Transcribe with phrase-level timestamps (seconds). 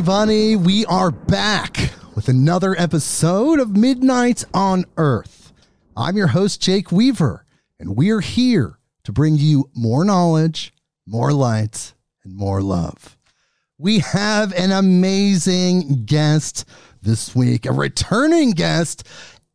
[0.00, 5.52] everybody, we are back with another episode of Midnight on Earth.
[5.94, 7.44] I'm your host, Jake Weaver,
[7.78, 10.72] and we're here to bring you more knowledge,
[11.06, 11.92] more light,
[12.24, 13.18] and more love.
[13.76, 16.64] We have an amazing guest
[17.02, 19.06] this week, a returning guest,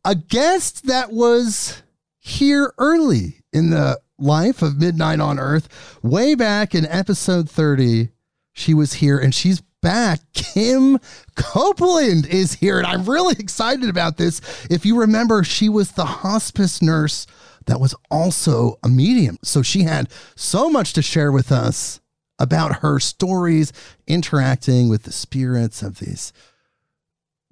[0.04, 1.82] a guest that was
[2.20, 8.10] here early in the life of Midnight on Earth, way back in episode 30.
[8.52, 10.20] She was here and she's back.
[10.32, 10.98] Kim
[11.36, 14.40] Copeland is here, and I'm really excited about this.
[14.70, 17.26] If you remember, she was the hospice nurse
[17.66, 19.38] that was also a medium.
[19.42, 22.00] So she had so much to share with us
[22.38, 23.72] about her stories
[24.06, 26.32] interacting with the spirits of these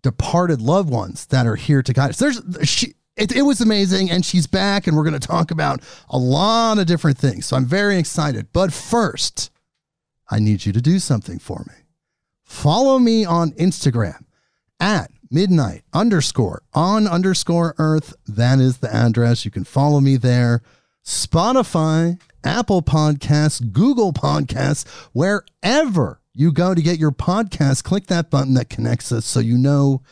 [0.03, 2.19] departed loved ones that are here to guide us.
[2.19, 5.81] There's she it, it was amazing and she's back and we're going to talk about
[6.09, 7.47] a lot of different things.
[7.47, 8.49] So I'm very excited.
[8.53, 9.51] But first,
[10.31, 11.84] I need you to do something for me.
[12.45, 14.25] Follow me on Instagram
[14.79, 18.15] at midnight underscore on underscore earth.
[18.27, 19.45] That is the address.
[19.45, 20.63] You can follow me there.
[21.05, 28.55] Spotify, Apple Podcasts, Google Podcasts, wherever you go to get your podcast, click that button
[28.55, 30.03] that connects us so you know,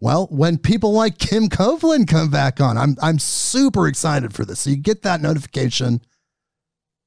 [0.00, 2.76] well, when people like Kim Copeland come back on.
[2.76, 4.60] I'm, I'm super excited for this.
[4.60, 6.00] So you get that notification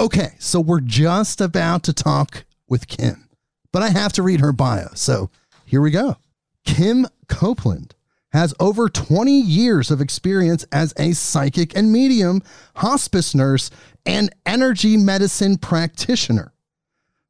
[0.00, 3.28] Okay, so we're just about to talk with Kim,
[3.72, 4.88] but I have to read her bio.
[4.94, 5.30] So
[5.64, 6.16] here we go.
[6.64, 7.94] Kim Copeland
[8.32, 12.42] has over 20 years of experience as a psychic and medium,
[12.76, 13.70] hospice nurse,
[14.06, 16.52] and energy medicine practitioner.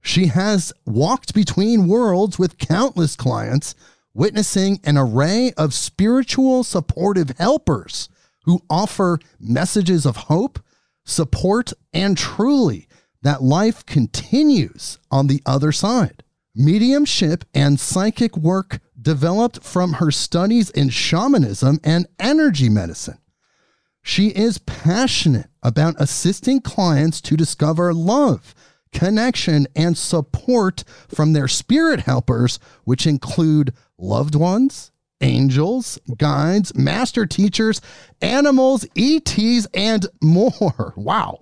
[0.02, 3.74] She has walked between worlds with countless clients,
[4.12, 8.08] witnessing an array of spiritual supportive helpers
[8.44, 10.58] who offer messages of hope,
[11.04, 12.88] support, and truly
[13.22, 16.24] that life continues on the other side.
[16.54, 23.18] Mediumship and psychic work developed from her studies in shamanism and energy medicine.
[24.02, 28.54] She is passionate about assisting clients to discover love,
[28.92, 37.80] connection, and support from their spirit helpers, which include loved ones, angels, guides, master teachers,
[38.20, 40.94] animals, ETs, and more.
[40.96, 41.38] Wow.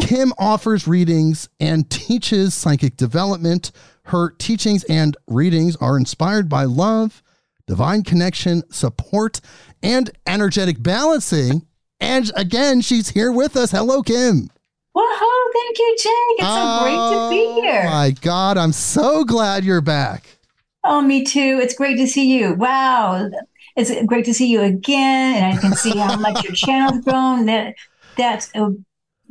[0.00, 3.70] Kim offers readings and teaches psychic development.
[4.04, 7.22] Her teachings and readings are inspired by love,
[7.66, 9.40] divine connection, support,
[9.82, 11.66] and energetic balancing.
[12.00, 13.72] And again, she's here with us.
[13.72, 14.48] Hello, Kim.
[14.92, 16.38] Whoa, thank you, Jake.
[16.38, 17.82] It's so great to be here.
[17.86, 20.38] Oh my God, I'm so glad you're back.
[20.82, 21.60] Oh, me too.
[21.62, 22.54] It's great to see you.
[22.54, 23.30] Wow.
[23.76, 25.36] It's great to see you again.
[25.36, 27.46] And I can see how much your channel's grown.
[27.46, 27.74] That
[28.16, 28.74] that's a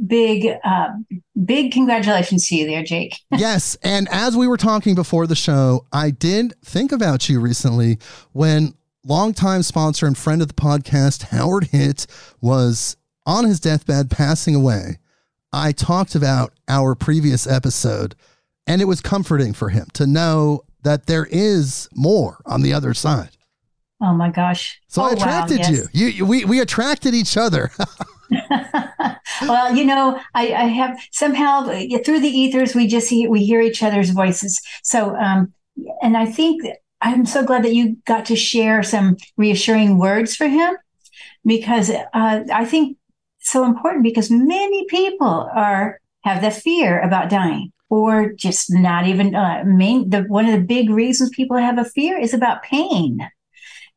[0.06, 0.90] big uh,
[1.44, 3.20] big congratulations to you there, Jake.
[3.32, 3.76] yes.
[3.84, 7.98] And as we were talking before the show, I did think about you recently
[8.32, 12.06] when longtime sponsor and friend of the podcast, Howard Hitt,
[12.40, 12.96] was
[13.26, 14.99] on his deathbed passing away.
[15.52, 18.16] I talked about our previous episode,
[18.68, 22.94] and it was comforting for him to know that there is more on the other
[22.94, 23.32] side.
[24.02, 24.80] Oh my gosh!
[24.88, 25.88] So oh, I attracted wow, yes.
[25.94, 26.06] you.
[26.06, 26.12] you.
[26.12, 27.72] You we we attracted each other.
[29.42, 33.60] well, you know, I, I, have somehow through the ethers we just hear, we hear
[33.60, 34.62] each other's voices.
[34.84, 35.52] So, um,
[36.04, 36.62] and I think
[37.02, 40.76] I'm so glad that you got to share some reassuring words for him
[41.44, 42.98] because uh, I think
[43.40, 49.36] so important because many people are have the fear about dying or just not even
[49.36, 53.28] uh, main the one of the big reasons people have a fear is about pain.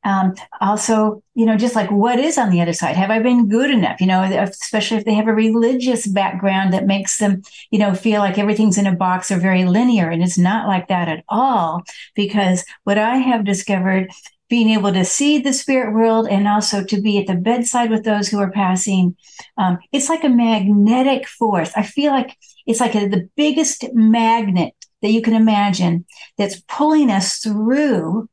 [0.04, 2.96] Um, also you know just like what is on the other side?
[2.96, 4.00] Have i been good enough?
[4.00, 8.20] You know especially if they have a religious background that makes them you know feel
[8.20, 11.82] like everything's in a box or very linear and it's not like that at all.
[12.14, 14.10] Because what i have discovered
[14.52, 18.04] being able to see the spirit world and also to be at the bedside with
[18.04, 19.16] those who are passing.
[19.56, 21.70] Um, it's like a magnetic force.
[21.74, 26.04] I feel like it's like a, the biggest magnet that you can imagine
[26.36, 28.28] that's pulling us through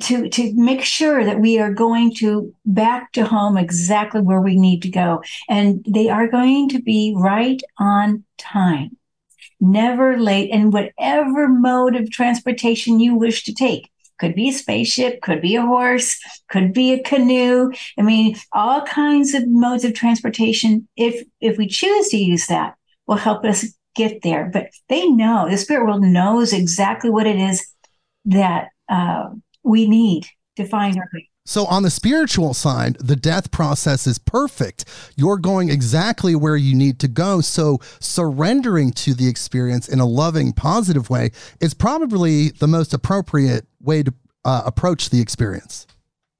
[0.00, 4.56] to to make sure that we are going to back to home exactly where we
[4.58, 8.96] need to go and they are going to be right on time
[9.62, 13.91] never late, and whatever mode of transportation you wish to take.
[14.22, 16.16] Could be a spaceship, could be a horse,
[16.48, 17.72] could be a canoe.
[17.98, 20.86] I mean, all kinds of modes of transportation.
[20.96, 22.76] If if we choose to use that,
[23.08, 23.66] will help us
[23.96, 24.48] get there.
[24.52, 27.66] But they know the spirit world knows exactly what it is
[28.26, 29.30] that uh,
[29.64, 31.28] we need to find our way.
[31.44, 34.84] So, on the spiritual side, the death process is perfect.
[35.16, 37.40] You're going exactly where you need to go.
[37.40, 43.66] So, surrendering to the experience in a loving, positive way is probably the most appropriate
[43.80, 45.88] way to uh, approach the experience.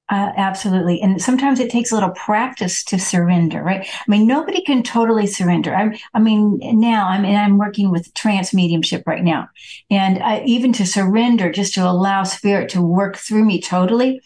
[0.09, 1.01] Uh, absolutely.
[1.01, 3.89] And sometimes it takes a little practice to surrender, right?
[3.89, 5.75] I mean, nobody can totally surrender.
[5.75, 9.49] I, I mean, now I'm, I'm working with trance mediumship right now.
[9.91, 14.21] And I, even to surrender, just to allow spirit to work through me totally,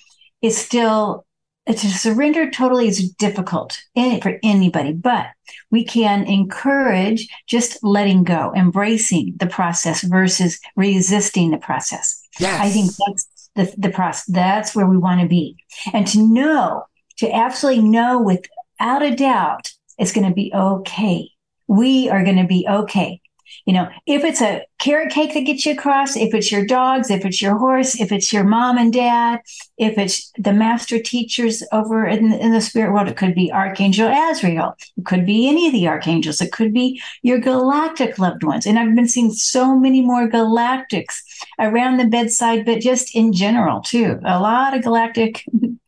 [0.47, 1.27] is still
[1.67, 5.27] to surrender totally is difficult for anybody, but
[5.71, 12.23] we can encourage just letting go, embracing the process versus resisting the process.
[12.39, 12.61] Yes.
[12.61, 14.27] I think that's the, the process.
[14.27, 15.57] That's where we want to be.
[15.93, 16.85] And to know,
[17.19, 21.31] to absolutely know without a doubt, it's going to be okay.
[21.67, 23.21] We are going to be okay.
[23.67, 27.11] You know, if it's a carrot cake that gets you across, if it's your dogs,
[27.11, 29.41] if it's your horse, if it's your mom and dad,
[29.77, 34.09] if it's the master teachers over in, in the spirit world, it could be Archangel
[34.09, 34.77] Azrael.
[34.97, 36.41] It could be any of the archangels.
[36.41, 38.67] It could be your galactic loved ones.
[38.67, 41.17] And I've been seeing so many more galactics
[41.59, 44.21] around the bedside, but just in general, too.
[44.25, 45.45] A lot of galactic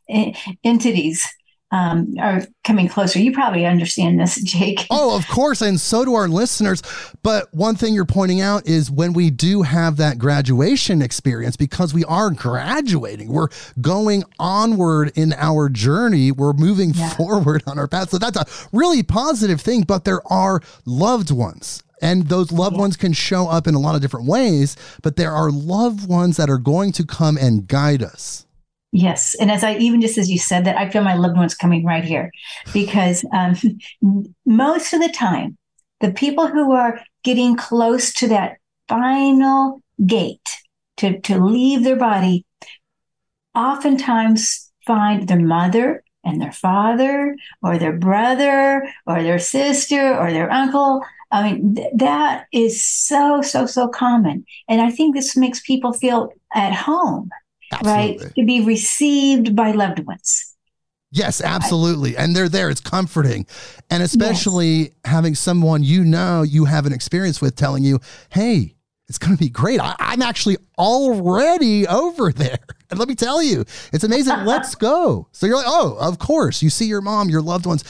[0.65, 1.25] entities
[1.71, 3.19] um, are coming closer.
[3.19, 4.85] You probably understand this, Jake.
[4.89, 5.61] Oh, of course.
[5.61, 6.81] And so do our listeners.
[7.21, 11.93] But one thing you're pointing out is when we do have that graduation experience, because
[11.93, 13.49] we are graduating, we're
[13.81, 17.09] going onward in our journey, we're moving yeah.
[17.11, 18.09] forward on our path.
[18.09, 18.45] So that's a
[18.75, 19.83] really positive thing.
[19.83, 22.81] But there are loved ones and those loved yeah.
[22.81, 26.37] ones can show up in a lot of different ways, but there are loved ones
[26.37, 28.45] that are going to come and guide us.
[28.91, 29.35] Yes.
[29.39, 31.85] And as I even just as you said that, I feel my loved ones coming
[31.85, 32.31] right here
[32.73, 33.55] because um,
[34.45, 35.57] most of the time,
[35.99, 38.57] the people who are getting close to that
[38.87, 40.49] final gate
[40.97, 42.45] to, to leave their body
[43.55, 50.51] oftentimes find their mother and their father or their brother or their sister or their
[50.51, 51.03] uncle.
[51.31, 54.45] I mean, th- that is so, so, so common.
[54.67, 57.29] And I think this makes people feel at home
[57.71, 58.25] Absolutely.
[58.25, 58.35] right?
[58.35, 60.55] To be received by loved ones.
[61.11, 62.15] Yes, absolutely.
[62.15, 62.69] And they're there.
[62.69, 63.47] It's comforting.
[63.89, 64.89] And especially yes.
[65.05, 67.99] having someone you know you have an experience with telling you,
[68.29, 68.75] hey,
[69.07, 69.79] it's going to be great.
[69.79, 72.59] I, am actually already over there.
[72.91, 74.33] And let me tell you, it's amazing.
[74.45, 75.27] Let's go.
[75.31, 76.63] So you're like, oh, of course.
[76.63, 77.83] You see your mom, your loved ones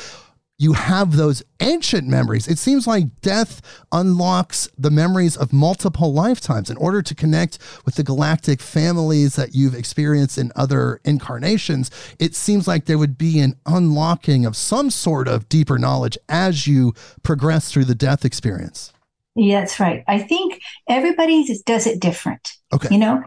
[0.59, 2.47] you have those ancient memories.
[2.47, 3.61] It seems like death
[3.93, 6.69] unlocks the memories of multiple lifetimes.
[6.69, 11.89] In order to connect with the galactic families that you've experienced in other incarnations,
[12.19, 16.67] it seems like there would be an unlocking of some sort of deeper knowledge as
[16.67, 18.91] you progress through the death experience.
[19.35, 20.03] Yeah, that's right.
[20.09, 22.51] I think everybody does it different.
[22.73, 22.89] Okay.
[22.91, 23.23] You know,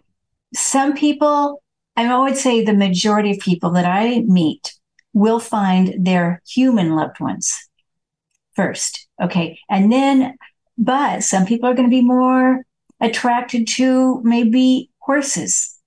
[0.55, 1.62] some people,
[1.97, 4.75] I would say the majority of people that I meet
[5.12, 7.69] will find their human loved ones
[8.54, 9.07] first.
[9.23, 9.59] Okay.
[9.71, 10.37] And then,
[10.78, 12.64] but some people are going to be more
[13.00, 15.78] attracted to maybe horses.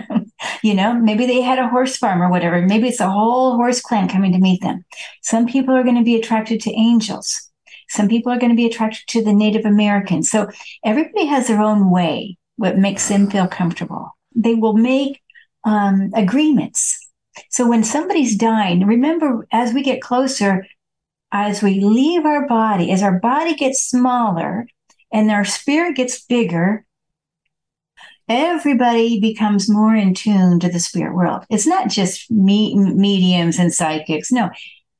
[0.62, 2.60] you know, maybe they had a horse farm or whatever.
[2.62, 4.84] Maybe it's a whole horse clan coming to meet them.
[5.22, 7.50] Some people are going to be attracted to angels.
[7.88, 10.30] Some people are going to be attracted to the Native Americans.
[10.30, 10.48] So
[10.84, 14.16] everybody has their own way, what makes them feel comfortable.
[14.34, 15.20] They will make
[15.64, 16.99] um, agreements
[17.48, 20.66] so when somebody's dying, remember as we get closer,
[21.32, 24.66] as we leave our body, as our body gets smaller
[25.12, 26.84] and our spirit gets bigger,
[28.28, 31.44] everybody becomes more in tune to the spirit world.
[31.50, 34.30] It's not just me, mediums and psychics.
[34.30, 34.50] No,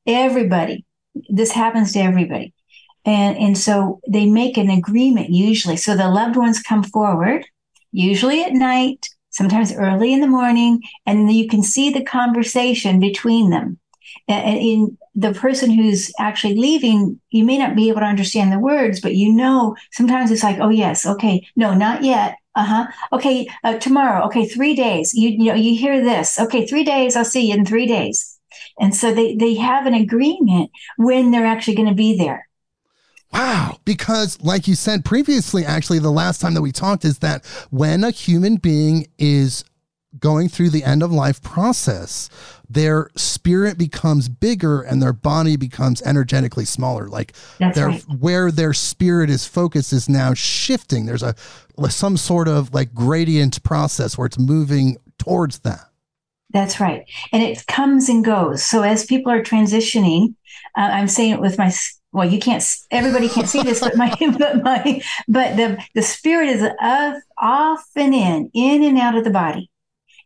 [0.05, 0.85] everybody.
[1.29, 2.53] This happens to everybody.
[3.05, 5.77] And, and so they make an agreement usually.
[5.77, 7.45] So the loved ones come forward,
[7.91, 13.49] usually at night, sometimes early in the morning, and you can see the conversation between
[13.49, 13.79] them.
[14.27, 18.59] And in the person who's actually leaving, you may not be able to understand the
[18.59, 22.37] words, but you know, sometimes it's like, oh, yes, okay, no, not yet.
[22.53, 22.87] Uh huh.
[23.13, 24.25] Okay, uh, tomorrow.
[24.25, 25.13] Okay, three days.
[25.13, 26.37] You, you know, you hear this.
[26.37, 27.15] Okay, three days.
[27.15, 28.37] I'll see you in three days.
[28.77, 32.49] And so they, they have an agreement when they're actually going to be there.
[33.33, 33.79] Wow.
[33.85, 38.03] Because, like you said previously, actually, the last time that we talked is that when
[38.03, 39.63] a human being is
[40.19, 42.29] going through the end of life process,
[42.69, 47.07] their spirit becomes bigger and their body becomes energetically smaller.
[47.07, 48.03] Like their right.
[48.19, 51.05] where their spirit is focused is now shifting.
[51.05, 51.35] There's a
[51.89, 55.87] some sort of like gradient process where it's moving towards that.
[56.51, 57.05] That's right.
[57.31, 58.61] And it comes and goes.
[58.63, 60.35] So as people are transitioning,
[60.77, 61.71] uh, I'm saying it with my
[62.11, 62.63] well, you can't.
[62.89, 67.85] Everybody can't see this, but my, but my, but the the spirit is off, off
[67.95, 69.69] and in, in and out of the body,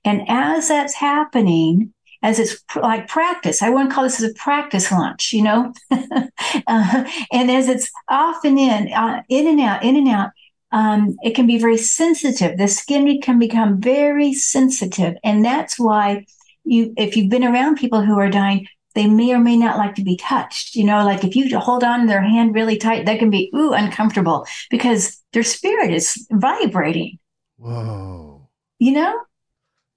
[0.04, 4.32] and as that's happening, as it's pr- like practice, I want to call this as
[4.32, 9.60] a practice lunch, you know, uh, and as it's off and in, uh, in and
[9.60, 10.32] out, in and out,
[10.72, 12.58] um, it can be very sensitive.
[12.58, 16.26] The skin can become very sensitive, and that's why
[16.64, 19.96] you, if you've been around people who are dying, they may or may not like
[19.96, 20.76] to be touched.
[20.76, 23.74] You know, like if you hold on their hand really tight, that can be ooh
[23.74, 27.20] uncomfortable because their spirit is vibrating.
[27.58, 28.50] Whoa.
[28.80, 29.22] You know?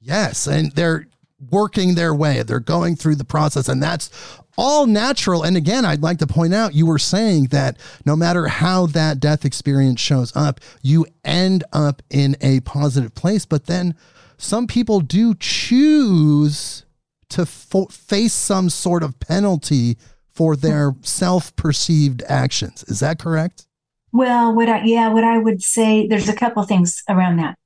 [0.01, 1.07] Yes, and they're
[1.51, 2.43] working their way.
[2.43, 4.11] They're going through the process and that's
[4.57, 5.45] all natural.
[5.45, 9.21] And again, I'd like to point out you were saying that no matter how that
[9.21, 13.95] death experience shows up, you end up in a positive place, but then
[14.37, 16.85] some people do choose
[17.31, 19.97] to fo- face some sort of penalty
[20.33, 22.85] for their self-perceived actions.
[22.85, 23.67] Is that correct?
[24.13, 27.59] Well, what I yeah, what I would say there's a couple things around that.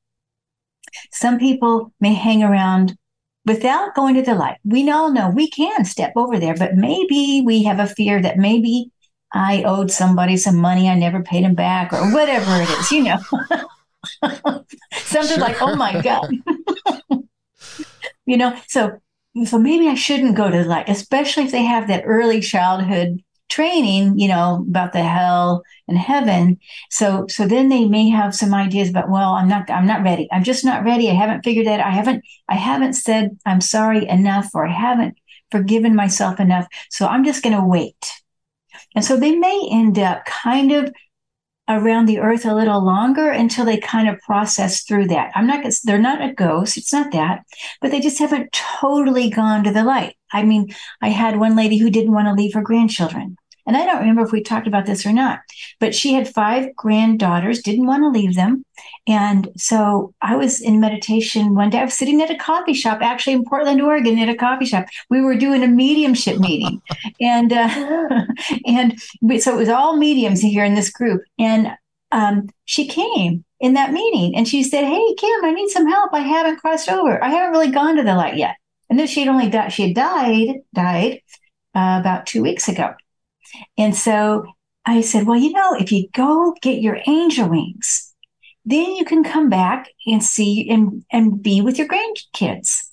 [1.12, 2.96] Some people may hang around
[3.46, 4.58] without going to the light.
[4.64, 8.38] We all know we can step over there, but maybe we have a fear that
[8.38, 8.90] maybe
[9.32, 13.04] I owed somebody some money, I never paid him back, or whatever it is, you
[13.04, 13.18] know.
[14.92, 15.38] Something sure.
[15.38, 16.30] like, oh my God.
[18.26, 19.00] you know, so
[19.44, 24.18] so maybe I shouldn't go to light, especially if they have that early childhood training,
[24.18, 26.58] you know, about the hell and heaven.
[26.90, 30.28] So so then they may have some ideas about, well, I'm not I'm not ready.
[30.32, 31.10] I'm just not ready.
[31.10, 31.80] I haven't figured that.
[31.80, 35.16] I haven't I haven't said I'm sorry enough or I haven't
[35.50, 36.66] forgiven myself enough.
[36.90, 38.10] So I'm just going to wait.
[38.96, 40.92] And so they may end up kind of
[41.68, 45.32] around the earth a little longer until they kind of process through that.
[45.34, 46.76] I'm not, they're not a ghost.
[46.76, 47.44] It's not that,
[47.80, 50.16] but they just haven't totally gone to the light.
[50.32, 53.36] I mean, I had one lady who didn't want to leave her grandchildren.
[53.66, 55.40] And I don't remember if we talked about this or not,
[55.78, 58.64] but she had five granddaughters, didn't want to leave them.
[59.06, 61.78] And so I was in meditation one day.
[61.78, 64.86] I was sitting at a coffee shop, actually in Portland, Oregon, at a coffee shop.
[65.10, 66.82] We were doing a mediumship meeting.
[67.20, 68.24] and, uh,
[68.66, 71.22] and we, so it was all mediums here in this group.
[71.38, 71.72] And
[72.10, 76.12] um, she came in that meeting and she said, Hey, Kim, I need some help.
[76.12, 77.22] I haven't crossed over.
[77.22, 78.56] I haven't really gone to the light yet.
[78.90, 81.20] And then she had only died, she had died, died
[81.74, 82.94] uh, about two weeks ago.
[83.76, 84.46] And so
[84.84, 88.12] I said, well, you know, if you go get your angel wings,
[88.64, 92.86] then you can come back and see and, and be with your grandkids.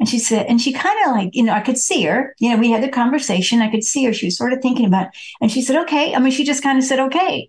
[0.00, 2.50] And she said, and she kind of like, you know, I could see her, you
[2.50, 3.62] know, we had the conversation.
[3.62, 4.12] I could see her.
[4.12, 5.12] She was sort of thinking about, it.
[5.40, 6.14] and she said, okay.
[6.14, 7.48] I mean, she just kind of said, okay.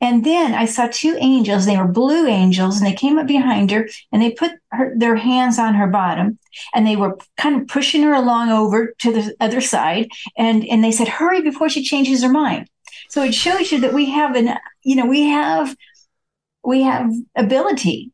[0.00, 1.64] And then I saw two angels.
[1.64, 5.16] They were blue angels, and they came up behind her and they put her, their
[5.16, 6.38] hands on her bottom,
[6.74, 10.08] and they were kind of pushing her along over to the other side.
[10.36, 12.68] And and they said, "Hurry before she changes her mind."
[13.08, 15.74] So it shows you that we have an, you know, we have
[16.64, 18.12] we have ability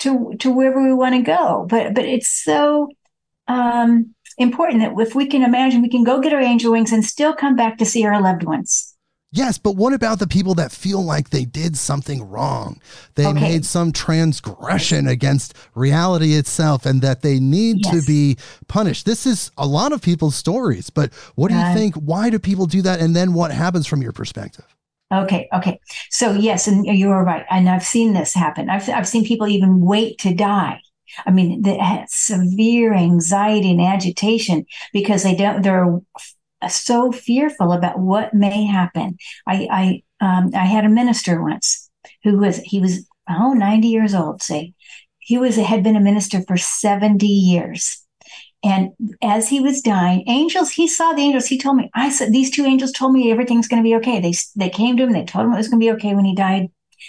[0.00, 1.66] to to wherever we want to go.
[1.68, 2.90] But but it's so
[3.48, 7.04] um, important that if we can imagine, we can go get our angel wings and
[7.04, 8.85] still come back to see our loved ones.
[9.36, 12.80] Yes, but what about the people that feel like they did something wrong?
[13.16, 13.40] They okay.
[13.40, 17.94] made some transgression against reality itself and that they need yes.
[17.94, 19.04] to be punished.
[19.04, 21.96] This is a lot of people's stories, but what do you think?
[21.96, 23.00] Why do people do that?
[23.00, 24.64] And then what happens from your perspective?
[25.12, 25.80] Okay, okay.
[26.10, 27.44] So, yes, and you are right.
[27.50, 28.70] And I've seen this happen.
[28.70, 30.80] I've, I've seen people even wait to die.
[31.26, 36.00] I mean, they had severe anxiety and agitation because they don't, they're
[36.74, 39.18] so fearful about what may happen.
[39.46, 41.90] I I um, I had a minister once
[42.24, 44.42] who was he was oh 90 years old.
[44.42, 44.74] Say
[45.18, 48.02] he was had been a minister for 70 years.
[48.64, 48.90] And
[49.22, 51.46] as he was dying, angels, he saw the angels.
[51.46, 54.18] He told me, I said, these two angels told me everything's going to be okay.
[54.18, 56.24] They, they came to him, they told him it was going to be okay when
[56.24, 56.68] he died.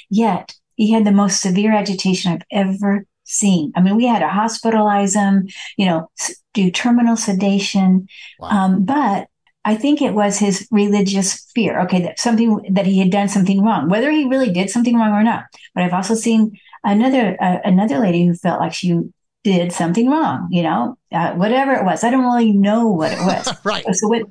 [0.09, 3.71] Yet he had the most severe agitation I've ever seen.
[3.75, 5.47] I mean, we had to hospitalize him,
[5.77, 6.09] you know,
[6.53, 8.07] do terminal sedation.
[8.39, 8.49] Wow.
[8.49, 9.27] Um, but
[9.67, 11.81] I think it was his religious fear.
[11.81, 15.11] Okay, that something that he had done something wrong, whether he really did something wrong
[15.11, 15.43] or not.
[15.75, 18.97] But I've also seen another uh, another lady who felt like she
[19.43, 20.47] did something wrong.
[20.51, 22.05] You know, uh, whatever it was.
[22.05, 23.53] I don't really know what it was.
[23.65, 23.83] right.
[23.93, 24.21] So what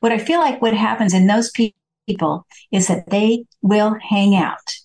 [0.00, 4.76] what I feel like what happens in those people is that they will hang out.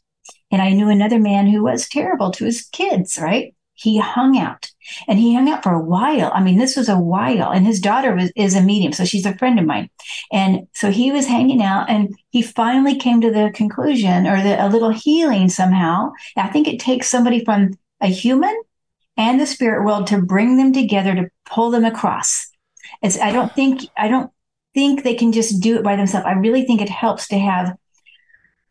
[0.51, 3.17] And I knew another man who was terrible to his kids.
[3.17, 3.55] Right.
[3.75, 4.70] He hung out
[5.07, 6.31] And he hung out for a while.
[6.33, 7.51] I mean, this was a while.
[7.51, 8.93] And his daughter was, is a medium.
[8.93, 9.89] So she's a friend of mine.
[10.31, 14.63] And so he was hanging out and he finally came to the conclusion or the,
[14.63, 16.11] a little healing somehow.
[16.35, 18.55] I think it takes somebody from a human
[19.17, 22.47] and the spirit world to bring them together to pull them across.
[23.01, 24.31] It's, I don't think, I don't
[24.73, 26.25] think they can just do it by themselves.
[26.25, 27.75] I really think it helps to have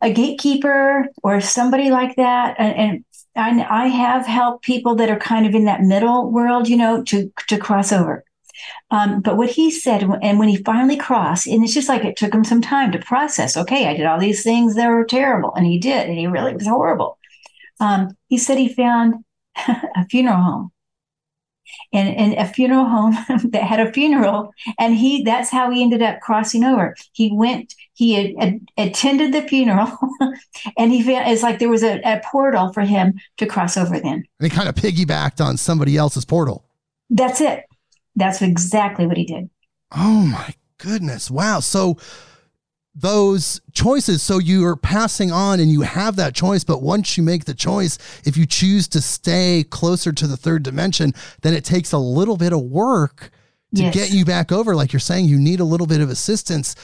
[0.01, 2.55] a gatekeeper or somebody like that.
[2.57, 6.67] And, and I, I have helped people that are kind of in that middle world,
[6.67, 8.23] you know, to, to cross over.
[8.91, 12.17] Um, but what he said, and when he finally crossed, and it's just like it
[12.17, 13.57] took him some time to process.
[13.57, 16.53] Okay, I did all these things that were terrible, and he did, and he really
[16.53, 17.17] was horrible.
[17.79, 19.23] Um, he said he found
[19.67, 20.71] a funeral home
[21.93, 23.13] and in a funeral home
[23.51, 27.73] that had a funeral and he that's how he ended up crossing over he went
[27.93, 29.97] he had, had attended the funeral
[30.77, 33.99] and he found it's like there was a, a portal for him to cross over
[33.99, 36.65] then and he kind of piggybacked on somebody else's portal
[37.09, 37.65] that's it
[38.15, 39.49] that's exactly what he did
[39.95, 41.97] oh my goodness wow so
[42.93, 44.21] those choices.
[44.21, 46.63] So you are passing on and you have that choice.
[46.63, 50.63] But once you make the choice, if you choose to stay closer to the third
[50.63, 53.31] dimension, then it takes a little bit of work
[53.75, 53.93] to yes.
[53.93, 54.75] get you back over.
[54.75, 56.75] Like you're saying, you need a little bit of assistance,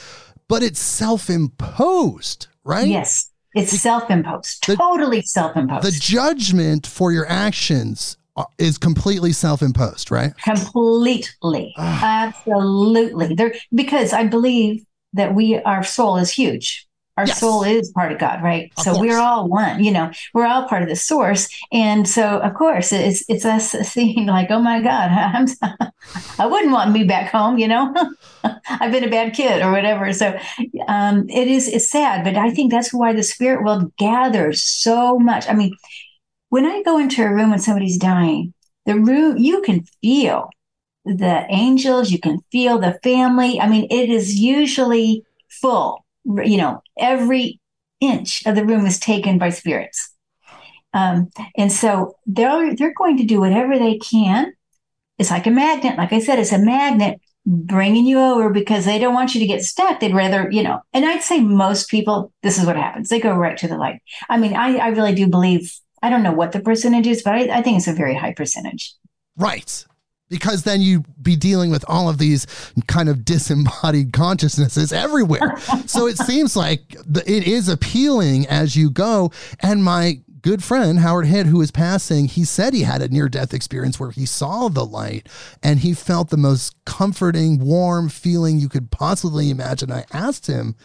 [0.48, 2.88] but it's self imposed, right?
[2.88, 3.30] Yes.
[3.54, 5.86] It's self imposed, totally self imposed.
[5.86, 8.18] The judgment for your actions
[8.58, 10.32] is completely self-imposed, right?
[10.38, 12.28] Completely, ah.
[12.28, 13.34] absolutely.
[13.34, 16.87] There, because I believe that we our soul is huge
[17.18, 17.40] our yes.
[17.40, 18.70] soul is part of God, right?
[18.76, 19.08] Of so course.
[19.08, 21.48] we're all one, you know, we're all part of the source.
[21.72, 25.10] And so, of course, it's, it's us seeing like, oh my God,
[25.60, 25.82] I'm,
[26.38, 27.92] I wouldn't want me back home, you know,
[28.68, 30.12] I've been a bad kid or whatever.
[30.12, 30.38] So
[30.86, 35.18] um, it is, it's sad, but I think that's why the spirit world gathers so
[35.18, 35.48] much.
[35.48, 35.74] I mean,
[36.50, 38.54] when I go into a room when somebody's dying,
[38.86, 40.50] the room, you can feel
[41.04, 43.60] the angels, you can feel the family.
[43.60, 46.04] I mean, it is usually full.
[46.24, 47.60] You know, every
[48.00, 50.14] inch of the room is taken by spirits.
[50.94, 54.52] Um, and so they're they're going to do whatever they can.
[55.18, 55.98] It's like a magnet.
[55.98, 59.46] Like I said, it's a magnet bringing you over because they don't want you to
[59.46, 60.00] get stuck.
[60.00, 63.08] They'd rather, you know, and I'd say most people, this is what happens.
[63.08, 64.00] They go right to the light.
[64.28, 67.34] I mean, I, I really do believe, I don't know what the percentage is, but
[67.34, 68.94] I, I think it's a very high percentage.
[69.36, 69.84] Right
[70.28, 72.46] because then you'd be dealing with all of these
[72.86, 75.56] kind of disembodied consciousnesses everywhere.
[75.86, 76.94] so it seems like
[77.26, 79.30] it is appealing as you go.
[79.60, 83.28] And my good friend Howard Head, who is passing, he said he had a near
[83.28, 85.28] death experience where he saw the light
[85.62, 89.90] and he felt the most comforting, warm feeling you could possibly imagine.
[89.90, 90.76] I asked him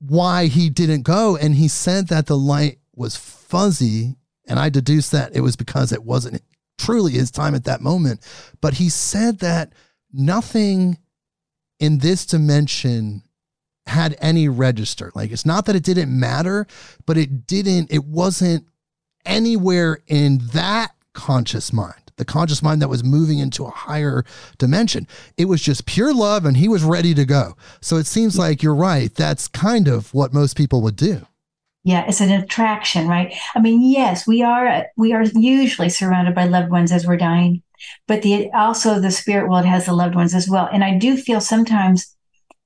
[0.00, 4.16] why he didn't go, and he said that the light was fuzzy.
[4.46, 6.42] And I deduced that it was because it wasn't
[6.78, 8.20] truly his time at that moment.
[8.60, 9.72] But he said that
[10.12, 10.98] nothing
[11.78, 13.22] in this dimension
[13.86, 15.12] had any register.
[15.14, 16.66] Like it's not that it didn't matter,
[17.06, 18.66] but it didn't, it wasn't
[19.24, 21.94] anywhere in that conscious mind.
[22.16, 24.24] The conscious mind that was moving into a higher
[24.58, 25.08] dimension.
[25.36, 27.56] It was just pure love and he was ready to go.
[27.80, 29.12] So it seems like you're right.
[29.12, 31.26] That's kind of what most people would do.
[31.84, 33.34] Yeah, it's an attraction, right?
[33.54, 37.62] I mean, yes, we are we are usually surrounded by loved ones as we're dying,
[38.08, 40.66] but the also the spirit world has the loved ones as well.
[40.72, 42.16] And I do feel sometimes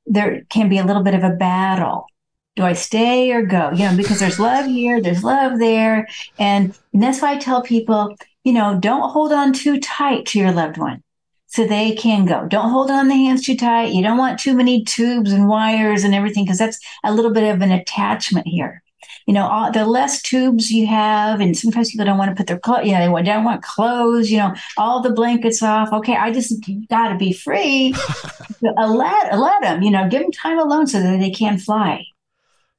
[0.07, 2.07] there can be a little bit of a battle.
[2.55, 3.71] Do I stay or go?
[3.73, 7.63] You know, because there's love here, there's love there, and, and that's why I tell
[7.63, 11.03] people, you know, don't hold on too tight to your loved one
[11.49, 12.47] so they can go.
[12.47, 13.93] Don't hold on the hands too tight.
[13.93, 17.53] You don't want too many tubes and wires and everything because that's a little bit
[17.53, 18.83] of an attachment here
[19.29, 22.47] you know, all, the less tubes you have, and sometimes people don't want to put
[22.47, 25.93] their clothes, you know, they don't want clothes, you know, all the blankets off.
[25.93, 26.55] Okay, I just
[26.89, 27.95] got to be free.
[28.63, 32.07] let, let them, you know, give them time alone so that they can fly.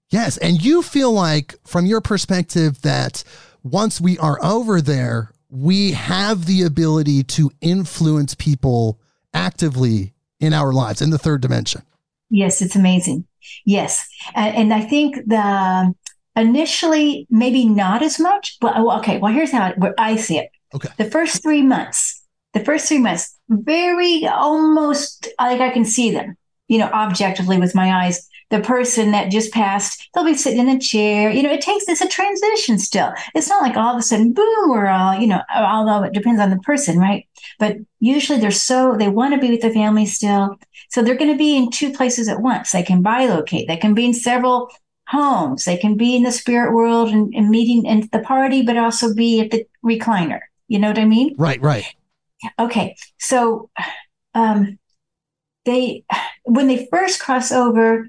[0.09, 0.37] Yes.
[0.37, 3.23] And you feel like, from your perspective, that
[3.61, 8.99] once we are over there, we have the ability to influence people
[9.35, 11.83] actively in our lives in the third dimension.
[12.31, 13.27] Yes, it's amazing.
[13.65, 14.07] Yes.
[14.35, 15.93] And, and I think the
[16.35, 19.17] Initially, maybe not as much, but oh, okay.
[19.17, 20.49] Well, here's how I see it.
[20.73, 20.89] Okay.
[20.97, 26.37] The first three months, the first three months, very almost like I can see them,
[26.67, 28.27] you know, objectively with my eyes.
[28.51, 31.29] The person that just passed, they'll be sitting in a chair.
[31.29, 33.11] You know, it takes it's a transition still.
[33.35, 36.41] It's not like all of a sudden, boom, we're all, you know, although it depends
[36.41, 37.27] on the person, right?
[37.59, 40.57] But usually they're so they want to be with the family still.
[40.89, 42.71] So they're going to be in two places at once.
[42.71, 43.67] They can bilocate.
[43.67, 44.71] They can be in several
[45.09, 45.65] homes.
[45.65, 49.13] They can be in the spirit world and, and meeting at the party, but also
[49.13, 50.39] be at the recliner.
[50.67, 51.35] You know what I mean?
[51.37, 51.85] Right, right.
[52.59, 53.69] Okay, so
[54.33, 54.77] um,
[55.65, 56.03] they
[56.45, 58.07] when they first cross over,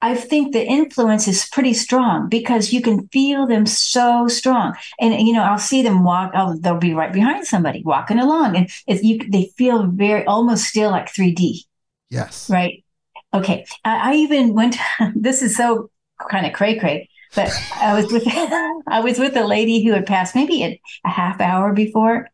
[0.00, 4.74] I think the influence is pretty strong because you can feel them so strong.
[4.98, 6.30] And you know, I'll see them walk.
[6.34, 10.64] I'll, they'll be right behind somebody walking along, and if you they feel very almost
[10.64, 11.64] still like 3D.
[12.08, 12.48] Yes.
[12.48, 12.84] Right.
[13.34, 13.66] Okay.
[13.84, 14.76] I, I even went.
[15.14, 15.90] this is so
[16.28, 17.08] kind of cray cray.
[17.34, 21.10] But I was with I was with a lady who had passed maybe a, a
[21.10, 22.28] half hour before,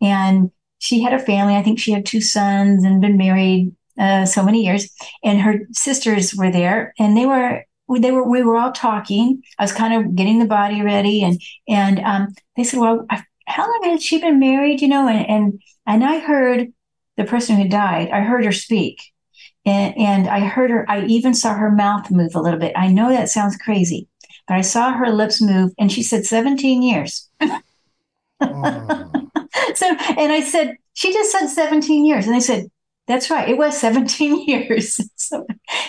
[0.00, 1.56] and she had a family.
[1.56, 4.90] I think she had two sons and been married uh, so many years,
[5.24, 7.64] and her sisters were there, and they were
[7.98, 9.42] they were we were all talking.
[9.58, 13.06] I was kind of getting the body ready, and and um, they said, "Well,
[13.46, 16.72] how long had she been married?" You know, and and and I heard
[17.16, 18.10] the person who died.
[18.10, 19.00] I heard her speak,
[19.66, 20.90] and and I heard her.
[20.90, 22.72] I even saw her mouth move a little bit.
[22.76, 24.08] I know that sounds crazy,
[24.48, 27.52] but I saw her lips move, and she said, "17 years." oh.
[29.74, 32.70] so, and I said, "She just said 17 years," and they said,
[33.06, 33.48] that's right.
[33.48, 35.00] It was 17 years.
[35.16, 35.46] so,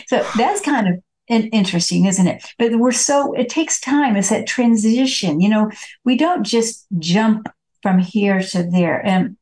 [0.08, 2.44] so that's kind of interesting, isn't it?
[2.58, 4.16] But we're so, it takes time.
[4.16, 5.42] It's that transition.
[5.42, 5.72] You know,
[6.06, 7.50] we don't just jump
[7.82, 9.06] from here to there.
[9.06, 9.38] And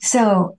[0.00, 0.58] so,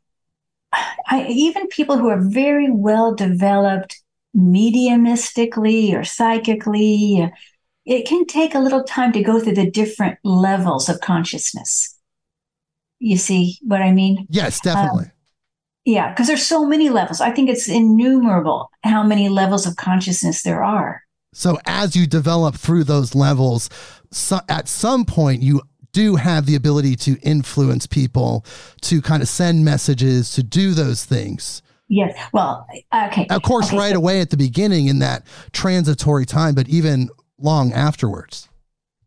[0.74, 4.02] I, even people who are very well developed
[4.36, 7.32] mediumistically or psychically,
[7.86, 11.98] it can take a little time to go through the different levels of consciousness.
[13.00, 14.28] You see what I mean?
[14.30, 15.06] Yes, definitely.
[15.06, 15.12] Um,
[15.84, 17.20] yeah, because there's so many levels.
[17.20, 21.02] I think it's innumerable how many levels of consciousness there are.
[21.34, 23.70] So as you develop through those levels,
[24.12, 28.45] so at some point you do have the ability to influence people,
[28.82, 31.62] to kind of send messages, to do those things.
[31.88, 32.17] Yes.
[32.32, 33.27] Well, okay.
[33.30, 37.10] Of course, okay, right so, away at the beginning in that transitory time, but even
[37.38, 38.47] long afterwards.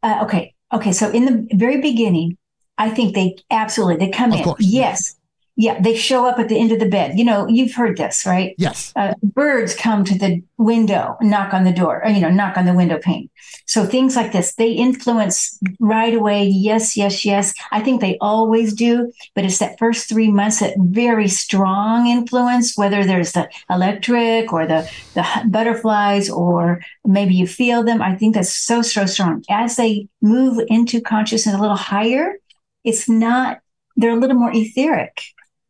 [0.03, 0.55] Uh, okay.
[0.73, 0.93] Okay.
[0.93, 2.37] So in the very beginning,
[2.77, 4.45] I think they absolutely they come of in.
[4.45, 4.61] Course.
[4.61, 5.15] Yes.
[5.57, 7.17] Yeah, they show up at the end of the bed.
[7.17, 8.57] You know, you've heard this, right?
[8.59, 8.93] Yes.
[8.97, 12.67] Uh, birds come to the window, knock on the door, or, you know, knock on
[12.67, 13.31] the window pane.
[13.67, 16.45] So things like this, they influence right away.
[16.47, 17.55] Yes, yes, yes.
[17.71, 22.77] I think they always do, but it's that first three months that very strong influence,
[22.77, 28.03] whether there's the electric or the, the butterflies, or maybe you feel them.
[28.03, 29.45] I think that's so, so strong.
[29.49, 32.35] As they move into consciousness a little higher,
[32.83, 33.61] it's not,
[33.95, 35.23] they're a little more etheric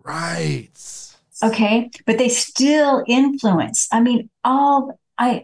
[0.05, 0.71] Right.
[1.43, 1.91] Okay.
[2.07, 3.89] But they still influence.
[3.91, 5.43] I mean, all I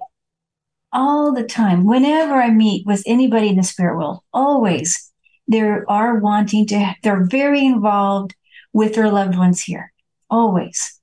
[0.93, 5.11] all the time, whenever I meet with anybody in the spirit world, always
[5.51, 8.35] they are wanting to, they're very involved
[8.73, 9.93] with their loved ones here.
[10.29, 11.01] Always.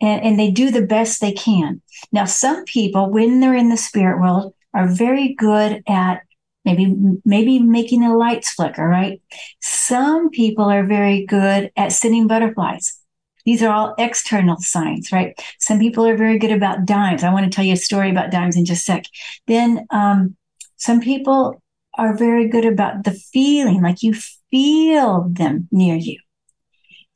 [0.00, 1.80] And, and they do the best they can.
[2.12, 6.22] Now, some people, when they're in the spirit world, are very good at
[6.64, 9.20] maybe maybe making the lights flicker right?
[9.60, 12.98] Some people are very good at sending butterflies.
[13.44, 15.38] These are all external signs right?
[15.58, 17.22] Some people are very good about dimes.
[17.22, 19.04] I want to tell you a story about dimes in just a sec.
[19.46, 20.36] Then um,
[20.76, 21.62] some people
[21.96, 24.14] are very good about the feeling like you
[24.50, 26.18] feel them near you.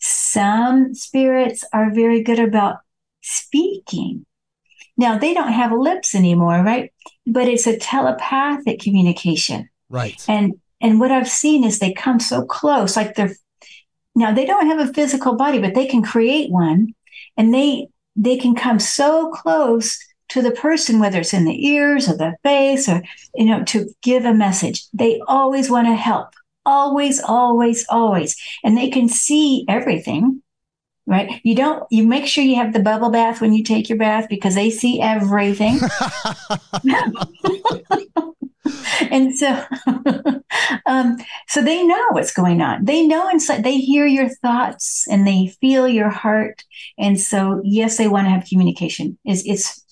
[0.01, 2.79] Some spirits are very good about
[3.21, 4.25] speaking.
[4.97, 6.93] Now they don't have lips anymore, right?
[7.31, 9.69] But it's a telepathic communication.
[9.89, 10.23] Right.
[10.29, 13.35] And and what I've seen is they come so close, like they're
[14.15, 16.95] now they don't have a physical body, but they can create one
[17.37, 19.99] and they they can come so close
[20.31, 23.03] to the person, whether it's in the ears or the face or
[23.35, 24.87] you know, to give a message.
[24.93, 26.29] They always want to help.
[26.67, 28.37] Always, always, always.
[28.63, 30.43] And they can see everything
[31.09, 31.41] right?
[31.43, 34.27] You don't, you make sure you have the bubble bath when you take your bath
[34.29, 35.81] because they see everything.
[39.11, 39.65] and so,
[40.87, 41.17] um,
[41.47, 42.85] so they know what's going on.
[42.85, 46.65] They know inside, they hear your thoughts and they feel your heart.
[46.99, 49.19] And so, yes, they want to have communication.
[49.25, 49.85] Is it's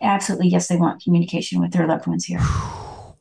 [0.00, 2.40] absolutely, yes, they want communication with their loved ones here.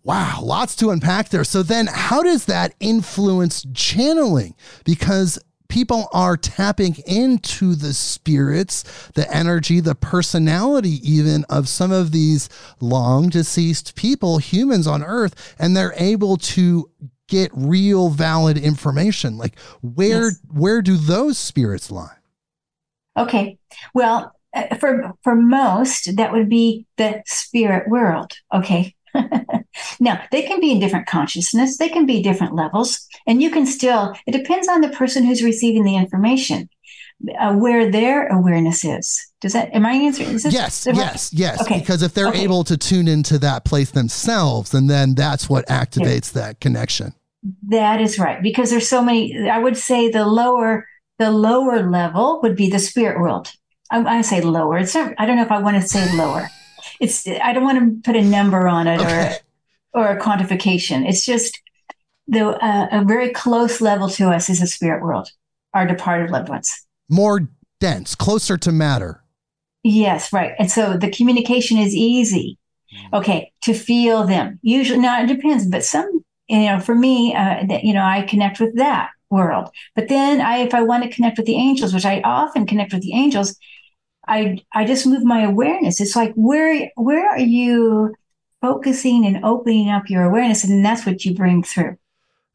[0.04, 1.44] Wow, lots to unpack there.
[1.44, 4.56] So then how does that influence channeling?
[4.84, 5.38] Because
[5.72, 8.84] people are tapping into the spirits,
[9.16, 12.50] the energy, the personality, even of some of these
[12.82, 16.92] long deceased people, humans on earth, and they're able to
[17.30, 19.38] get real valid information.
[19.38, 20.40] Like where yes.
[20.50, 22.18] where do those spirits lie?
[23.18, 23.58] Okay.
[23.94, 28.94] Well, uh, for for most that would be the spirit world, okay?
[30.00, 33.66] now, they can be in different consciousness, they can be different levels, and you can
[33.66, 36.70] still, it depends on the person who's receiving the information.
[37.40, 39.32] Uh, where their awareness is.
[39.42, 40.30] Does that, am I answering?
[40.30, 41.62] Is this, yes, yes, yes.
[41.62, 41.78] Okay.
[41.78, 42.44] Because if they're okay.
[42.44, 47.14] able to tune into that place themselves, and then that's what activates that connection.
[47.68, 48.42] That is right.
[48.42, 50.88] Because there's so many, I would say the lower
[51.22, 53.52] the lower level would be the spirit world.
[53.92, 54.80] I, I say lower.
[54.80, 56.50] It's not, I don't know if I want to say lower.
[57.02, 59.38] It's, I don't want to put a number on it okay.
[59.94, 61.08] or, or a quantification.
[61.10, 61.60] It's just
[62.28, 65.30] the, uh, a very close level to us is the spirit world,
[65.74, 66.86] our departed loved ones.
[67.10, 69.24] More dense, closer to matter.
[69.84, 70.54] Yes, right.
[70.60, 72.60] And so the communication is easy.
[72.94, 73.20] Mm.
[73.20, 74.60] Okay, to feel them.
[74.62, 78.22] Usually, now it depends, but some, you know, for me, uh, that you know, I
[78.22, 79.70] connect with that world.
[79.96, 82.94] But then, I, if I want to connect with the angels, which I often connect
[82.94, 83.58] with the angels,
[84.32, 86.00] I, I just move my awareness.
[86.00, 88.16] It's like where, where are you
[88.62, 91.98] focusing and opening up your awareness, and that's what you bring through.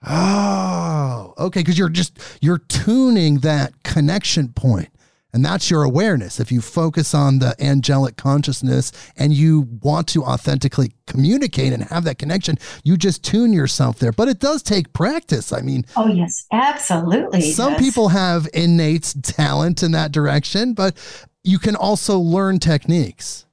[0.06, 1.60] Oh, okay.
[1.60, 4.88] Because you're just you're tuning that connection point
[5.36, 6.40] and that's your awareness.
[6.40, 12.04] If you focus on the angelic consciousness and you want to authentically communicate and have
[12.04, 14.12] that connection, you just tune yourself there.
[14.12, 15.52] But it does take practice.
[15.52, 17.42] I mean, oh, yes, absolutely.
[17.52, 17.82] Some yes.
[17.82, 20.96] people have innate talent in that direction, but
[21.44, 23.44] you can also learn techniques.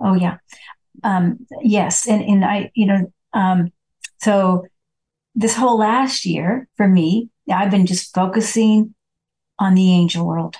[0.00, 0.38] Oh, yeah.
[1.04, 2.08] Um, yes.
[2.08, 3.72] And, and I, you know, um,
[4.22, 4.64] so
[5.34, 8.94] this whole last year for me, I've been just focusing
[9.58, 10.56] on the angel world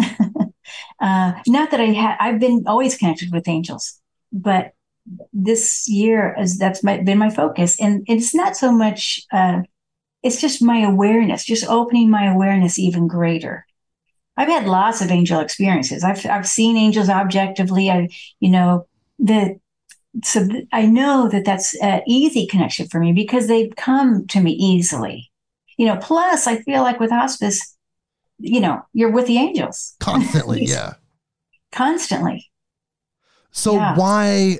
[1.00, 4.00] uh, not that I had, I've been always connected with angels,
[4.32, 4.72] but
[5.32, 7.80] this year as that's my, been my focus.
[7.80, 9.62] And it's not so much, uh,
[10.22, 13.66] it's just my awareness, just opening my awareness even greater.
[14.36, 16.04] I've had lots of angel experiences.
[16.04, 17.90] I've, I've seen angels objectively.
[17.90, 18.08] I,
[18.38, 18.86] you know,
[19.18, 19.58] the,
[20.24, 24.40] so th- I know that that's an easy connection for me because they've come to
[24.40, 25.30] me easily.
[25.76, 27.76] You know, plus I feel like with hospice,
[28.40, 30.64] you know, you're with the angels constantly.
[30.66, 30.94] yeah.
[31.72, 32.50] Constantly.
[33.52, 33.96] So yeah.
[33.96, 34.58] why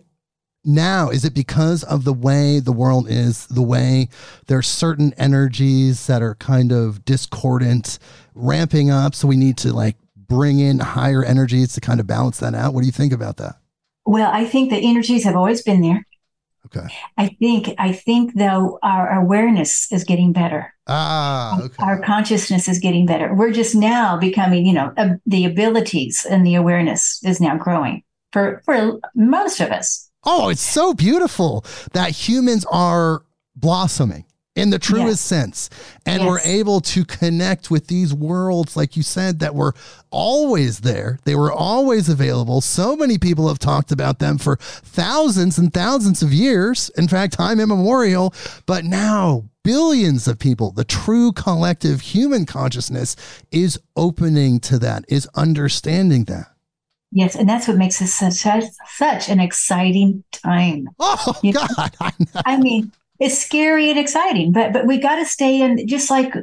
[0.64, 1.10] now?
[1.10, 4.08] Is it because of the way the world is, the way
[4.46, 7.98] there's certain energies that are kind of discordant,
[8.34, 9.14] ramping up?
[9.14, 12.74] So we need to like bring in higher energies to kind of balance that out.
[12.74, 13.56] What do you think about that?
[14.06, 16.06] Well, I think the energies have always been there.
[16.74, 16.86] Okay.
[17.16, 20.72] I think I think though our awareness is getting better.
[20.86, 21.74] Ah, okay.
[21.80, 23.34] Our consciousness is getting better.
[23.34, 28.02] We're just now becoming, you know, uh, the abilities and the awareness is now growing
[28.32, 30.10] for for most of us.
[30.24, 33.22] Oh, it's so beautiful that humans are
[33.56, 34.24] blossoming
[34.56, 35.20] in the truest yes.
[35.20, 35.70] sense.
[36.04, 36.28] And yes.
[36.28, 39.74] we're able to connect with these worlds, like you said, that were
[40.10, 41.18] always there.
[41.24, 42.60] They were always available.
[42.60, 46.90] So many people have talked about them for thousands and thousands of years.
[46.96, 48.34] In fact, time immemorial.
[48.66, 53.16] But now, billions of people, the true collective human consciousness
[53.52, 56.46] is opening to that, is understanding that.
[57.12, 58.64] Yes, and that's what makes this such,
[58.96, 60.88] such an exciting time.
[61.00, 61.92] Oh you God!
[62.00, 62.12] I,
[62.46, 66.34] I mean, it's scary and exciting, but but we got to stay in just like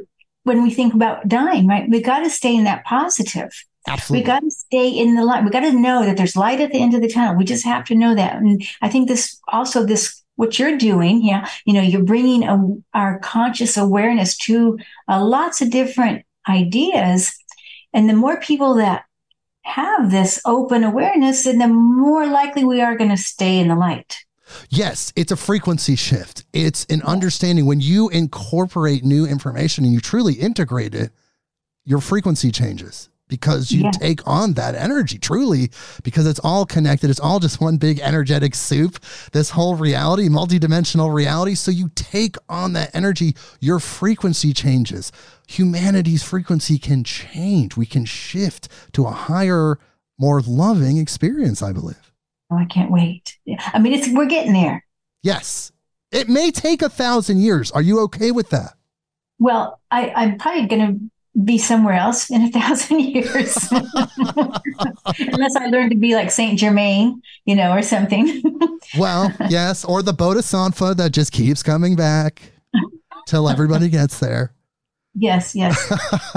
[0.44, 1.90] when we think about dying, right?
[1.90, 3.50] We got to stay in that positive.
[3.86, 4.22] Absolutely.
[4.22, 5.44] We got to stay in the light.
[5.44, 7.36] We got to know that there's light at the end of the tunnel.
[7.36, 8.36] We just have to know that.
[8.36, 12.58] And I think this also this what you're doing, yeah, you know, you're bringing a,
[12.94, 17.32] our conscious awareness to uh, lots of different ideas,
[17.92, 19.04] and the more people that
[19.62, 23.74] have this open awareness, then the more likely we are going to stay in the
[23.74, 24.24] light.
[24.70, 26.44] Yes, it's a frequency shift.
[26.52, 31.10] It's an understanding when you incorporate new information and you truly integrate it,
[31.84, 33.90] your frequency changes because you yeah.
[33.92, 35.70] take on that energy truly
[36.02, 37.10] because it's all connected.
[37.10, 38.98] It's all just one big energetic soup,
[39.32, 41.54] this whole reality, multidimensional reality.
[41.54, 45.12] So you take on that energy, your frequency changes.
[45.46, 47.76] Humanity's frequency can change.
[47.76, 49.78] We can shift to a higher,
[50.18, 52.07] more loving experience, I believe.
[52.50, 53.38] Oh, I can't wait.
[53.72, 54.84] I mean, it's we're getting there.
[55.22, 55.72] Yes.
[56.10, 57.70] It may take a thousand years.
[57.70, 58.74] Are you okay with that?
[59.38, 61.10] Well, I, I'm probably going to
[61.44, 67.22] be somewhere else in a thousand years, unless I learn to be like Saint Germain,
[67.44, 68.42] you know, or something.
[68.98, 72.42] well, yes, or the Bodhisattva that just keeps coming back
[73.26, 74.54] till everybody gets there.
[75.14, 75.92] Yes, yes.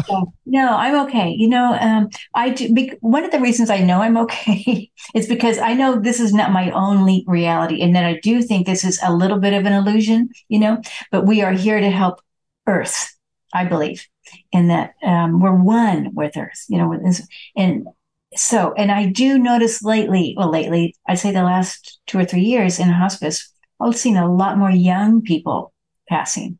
[0.45, 1.29] no, I'm okay.
[1.37, 2.73] You know, um, I do.
[2.73, 6.33] Be, one of the reasons I know I'm okay is because I know this is
[6.33, 9.65] not my only reality, and that I do think this is a little bit of
[9.65, 10.29] an illusion.
[10.49, 10.81] You know,
[11.11, 12.21] but we are here to help
[12.67, 13.15] Earth.
[13.53, 14.07] I believe,
[14.51, 16.65] in that um, we're one with Earth.
[16.67, 16.93] You know,
[17.55, 17.87] and
[18.35, 20.33] so, and I do notice lately.
[20.37, 24.31] Well, lately, I'd say the last two or three years in hospice, I've seen a
[24.33, 25.73] lot more young people
[26.09, 26.57] passing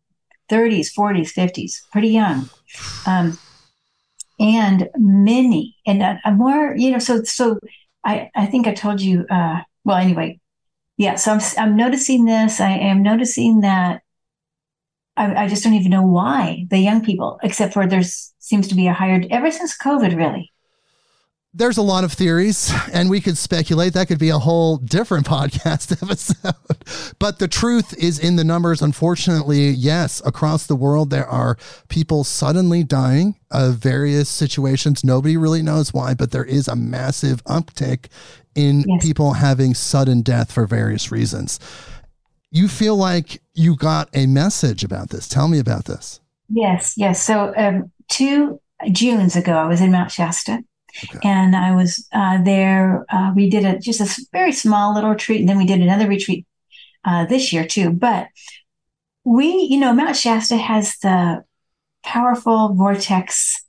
[0.52, 2.50] 30s, 40s, 50s, pretty young.
[3.06, 3.38] Um,
[4.40, 7.60] and many, and uh, more, you know, so, so
[8.04, 10.40] I, I think I told you, uh, well, anyway,
[10.98, 11.16] yeah.
[11.16, 12.60] So I'm, I'm noticing this.
[12.60, 14.02] I am noticing that
[15.16, 18.76] I, I just don't even know why the young people, except for there's seems to
[18.76, 20.52] be a higher ever since COVID, really
[21.54, 23.94] there's a lot of theories and we could speculate.
[23.94, 27.16] That could be a whole different podcast episode.
[27.20, 28.82] But the truth is in the numbers.
[28.82, 31.58] Unfortunately yes across the world there are
[31.90, 35.04] people suddenly dying of various situations.
[35.04, 38.06] Nobody really knows why but there is a massive uptick
[38.56, 39.04] in yes.
[39.04, 41.60] people having sudden death for various reasons.
[42.50, 45.28] You feel like you got a message about this.
[45.28, 46.22] Tell me about this.
[46.50, 47.22] Yes yes.
[47.22, 48.60] So um, two
[48.92, 50.64] junes ago i was in mount shasta
[51.16, 51.20] Okay.
[51.28, 53.06] And I was uh, there.
[53.10, 56.08] Uh, we did a just a very small little retreat, and then we did another
[56.08, 56.46] retreat
[57.06, 57.92] uh, this year too.
[57.92, 58.28] But
[59.24, 61.44] we, you know, Mount Shasta has the
[62.04, 63.64] powerful vortex,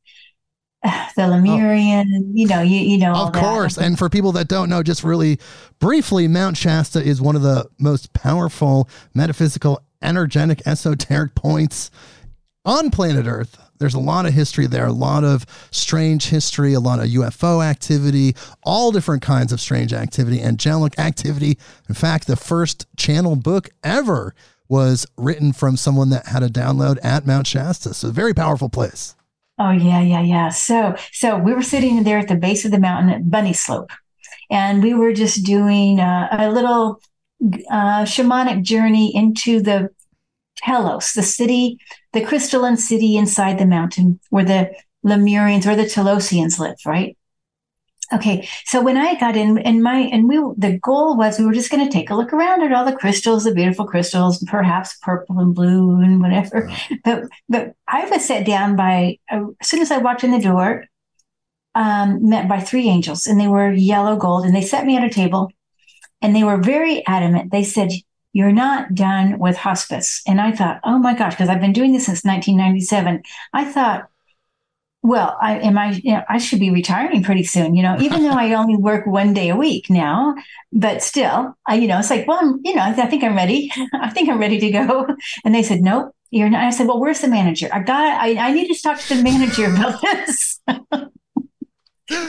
[0.82, 2.06] the Lemurian.
[2.14, 2.30] Oh.
[2.32, 3.14] You know, you you know.
[3.14, 3.84] Of course, that.
[3.84, 5.38] and for people that don't know, just really
[5.78, 11.90] briefly, Mount Shasta is one of the most powerful metaphysical, energetic, esoteric points
[12.64, 13.58] on planet Earth.
[13.82, 17.64] There's a lot of history there, a lot of strange history, a lot of UFO
[17.64, 21.58] activity, all different kinds of strange activity, angelic activity.
[21.88, 24.36] In fact, the first channel book ever
[24.68, 27.92] was written from someone that had a download at Mount Shasta.
[27.92, 29.16] So, very powerful place.
[29.58, 30.48] Oh yeah, yeah, yeah.
[30.50, 33.90] So, so we were sitting there at the base of the mountain at Bunny Slope,
[34.48, 37.00] and we were just doing uh, a little
[37.68, 39.90] uh, shamanic journey into the
[40.56, 41.78] Telos, the city,
[42.12, 47.16] the crystalline city inside the mountain where the Lemurians or the Telosians live, right?
[48.12, 51.54] Okay, so when I got in, and my and we the goal was we were
[51.54, 54.98] just going to take a look around at all the crystals, the beautiful crystals, perhaps
[55.00, 56.70] purple and blue and whatever.
[57.04, 60.40] But but I was set down by uh, as soon as I walked in the
[60.40, 60.84] door,
[61.74, 65.04] um, met by three angels, and they were yellow gold, and they set me at
[65.04, 65.50] a table,
[66.20, 67.50] and they were very adamant.
[67.50, 67.92] They said,
[68.32, 70.22] you're not done with hospice.
[70.26, 73.22] And I thought, oh my gosh, because I've been doing this since 1997.
[73.52, 74.08] I thought,
[75.02, 78.22] well, I am I you know, I should be retiring pretty soon, you know, even
[78.22, 80.34] though I only work one day a week now,
[80.72, 83.70] but still, I, you know, it's like, well, I'm, you know, I, think I'm ready.
[83.94, 85.06] I think I'm ready to go.
[85.44, 86.64] And they said, nope, you're not.
[86.64, 87.68] I said, well, where's the manager?
[87.72, 90.60] I got, I, I need to talk to the manager about this.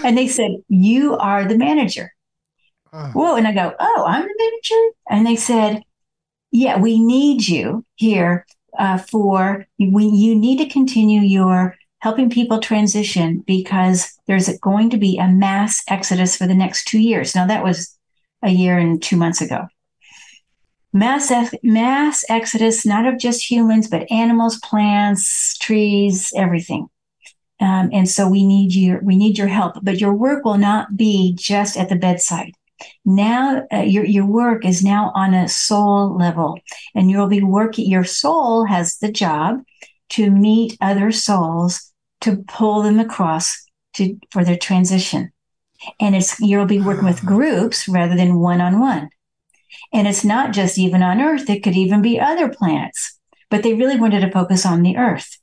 [0.04, 2.12] and they said, you are the manager.
[2.92, 3.36] Whoa.
[3.36, 4.96] And I go, oh, I'm the manager.
[5.10, 5.84] And they said,
[6.54, 8.46] yeah, we need you here
[8.78, 14.98] uh, for we, you need to continue your helping people transition because there's going to
[14.98, 17.34] be a mass exodus for the next two years.
[17.34, 17.98] Now that was
[18.44, 19.66] a year and two months ago.
[20.94, 21.32] Mass
[21.64, 26.88] mass exodus, not of just humans, but animals, plants, trees, everything.
[27.60, 29.78] Um, and so we need your we need your help.
[29.82, 32.52] But your work will not be just at the bedside.
[33.06, 36.60] Now uh, your your work is now on a soul level,
[36.96, 37.90] and you'll be working.
[37.90, 39.62] Your soul has the job
[40.12, 41.92] to meet other souls
[42.22, 45.32] to pull them across to for their transition,
[46.00, 49.10] and it's you'll be working with groups rather than one on one.
[49.92, 53.20] And it's not just even on Earth; it could even be other planets.
[53.50, 55.38] But they really wanted to focus on the Earth,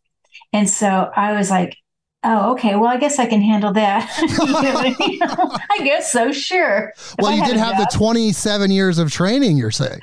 [0.53, 1.76] and so I was like,
[2.22, 2.76] Oh, okay.
[2.76, 4.09] Well, I guess I can handle that.
[5.70, 6.33] I guess so.
[6.33, 6.92] Sure.
[7.18, 10.00] well, you did have the 27 years of training, you're saying.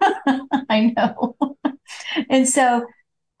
[0.70, 1.36] I know.
[2.30, 2.86] and so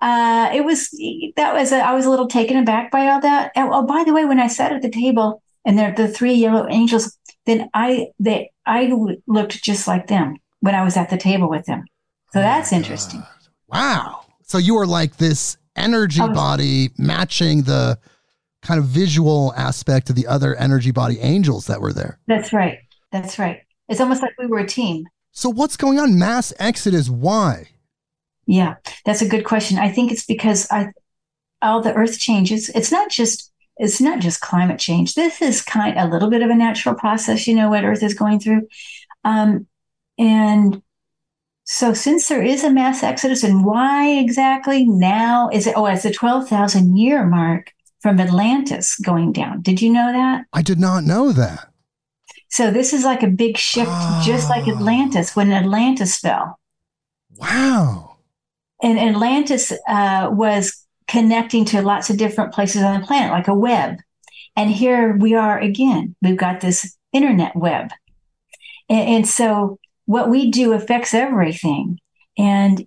[0.00, 0.90] uh, it was,
[1.36, 3.52] that was, a, I was a little taken aback by all that.
[3.54, 6.34] And, oh, by the way, when I sat at the table and there the three
[6.34, 8.92] yellow angels, then I, they, I
[9.28, 11.84] looked just like them when I was at the table with them.
[12.32, 13.22] So oh that's interesting.
[13.68, 14.24] Wow.
[14.42, 17.98] So you were like this energy was, body matching the
[18.66, 22.18] kind of visual aspect of the other energy body angels that were there.
[22.26, 22.78] That's right.
[23.12, 23.60] That's right.
[23.88, 25.06] It's almost like we were a team.
[25.32, 26.18] So what's going on?
[26.18, 27.08] Mass exodus.
[27.08, 27.68] Why?
[28.46, 29.78] Yeah, that's a good question.
[29.78, 30.88] I think it's because I
[31.62, 32.68] all the earth changes.
[32.70, 35.14] It's not just it's not just climate change.
[35.14, 38.14] This is kind a little bit of a natural process, you know, what Earth is
[38.14, 38.68] going through.
[39.22, 39.66] Um,
[40.16, 40.82] and
[41.64, 46.04] so since there is a mass exodus and why exactly now is it oh it's
[46.04, 47.72] the 12,000 year mark
[48.06, 49.60] from Atlantis going down.
[49.62, 50.44] Did you know that?
[50.52, 51.72] I did not know that.
[52.50, 54.22] So this is like a big shift, oh.
[54.24, 56.56] just like Atlantis when Atlantis fell.
[57.34, 58.18] Wow.
[58.80, 63.54] And Atlantis uh, was connecting to lots of different places on the planet, like a
[63.54, 63.96] web.
[64.54, 66.14] And here we are again.
[66.22, 67.90] We've got this internet web.
[68.88, 71.98] And, and so what we do affects everything.
[72.38, 72.86] And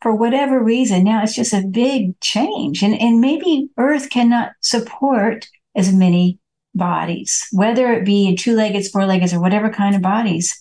[0.00, 2.82] for whatever reason, now it's just a big change.
[2.82, 6.38] And, and maybe Earth cannot support as many
[6.74, 10.60] bodies, whether it be two legged, four legged, or whatever kind of bodies.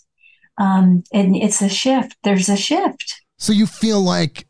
[0.57, 2.15] Um, and it's a shift.
[2.23, 3.21] There's a shift.
[3.37, 4.47] So you feel like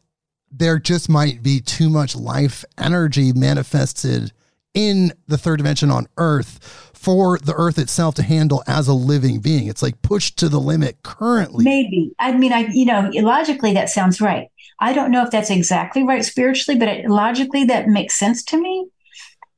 [0.51, 4.31] there just might be too much life energy manifested
[4.73, 9.39] in the third dimension on Earth for the Earth itself to handle as a living
[9.39, 9.67] being.
[9.67, 11.65] It's like pushed to the limit currently.
[11.65, 12.13] Maybe.
[12.17, 14.47] I mean, I you know, logically that sounds right.
[14.79, 18.61] I don't know if that's exactly right spiritually, but it, logically that makes sense to
[18.61, 18.87] me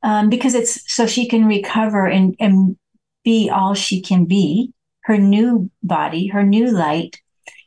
[0.02, 2.76] um, because it's so she can recover and and
[3.24, 4.72] be all she can be,
[5.02, 7.20] her new body, her new light,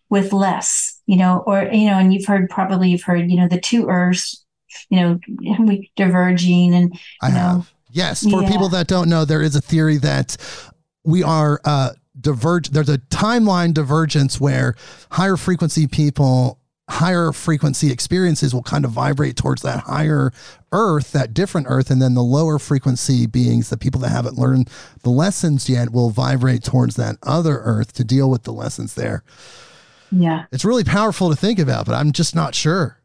[0.10, 3.48] with less, you know, or, you know, and you've heard probably you've heard, you know,
[3.48, 4.44] the two earths,
[4.90, 5.20] you know,
[5.60, 7.74] we diverging and, you I know, have.
[7.92, 8.24] Yes.
[8.24, 8.50] For Yeah.
[8.50, 10.38] people that don't know, there is a theory that
[11.04, 12.70] we are uh, diverge.
[12.70, 14.76] There's a timeline divergence where
[15.12, 16.60] higher frequency people,
[16.90, 20.32] higher frequency experiences will kind of vibrate towards that higher
[20.72, 21.90] earth, that different earth.
[21.90, 24.70] And then the lower frequency beings, the people that haven't learned
[25.04, 29.24] the lessons yet, will vibrate towards that other earth to deal with the lessons there.
[30.12, 30.46] yeah.
[30.52, 32.99] It's really powerful to think about, but I'm just not sure.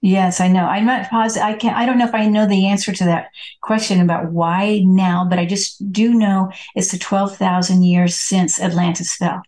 [0.00, 0.64] Yes, I know.
[0.64, 1.42] I'm not positive.
[1.44, 3.30] I can't, I don't know if I know the answer to that
[3.62, 9.16] question about why now, but I just do know it's the 12,000 years since Atlantis
[9.16, 9.42] fell.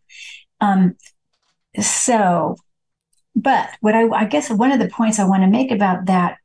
[0.60, 0.96] Um,
[1.78, 2.56] so,
[3.36, 6.38] but what I, I guess one of the points I want to make about that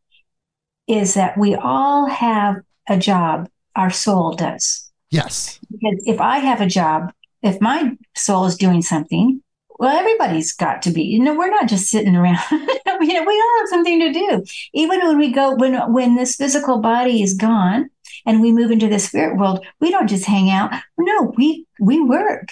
[0.88, 4.92] is that we all have a job, our soul does.
[5.10, 5.60] Yes.
[5.72, 9.42] Because if I have a job, if my soul is doing something,
[9.78, 11.04] well, everybody's got to be.
[11.04, 12.40] You know, we're not just sitting around.
[12.52, 12.58] you
[12.88, 14.44] know, we all have something to do.
[14.74, 17.90] Even when we go, when when this physical body is gone
[18.26, 20.72] and we move into the spirit world, we don't just hang out.
[20.98, 22.50] No, we we work.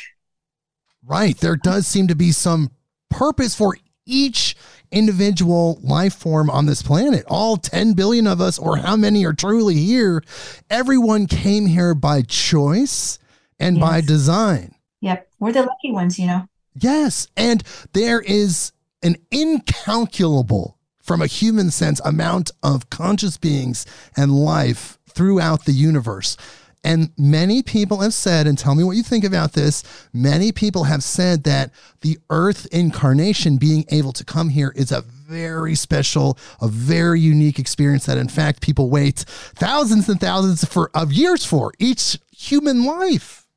[1.06, 1.38] Right.
[1.38, 2.72] There does seem to be some
[3.10, 4.56] purpose for each
[4.92, 7.26] individual life form on this planet.
[7.28, 10.24] All 10 billion of us, or how many are truly here,
[10.70, 13.18] everyone came here by choice
[13.60, 14.76] and by design.
[15.02, 16.20] Yep, we're the lucky ones.
[16.20, 16.48] You know.
[16.76, 17.28] Yes.
[17.38, 17.64] And
[17.94, 18.72] there is
[19.02, 26.38] an incalculable, from a human sense, amount of conscious beings and life throughout the universe.
[26.86, 29.84] And many people have said, and tell me what you think about this.
[30.12, 31.72] Many people have said that
[32.02, 37.58] the Earth incarnation being able to come here is a very special, a very unique
[37.58, 42.84] experience that, in fact, people wait thousands and thousands for, of years for each human
[42.84, 43.48] life.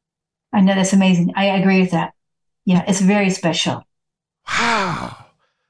[0.52, 1.32] I know that's amazing.
[1.34, 2.14] I agree with that.
[2.66, 3.84] Yeah, it's very special.
[4.46, 5.16] Wow.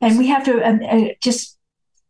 [0.00, 1.56] and we have to um, uh, just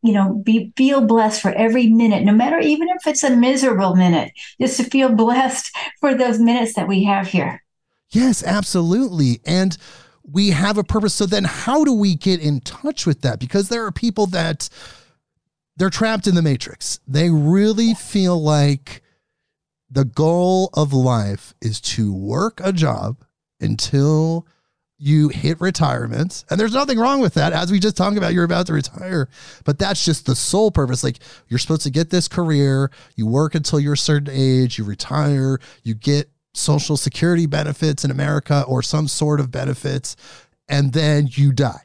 [0.02, 3.94] you know be feel blessed for every minute no matter even if it's a miserable
[3.94, 5.70] minute just to feel blessed
[6.00, 7.62] for those minutes that we have here
[8.10, 9.40] Yes, absolutely.
[9.44, 9.76] And
[10.22, 11.14] we have a purpose.
[11.14, 13.40] So then how do we get in touch with that?
[13.40, 14.68] Because there are people that
[15.76, 17.00] they're trapped in the matrix.
[17.06, 19.02] They really feel like
[19.90, 23.24] the goal of life is to work a job
[23.60, 24.46] until
[24.98, 26.44] you hit retirement.
[26.50, 27.52] And there's nothing wrong with that.
[27.52, 29.28] As we just talked about, you're about to retire,
[29.64, 31.04] but that's just the sole purpose.
[31.04, 31.18] Like
[31.48, 35.58] you're supposed to get this career, you work until you're a certain age, you retire,
[35.82, 40.16] you get social security benefits in America or some sort of benefits,
[40.68, 41.82] and then you die.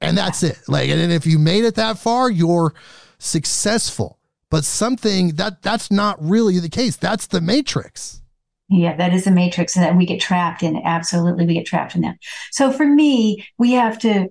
[0.00, 0.58] And that's it.
[0.68, 2.74] Like, and if you made it that far, you're
[3.18, 4.18] successful.
[4.50, 6.96] But something that that's not really the case.
[6.96, 8.22] That's the matrix.
[8.74, 10.82] Yeah that is the matrix and that we get trapped in it.
[10.84, 12.16] Absolutely we get trapped in that.
[12.50, 14.28] So for me we have to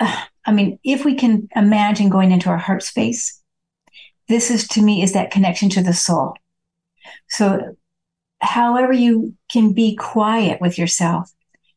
[0.00, 3.38] uh, i mean if we can imagine going into our heart space
[4.28, 6.34] this is to me is that connection to the soul.
[7.28, 7.76] So
[8.40, 11.32] however you can be quiet with yourself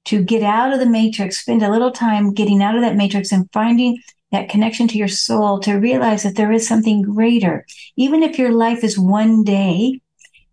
[0.06, 3.32] to get out of the matrix, spend a little time getting out of that matrix
[3.32, 4.00] and finding
[4.32, 7.66] that connection to your soul to realize that there is something greater.
[7.96, 10.02] Even if your life is one day,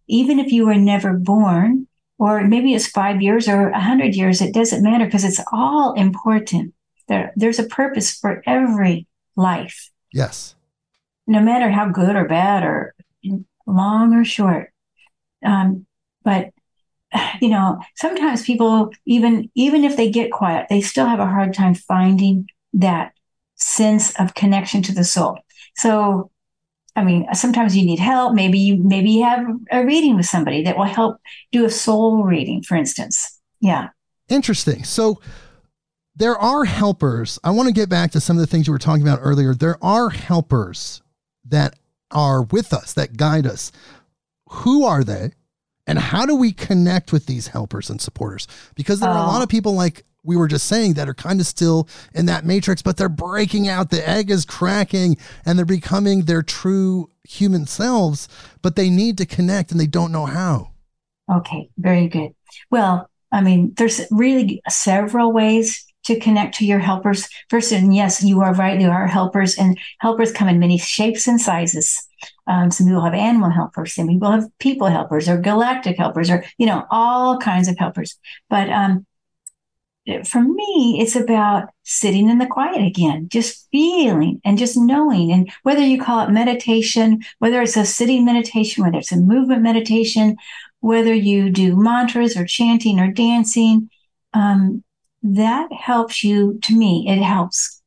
[0.09, 1.87] even if you were never born,
[2.19, 5.93] or maybe it's five years or a hundred years, it doesn't matter because it's all
[5.95, 6.75] important.
[7.07, 9.07] There, there's a purpose for every
[9.37, 10.55] life, Yes.
[11.27, 12.95] no matter how good or bad or
[13.67, 14.73] long or short.
[15.45, 15.87] Um,
[16.25, 16.51] but
[17.41, 21.55] you know, sometimes people even even if they get quiet, they still have a hard
[21.55, 23.13] time finding that
[23.55, 25.39] sense of connection to the soul.
[25.77, 26.31] So,
[26.99, 28.35] I mean, sometimes you need help.
[28.35, 31.19] Maybe you maybe you have a reading with somebody that will help
[31.53, 33.39] do a soul reading, for instance.
[33.61, 33.89] Yeah.
[34.29, 34.85] Interesting.
[34.85, 35.21] So
[36.17, 37.39] there are helpers.
[37.45, 39.55] I want to get back to some of the things you were talking about earlier.
[39.55, 41.01] There are helpers
[41.47, 41.79] that
[42.11, 43.71] are with us, that guide us.
[44.51, 45.33] Who are they?
[45.87, 48.47] And how do we connect with these helpers and supporters?
[48.75, 49.45] Because there are a lot Oh.
[49.45, 52.83] of people, like we were just saying, that are kind of still in that matrix,
[52.83, 53.89] but they're breaking out.
[53.89, 55.17] The egg is cracking
[55.47, 58.29] and they're becoming their true human selves,
[58.61, 60.73] but they need to connect and they don't know how.
[61.33, 62.35] Okay, very good.
[62.71, 67.73] Well, I mean, there's really several ways to connect to your helpers first.
[67.73, 68.79] And yes, you are right.
[68.79, 72.07] There are helpers, and helpers come in many shapes and sizes.
[72.47, 76.45] Um, some people have animal helpers, some people have people helpers, or galactic helpers, or
[76.59, 78.19] you know, all kinds of helpers.
[78.51, 79.07] But um,
[80.25, 85.31] for me, it's about sitting in the quiet again, just feeling and just knowing.
[85.31, 89.63] And whether you call it meditation, whether it's a sitting meditation, whether it's a movement
[89.63, 90.37] meditation,
[90.81, 93.91] whether you do mantras or chanting or dancing,
[94.33, 94.83] um,
[95.23, 96.59] that helps you.
[96.63, 97.83] To me, it helps.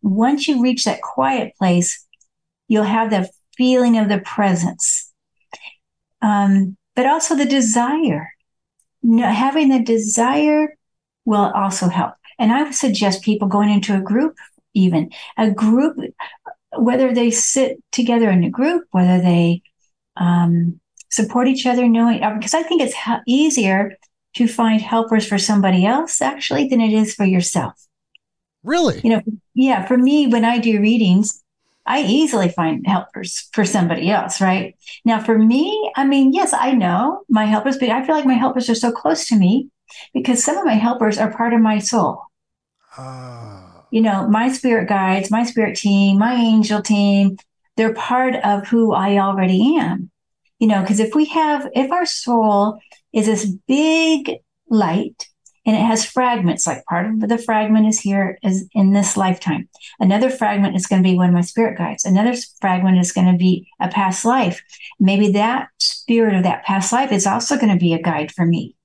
[0.00, 2.06] Once you reach that quiet place,
[2.68, 5.12] you'll have the feeling of the presence,
[6.22, 8.30] um, but also the desire.
[9.02, 10.76] having the desire
[11.24, 12.14] will also help.
[12.38, 14.36] And I would suggest people going into a group,
[14.74, 15.98] even a group,
[16.76, 19.62] whether they sit together in a group, whether they
[20.16, 22.96] um, support each other, knowing, because I think it's
[23.26, 23.96] easier
[24.34, 27.74] to find helpers for somebody else actually than it is for yourself.
[28.64, 29.00] Really?
[29.04, 29.22] You know,
[29.54, 31.42] yeah, for me, when I do readings,
[31.86, 34.74] I easily find helpers for somebody else, right?
[35.04, 38.34] Now, for me, I mean, yes, I know my helpers, but I feel like my
[38.34, 39.68] helpers are so close to me
[40.12, 42.22] because some of my helpers are part of my soul.
[42.96, 43.60] Uh.
[43.90, 47.36] You know, my spirit guides, my spirit team, my angel team,
[47.76, 50.10] they're part of who I already am.
[50.58, 52.80] You know, because if we have, if our soul
[53.12, 54.38] is this big
[54.68, 55.28] light
[55.66, 59.68] and it has fragments, like part of the fragment is here is in this lifetime.
[59.98, 62.04] Another fragment is going to be one of my spirit guides.
[62.04, 64.62] Another fragment is going to be a past life.
[65.00, 68.44] Maybe that spirit of that past life is also going to be a guide for
[68.44, 68.76] me.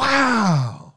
[0.00, 0.94] Wow.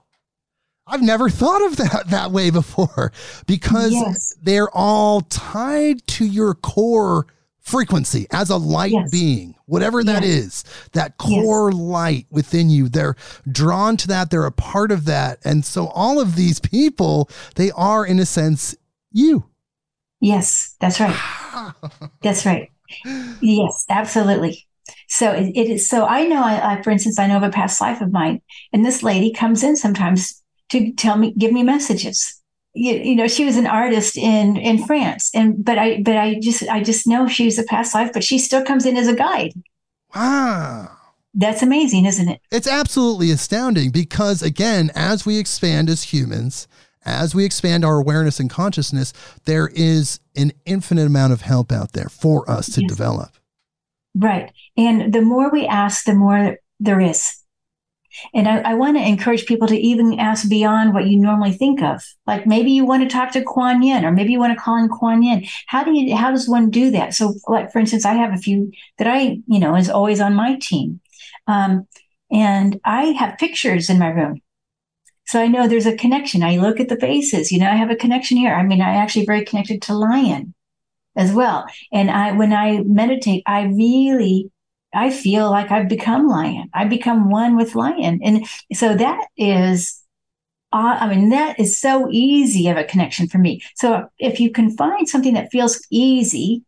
[0.88, 3.12] I've never thought of that that way before
[3.48, 4.34] because yes.
[4.42, 7.28] they're all tied to your core
[7.60, 9.10] frequency as a light yes.
[9.10, 10.34] being, whatever that yes.
[10.34, 12.90] is, that core light within you.
[12.90, 13.16] They're
[13.50, 15.40] drawn to that, they're a part of that.
[15.46, 18.76] And so all of these people, they are in a sense
[19.12, 19.46] you.
[20.20, 21.74] Yes, that's right.
[22.22, 22.70] that's right.
[23.42, 24.68] Yes, absolutely.
[25.14, 25.88] So it, it is.
[25.88, 26.42] So I know.
[26.44, 28.42] I, I, for instance, I know of a past life of mine,
[28.74, 32.42] and this lady comes in sometimes to tell me, give me messages.
[32.74, 36.40] You, you, know, she was an artist in in France, and but I but I
[36.40, 39.14] just I just know she's a past life, but she still comes in as a
[39.14, 39.54] guide.
[40.16, 40.90] Wow.
[41.36, 42.42] That's amazing, isn't it?
[42.52, 46.68] It's absolutely astounding because, again, as we expand as humans,
[47.06, 49.14] as we expand our awareness and consciousness,
[49.46, 52.90] there is an infinite amount of help out there for us to yes.
[52.90, 53.38] develop.
[54.16, 54.52] Right.
[54.78, 57.40] And the more we ask, the more there is.
[58.34, 61.82] And I, I want to encourage people to even ask beyond what you normally think
[61.82, 62.04] of.
[62.28, 64.78] Like maybe you want to talk to Kuan Yin, or maybe you want to call
[64.78, 65.46] in Kuan Yin.
[65.68, 66.16] How do you?
[66.16, 67.16] How does one do that?
[67.16, 70.36] So, like for instance, I have a few that I, you know, is always on
[70.36, 71.00] my team,
[71.48, 71.88] um,
[72.32, 74.42] and I have pictures in my room.
[75.26, 76.44] So I know there's a connection.
[76.44, 77.52] I look at the faces.
[77.52, 78.54] You know, I have a connection here.
[78.54, 80.54] I mean, I actually very connected to Lion
[81.16, 81.66] as well.
[81.92, 84.52] And I, when I meditate, I really,
[84.94, 86.70] I feel like I've become lion.
[86.74, 88.20] I become one with lion.
[88.24, 90.02] And so that is,
[90.72, 93.62] I mean, that is so easy of a connection for me.
[93.76, 96.64] So if you can find something that feels easy,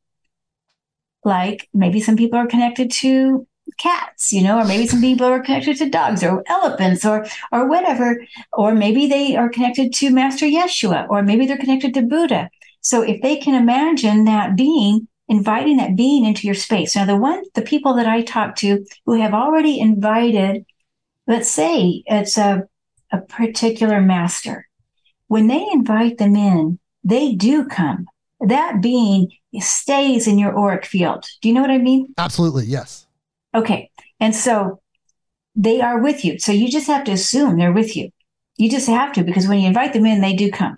[1.23, 3.47] like maybe some people are connected to
[3.79, 7.67] cats, you know, or maybe some people are connected to dogs or elephants or or
[7.67, 8.23] whatever,
[8.53, 12.49] or maybe they are connected to Master Yeshua, or maybe they're connected to Buddha.
[12.85, 16.95] So if they can imagine that being, inviting that being into your space.
[16.95, 20.67] Now, the one, the people that I talk to who have already invited,
[21.25, 22.67] let's say it's a,
[23.11, 24.67] a particular master,
[25.29, 28.05] when they invite them in, they do come.
[28.39, 31.25] That being stays in your auric field.
[31.41, 32.13] Do you know what I mean?
[32.19, 32.67] Absolutely.
[32.67, 33.07] Yes.
[33.55, 33.89] Okay.
[34.19, 34.79] And so
[35.55, 36.37] they are with you.
[36.37, 38.11] So you just have to assume they're with you.
[38.57, 40.75] You just have to, because when you invite them in, they do come.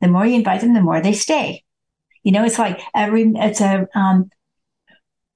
[0.00, 1.64] The more you invite them, the more they stay.
[2.22, 4.30] You know, it's like every, it's a, um,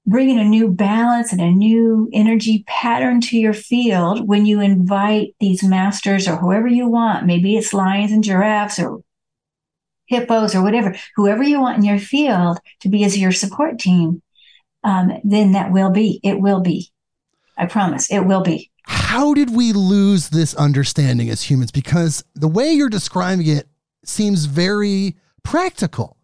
[0.07, 5.35] bringing a new balance and a new energy pattern to your field when you invite
[5.41, 7.27] these masters or whoever you want.
[7.27, 9.01] Maybe it's lions and giraffes or
[10.07, 14.23] hippos or whatever, whoever you want in your field to be as your support team.
[14.83, 16.91] Um, then that will be, it will be.
[17.57, 18.71] I promise it will be.
[18.87, 21.71] How did we lose this understanding as humans?
[21.71, 23.67] Because the way you're describing it
[24.09, 26.17] seems very practical.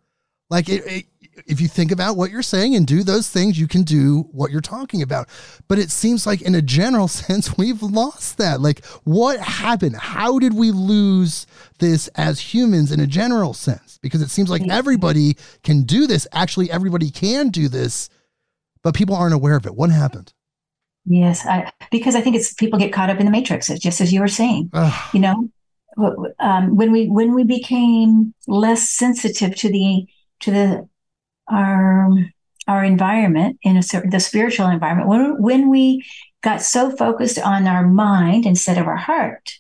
[0.48, 1.06] Like it, it,
[1.46, 4.50] if you think about what you're saying and do those things, you can do what
[4.50, 5.28] you're talking about.
[5.68, 8.60] But it seems like, in a general sense, we've lost that.
[8.60, 9.96] Like, what happened?
[9.96, 11.46] How did we lose
[11.78, 13.98] this as humans in a general sense?
[14.02, 16.26] Because it seems like everybody can do this.
[16.32, 18.08] Actually, everybody can do this,
[18.82, 19.74] but people aren't aware of it.
[19.74, 20.32] What happened?
[21.06, 24.12] Yes, I, because I think it's people get caught up in the matrix, just as
[24.12, 24.70] you were saying.
[24.72, 25.14] Ugh.
[25.14, 25.50] You know,
[26.38, 30.06] um, when we when we became less sensitive to the
[30.40, 30.88] to the
[31.48, 32.10] our
[32.68, 36.04] our environment in a certain the spiritual environment when when we
[36.42, 39.58] got so focused on our mind instead of our heart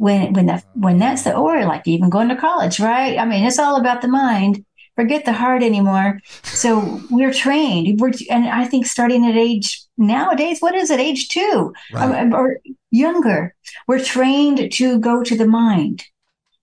[0.00, 3.18] when when that when that's the or like even going to college right?
[3.18, 4.64] I mean it's all about the mind.
[4.96, 6.20] Forget the heart anymore.
[6.42, 8.00] So we're trained.
[8.00, 11.00] We're and i think starting at age nowadays what is it?
[11.00, 11.74] Age two.
[11.92, 12.32] Right.
[12.32, 12.56] or, or
[12.90, 13.54] younger
[13.86, 16.04] we're trained to go to the mind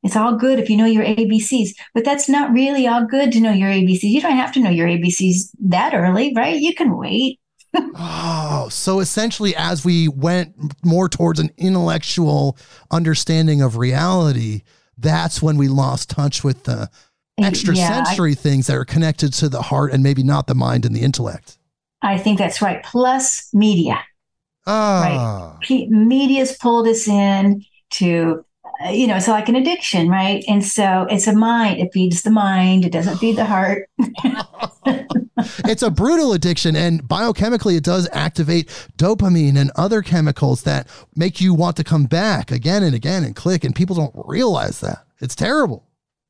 [0.03, 3.41] it's all good if you know your ABCs, but that's not really all good to
[3.41, 4.03] know your ABCs.
[4.03, 6.57] You don't have to know your ABCs that early, right?
[6.57, 7.39] You can wait.
[7.75, 10.55] oh, so essentially, as we went
[10.86, 12.57] more towards an intellectual
[12.91, 14.61] understanding of reality,
[14.97, 16.89] that's when we lost touch with the
[17.38, 20.55] eh, extrasensory yeah, I, things that are connected to the heart and maybe not the
[20.55, 21.57] mind and the intellect.
[22.01, 22.84] I think that's right.
[22.84, 23.99] Plus media.
[24.68, 25.57] Ah.
[25.70, 25.89] Right.
[25.89, 28.43] Media's pulled us in to
[28.91, 30.43] you know, it's like an addiction, right?
[30.47, 31.80] And so it's a mind.
[31.80, 32.86] It feeds the mind.
[32.86, 33.89] It doesn't feed the heart.
[35.65, 36.76] it's a brutal addiction.
[36.76, 42.05] And biochemically, it does activate dopamine and other chemicals that make you want to come
[42.05, 43.63] back again and again and click.
[43.63, 45.05] And people don't realize that.
[45.20, 45.84] It's terrible.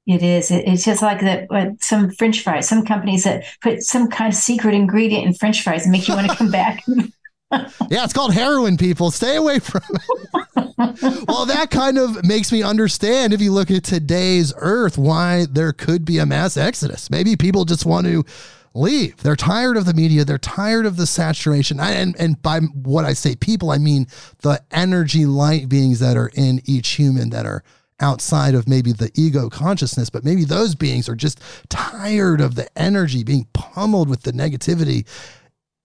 [0.05, 0.51] It is.
[0.51, 1.47] it's just like that.
[1.51, 2.69] Uh, some French fries.
[2.69, 6.15] Some companies that put some kind of secret ingredient in French fries and make you
[6.15, 6.81] want to come back.
[7.51, 8.77] yeah, it's called heroin.
[8.77, 11.25] People, stay away from it.
[11.27, 15.71] well, that kind of makes me understand if you look at today's Earth why there
[15.71, 17.09] could be a mass exodus.
[17.09, 18.25] Maybe people just want to
[18.73, 19.17] leave.
[19.17, 20.25] They're tired of the media.
[20.25, 21.79] They're tired of the saturation.
[21.79, 24.07] And and by what I say people, I mean
[24.41, 27.63] the energy light beings that are in each human that are
[27.99, 32.67] outside of maybe the ego consciousness, but maybe those beings are just tired of the
[32.77, 35.05] energy being pummeled with the negativity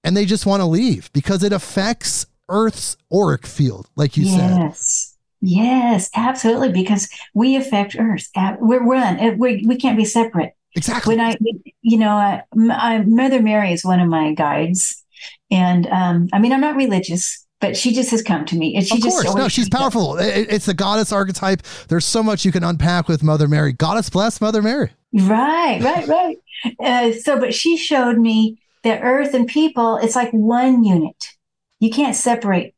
[0.04, 4.36] and they just want to leave because it affects Earth's auric field, like you yes.
[4.36, 4.58] said.
[4.58, 5.08] Yes.
[5.44, 6.70] Yes, absolutely.
[6.70, 8.28] Because we affect Earth.
[8.60, 9.38] We're one.
[9.38, 10.54] We, we can't be separate.
[10.74, 11.16] Exactly.
[11.16, 11.36] When I,
[11.82, 15.02] you know, I, I, Mother Mary is one of my guides,
[15.50, 18.86] and um, I mean, I'm not religious, but she just has come to me, and
[18.86, 20.16] she of course, no, she's powerful.
[20.18, 21.62] it's the goddess archetype.
[21.88, 23.72] There's so much you can unpack with Mother Mary.
[23.74, 24.92] Goddess bless Mother Mary.
[25.12, 26.38] Right, right, right.
[26.80, 31.24] Uh, so, but she showed me the earth and people, it's like one unit.
[31.78, 32.74] You can't separate.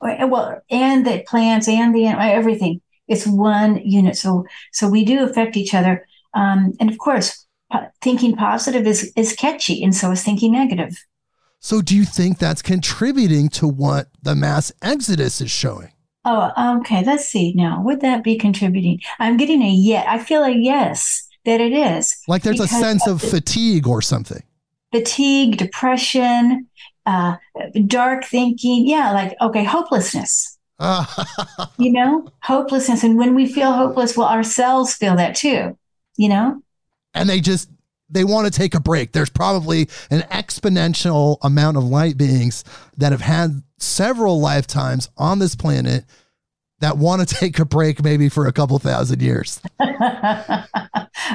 [0.00, 2.80] Well, and the plants and the everything.
[3.08, 4.16] It's one unit.
[4.16, 6.06] So, so we do affect each other.
[6.34, 7.46] Um, and of course,
[8.00, 10.96] thinking positive is is catchy, and so is thinking negative.
[11.60, 15.92] So, do you think that's contributing to what the mass exodus is showing?
[16.24, 17.04] Oh, okay.
[17.04, 17.82] Let's see now.
[17.82, 19.00] Would that be contributing?
[19.18, 20.06] I'm getting a yes.
[20.08, 22.14] I feel a yes that it is.
[22.26, 24.42] Like there's a sense of fatigue or something
[24.94, 26.68] fatigue, depression,
[27.04, 27.36] uh,
[27.86, 28.86] dark thinking.
[28.86, 30.58] Yeah, like, okay, hopelessness.
[31.78, 33.02] you know, hopelessness.
[33.02, 35.76] And when we feel hopeless, well, our cells feel that too,
[36.16, 36.62] you know?
[37.12, 37.70] And they just,
[38.10, 39.12] they want to take a break.
[39.12, 42.64] There's probably an exponential amount of light beings
[42.96, 46.04] that have had several lifetimes on this planet
[46.84, 49.60] that want to take a break maybe for a couple thousand years.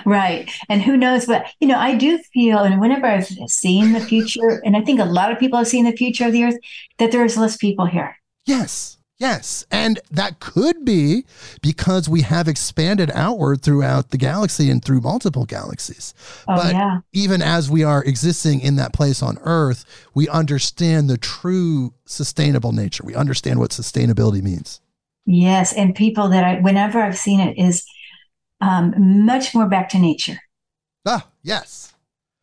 [0.06, 0.50] right.
[0.70, 4.62] And who knows but you know, I do feel and whenever I've seen the future,
[4.64, 6.58] and I think a lot of people have seen the future of the earth,
[7.00, 8.16] that there's less people here.
[8.46, 8.98] Yes.
[9.18, 9.66] Yes.
[9.70, 11.26] And that could be
[11.62, 16.14] because we have expanded outward throughout the galaxy and through multiple galaxies.
[16.48, 17.00] Oh, but yeah.
[17.12, 19.84] even as we are existing in that place on Earth,
[20.14, 23.04] we understand the true sustainable nature.
[23.06, 24.80] We understand what sustainability means.
[25.32, 27.86] Yes, and people that I, whenever I've seen it, is
[28.62, 30.40] um, much more back to nature.
[31.06, 31.94] Ah, yes.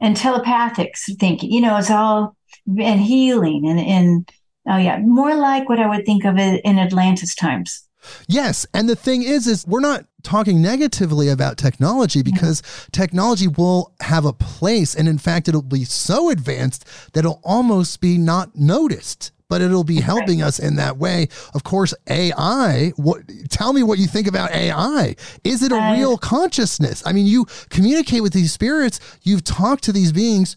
[0.00, 2.36] And telepathic thinking, you know, it's all
[2.78, 4.30] and healing and and
[4.68, 7.88] oh yeah, more like what I would think of it in Atlantis times.
[8.28, 12.62] Yes, and the thing is, is we're not talking negatively about technology because
[12.92, 18.00] technology will have a place, and in fact, it'll be so advanced that it'll almost
[18.00, 21.28] be not noticed but it'll be helping us in that way.
[21.54, 25.14] Of course, AI, what tell me what you think about AI.
[25.44, 27.02] Is it a uh, real consciousness?
[27.06, 30.56] I mean, you communicate with these spirits, you've talked to these beings.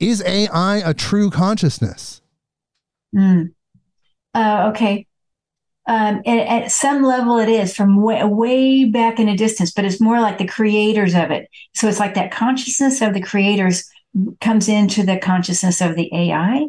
[0.00, 2.20] Is AI a true consciousness?
[3.14, 3.52] Mm.
[4.34, 5.06] Uh, okay.
[5.86, 9.84] Um, at, at, some level, it is from way, way back in a distance, but
[9.84, 11.48] it's more like the creators of it.
[11.74, 13.88] So it's like that consciousness of the creators
[14.40, 16.68] comes into the consciousness of the AI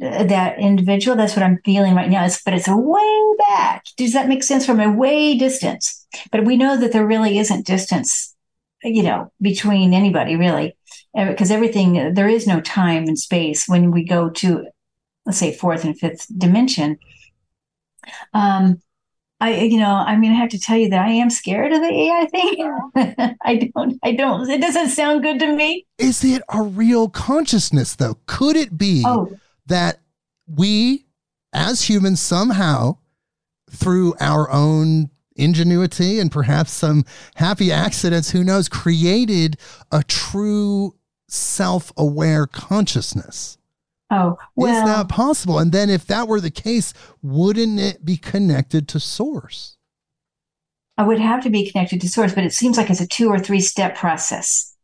[0.00, 1.16] that individual.
[1.16, 2.24] That's what I'm feeling right now.
[2.24, 3.84] It's, but it's a way back.
[3.96, 6.06] Does that make sense from a way distance?
[6.30, 8.34] But we know that there really isn't distance,
[8.82, 10.76] you know, between anybody really,
[11.14, 14.66] because everything, there is no time and space when we go to,
[15.26, 16.98] let's say, fourth and fifth dimension.
[18.32, 18.80] Um,
[19.40, 21.80] I, you know, I'm going to have to tell you that I am scared of
[21.80, 23.36] the AI thing.
[23.44, 25.86] I don't, I don't, it doesn't sound good to me.
[25.96, 28.18] Is it a real consciousness though?
[28.26, 29.38] Could it be Oh,
[29.68, 30.00] that
[30.46, 31.06] we
[31.52, 32.98] as humans somehow
[33.70, 37.04] through our own ingenuity and perhaps some
[37.36, 39.56] happy accidents, who knows, created
[39.92, 40.94] a true
[41.28, 43.58] self aware consciousness.
[44.10, 45.58] oh, well, Is that possible?
[45.58, 46.92] And then, if that were the case,
[47.22, 49.76] wouldn't it be connected to source?
[50.96, 53.28] I would have to be connected to source, but it seems like it's a two
[53.28, 54.74] or three step process.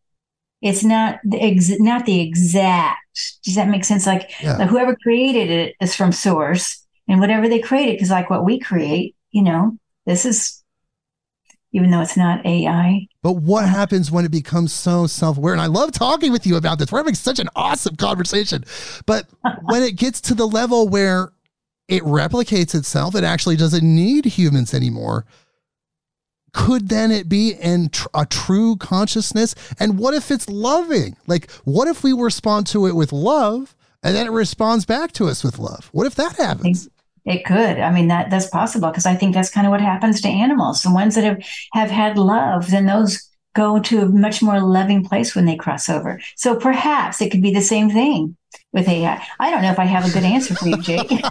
[0.62, 3.03] It's not the ex- not the exact.
[3.44, 4.06] Does that make sense?
[4.06, 4.56] Like, Yeah.
[4.56, 8.58] like whoever created it is from source, and whatever they created, because like what we
[8.58, 10.62] create, you know, this is
[11.72, 13.06] even though it's not AI.
[13.22, 15.52] But what happens when it becomes so self aware?
[15.52, 16.92] And I love talking with you about this.
[16.92, 18.64] We're having such an awesome conversation.
[19.06, 19.26] But
[19.62, 21.32] when it gets to the level where
[21.88, 25.26] it replicates itself, it actually doesn't need humans anymore.
[26.54, 29.54] Could then it be in tr- a true consciousness?
[29.78, 31.16] And what if it's loving?
[31.26, 35.26] Like, what if we respond to it with love and then it responds back to
[35.26, 35.90] us with love?
[35.92, 36.88] What if that happens?
[37.26, 37.80] It could.
[37.80, 40.82] I mean, that that's possible because I think that's kind of what happens to animals.
[40.82, 41.42] The ones that have
[41.72, 45.88] have had love, then those go to a much more loving place when they cross
[45.88, 46.20] over.
[46.36, 48.36] So perhaps it could be the same thing
[48.72, 49.24] with AI.
[49.38, 51.10] I don't know if I have a good answer for you, Jake.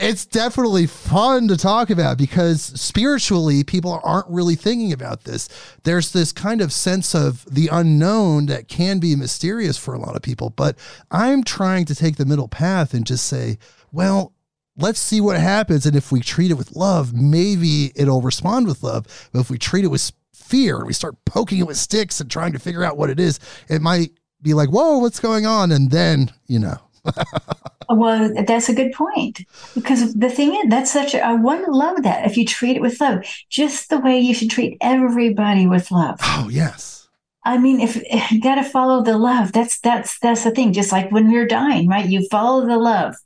[0.00, 5.48] it's definitely fun to talk about because spiritually people aren't really thinking about this.
[5.84, 10.16] There's this kind of sense of the unknown that can be mysterious for a lot
[10.16, 10.78] of people, but
[11.10, 13.58] I'm trying to take the middle path and just say,
[13.92, 14.34] well,
[14.80, 18.82] let's see what happens and if we treat it with love, maybe it'll respond with
[18.82, 19.06] love.
[19.32, 22.30] But if we treat it with fear and we start poking it with sticks and
[22.30, 24.10] trying to figure out what it is, it might
[24.42, 26.78] be like, "Whoa, what's going on?" and then, you know,
[27.88, 29.40] well, that's a good point
[29.74, 32.76] because the thing is, that's such a, I want to love that if you treat
[32.76, 36.18] it with love, just the way you should treat everybody with love.
[36.22, 37.08] oh, yes.
[37.44, 37.96] I mean, if
[38.30, 40.74] you got to follow the love, that's that's that's the thing.
[40.74, 42.06] Just like when we're dying, right?
[42.06, 43.16] You follow the love.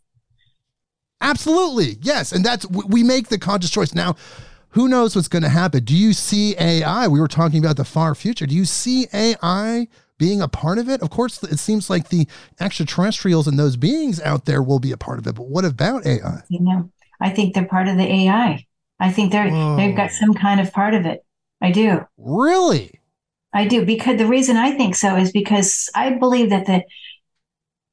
[1.24, 1.96] Absolutely.
[2.02, 2.32] Yes.
[2.32, 3.94] And that's, we- make the conscious choice.
[3.94, 4.16] Now,
[4.70, 5.84] who knows what's going to happen?
[5.84, 7.06] Do you see AI?
[7.08, 8.46] We were talking about the far future.
[8.46, 11.00] Do you see AI being a part of it?
[11.02, 12.26] Of course, it seems like the
[12.60, 15.34] extraterrestrials and those beings out there will be a part of it.
[15.34, 16.42] But what about AI?
[16.48, 18.64] You know, I think they're part of the AI.
[19.00, 21.24] I think they're they've got some kind of part of it.
[21.60, 22.06] I do.
[22.16, 23.00] Really?
[23.52, 26.82] I do because the reason I think so is because I believe that the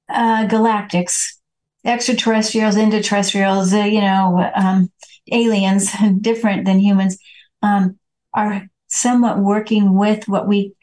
[0.10, 1.40] uh, galactics,
[1.86, 4.92] extraterrestrials, interterrestrials, uh, you know, um,
[5.32, 7.18] aliens, different than humans,
[7.62, 7.98] um,
[8.34, 10.74] are somewhat working with what we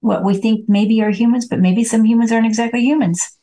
[0.00, 3.38] what we think maybe are humans, but maybe some humans aren't exactly humans.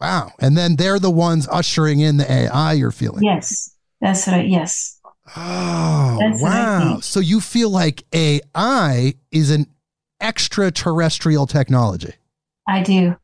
[0.00, 0.30] Wow.
[0.38, 3.24] And then they're the ones ushering in the AI you're feeling.
[3.24, 4.36] Yes, that's what.
[4.36, 4.98] I, yes,
[5.36, 7.00] Oh, That's wow.
[7.00, 9.66] So you feel like AI is an
[10.20, 12.14] extraterrestrial technology.
[12.66, 13.16] I do.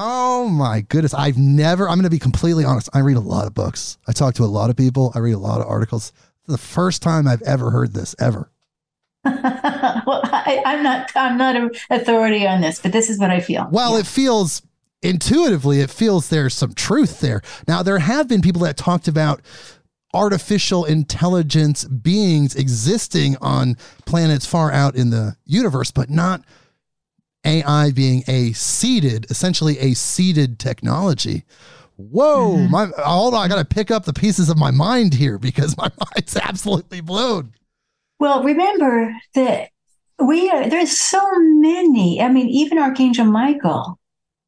[0.00, 1.12] Oh my goodness.
[1.12, 2.88] I've never, I'm going to be completely honest.
[2.94, 3.98] I read a lot of books.
[4.06, 5.10] I talk to a lot of people.
[5.16, 6.12] I read a lot of articles.
[6.46, 8.48] The first time I've ever heard this, ever.
[9.24, 9.34] well,
[10.24, 11.10] I, I'm not.
[11.16, 13.68] I'm not an authority on this, but this is what I feel.
[13.72, 14.00] Well, Yeah.
[14.00, 14.62] it feels
[15.02, 17.42] intuitively, it feels there's some truth there.
[17.66, 19.42] Now, there have been people that talked about
[20.14, 23.76] artificial intelligence beings existing on
[24.06, 26.42] planets far out in the universe, but not
[27.44, 31.44] AI being a seeded, essentially a seeded technology.
[31.96, 32.70] Whoa, Mhm.
[32.70, 35.90] my hold on, I gotta pick up the pieces of my mind here because my
[36.14, 37.54] mind's absolutely blown.
[38.20, 39.70] Well, remember that
[40.20, 42.20] we are, there's so many.
[42.20, 43.98] I mean, even Archangel Michael,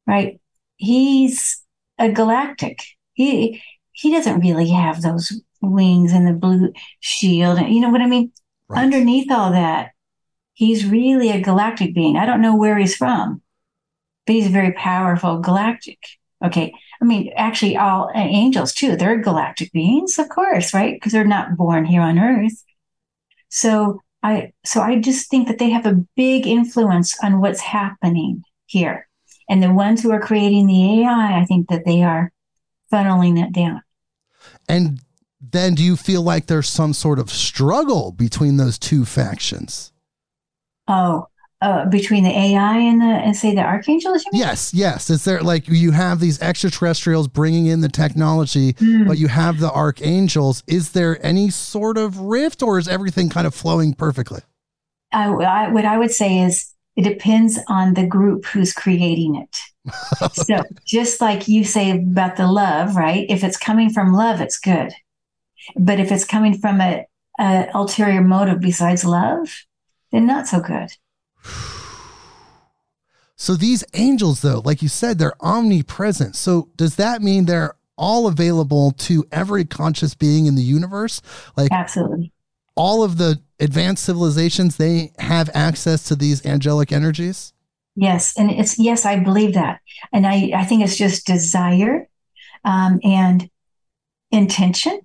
[0.05, 0.39] right?
[0.77, 1.61] He's
[1.97, 2.79] a galactic.
[3.13, 3.61] He
[3.93, 5.31] he doesn't really have those
[5.61, 6.71] wings and the blue
[7.01, 7.59] shield.
[7.61, 8.31] You know what I mean?
[8.67, 8.81] Right.
[8.83, 9.90] Underneath all that,
[10.61, 12.17] he's really a galactic being.
[12.17, 13.41] I don't know where he's from,
[14.27, 15.97] but he's very powerful galactic.
[16.45, 16.71] Okay.
[17.01, 20.93] I mean, actually, all angels too, they're galactic beings, of course, right?
[20.93, 22.63] Because they're not born here on Earth.
[23.49, 28.43] So I so I just think that they have a big influence on what's happening
[28.67, 29.07] here.
[29.49, 32.31] And the ones who are creating the AI, I think that they are
[32.93, 33.81] funneling it down.
[34.69, 35.01] And
[35.41, 39.90] then do you feel like there's some sort of struggle between those two factions?
[40.91, 41.27] Oh,
[41.61, 44.41] uh, between the AI and the and say the archangels, you mean?
[44.41, 45.09] Yes, yes.
[45.09, 49.07] Is there like you have these extraterrestrials bringing in the technology, Hmm.
[49.07, 50.63] but you have the archangels?
[50.67, 54.41] Is there any sort of rift, or is everything kind of flowing perfectly?
[55.13, 59.57] I, I, what I would say is it depends on the group who's creating it.
[60.33, 63.25] so just like you say about the love, right?
[63.29, 64.93] If it's coming from love, it's good.
[65.75, 67.05] But if it's coming from a,
[67.39, 69.47] a ulterior motive besides love,
[70.11, 70.89] then not so good.
[73.37, 76.35] So these angels, though, like you said, they're omnipresent.
[76.35, 81.23] So does that mean they're all available to every conscious being in the universe?
[81.57, 82.31] Like absolutely.
[82.75, 87.53] All of the advanced civilizations, they have access to these angelic energies?
[87.95, 88.37] Yes.
[88.37, 89.79] And it's yes, I believe that.
[90.11, 92.07] And I, I think it's just desire
[92.63, 93.49] um, and
[94.31, 95.01] intention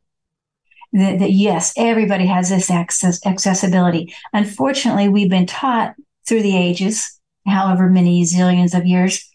[0.97, 4.15] that, that, yes, everybody has this access accessibility.
[4.33, 5.95] Unfortunately, we've been taught
[6.27, 9.29] through the ages, however many zillions of years,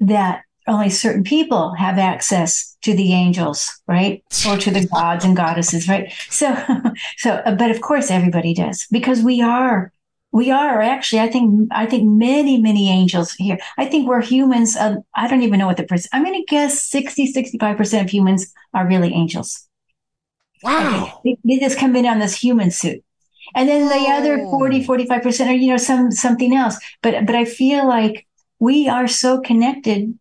[0.00, 4.24] that only certain people have access to the angels, right?
[4.48, 6.10] Or to the gods and goddesses, right?
[6.30, 6.56] So,
[7.18, 9.92] so, but of course everybody does because we are,
[10.32, 13.58] we are actually, I think, I think many, many angels here.
[13.76, 14.74] I think we're humans.
[14.74, 18.08] Uh, I don't even know what the percent, I'm going to guess 60, 65% of
[18.08, 19.68] humans are really angels.
[20.64, 21.20] Wow.
[21.24, 23.04] They, they just come in on this human suit.
[23.54, 24.16] And then the oh.
[24.16, 26.76] other 40, 45% are, you know, some, something else.
[27.02, 28.26] But, but I feel like
[28.58, 30.18] we are so connected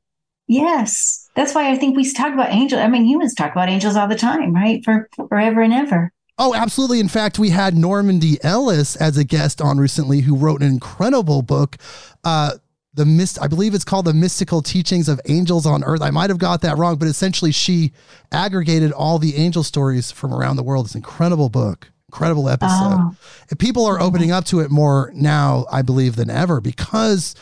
[0.47, 1.29] Yes.
[1.35, 2.79] That's why I think we talk about angels.
[2.79, 4.83] I mean, humans talk about angels all the time, right?
[4.83, 6.11] For forever and ever.
[6.37, 6.99] Oh, absolutely.
[6.99, 8.39] In fact, we had Norman D.
[8.43, 11.77] Ellis as a guest on recently who wrote an incredible book.
[12.23, 12.53] Uh,
[12.93, 16.01] the mist, I believe it's called The Mystical Teachings of Angels on Earth.
[16.01, 17.91] I might have got that wrong, but essentially she
[18.31, 20.85] aggregated all the angel stories from around the world.
[20.85, 22.69] It's an incredible book, incredible episode.
[22.71, 23.15] Oh.
[23.49, 27.35] And people are opening up to it more now, I believe, than ever because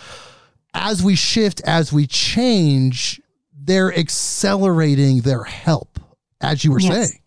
[0.74, 3.22] as we shift, as we change,
[3.54, 6.00] they're accelerating their help,
[6.40, 7.10] as you were yes.
[7.10, 7.22] saying.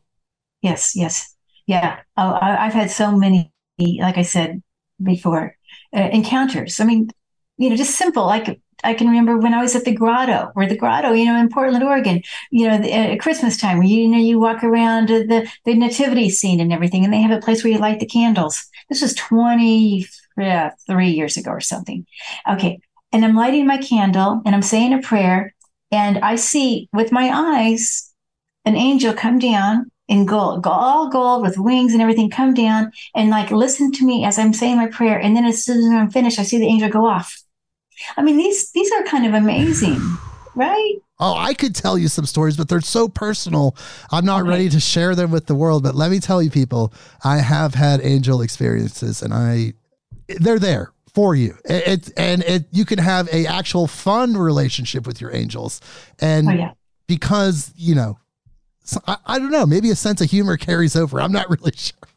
[0.63, 1.35] Yes, yes.
[1.67, 2.01] Yeah.
[2.17, 4.63] Oh, I, have had so many, like I said
[5.03, 5.57] before,
[5.95, 6.81] uh, encounters.
[6.81, 7.11] I mean,
[7.57, 8.27] you know, just simple.
[8.27, 11.39] Like I can remember when I was at the grotto, or the grotto, you know,
[11.39, 14.39] in Portland, Oregon, you know, the, uh, at Christmas time, where you, you know, you
[14.39, 17.79] walk around the, the nativity scene and everything, and they have a place where you
[17.79, 18.65] light the candles.
[18.89, 22.07] This was 23 years ago or something.
[22.51, 22.81] Okay
[23.15, 25.55] and I'm lighting my candle and I'm saying a prayer.
[25.93, 28.13] And I see with my eyes
[28.65, 33.31] an angel come down in gold, all gold with wings and everything come down and
[33.31, 35.17] like listen to me as I'm saying my prayer.
[35.17, 37.41] And then as soon as I'm finished, I see the angel go off.
[38.17, 40.01] I mean, these these are kind of amazing,
[40.55, 40.95] right?
[41.21, 43.77] Oh, I could tell you some stories, but they're so personal.
[44.11, 44.51] I'm not okay.
[44.51, 45.85] ready to share them with the world.
[45.85, 46.93] But let me tell you, people,
[47.23, 49.75] I have had angel experiences, and I
[50.29, 51.57] they're there for you.
[51.65, 55.81] It, it, and it you can have a actual fun relationship with your angels,
[56.21, 56.73] and oh, yeah.
[57.07, 58.19] because you know,
[59.07, 61.21] I, I don't know, maybe a sense of humor carries over.
[61.21, 62.09] I'm not really sure.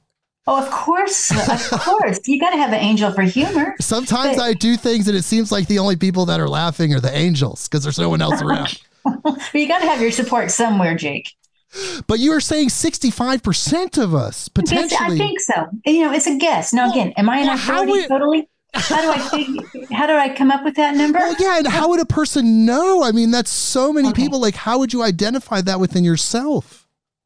[0.48, 2.20] Oh, of course, of course.
[2.26, 3.76] You got to have an angel for humor.
[3.82, 6.94] Sometimes but, I do things, and it seems like the only people that are laughing
[6.94, 8.82] are the angels because there's no one else around.
[9.24, 11.34] but you got to have your support somewhere, Jake.
[12.08, 15.16] But you are saying 65% of us potentially.
[15.16, 15.68] I think so.
[15.86, 16.72] You know, it's a guess.
[16.72, 18.50] Now, again, am I in authority totally?
[18.74, 21.20] how do I think, how do I come up with that number?
[21.20, 23.04] Well, yeah, and how would a person know?
[23.04, 24.24] I mean, that's so many okay.
[24.24, 24.40] people.
[24.40, 26.77] Like, how would you identify that within yourself?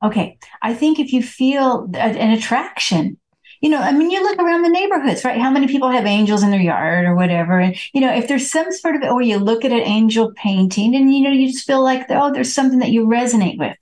[0.03, 3.17] Okay, I think if you feel a, an attraction,
[3.61, 5.39] you know, I mean, you look around the neighborhoods, right?
[5.39, 7.59] How many people have angels in their yard or whatever?
[7.59, 10.95] And, you know, if there's some sort of, or you look at an angel painting
[10.95, 13.77] and, you know, you just feel like, oh, there's something that you resonate with.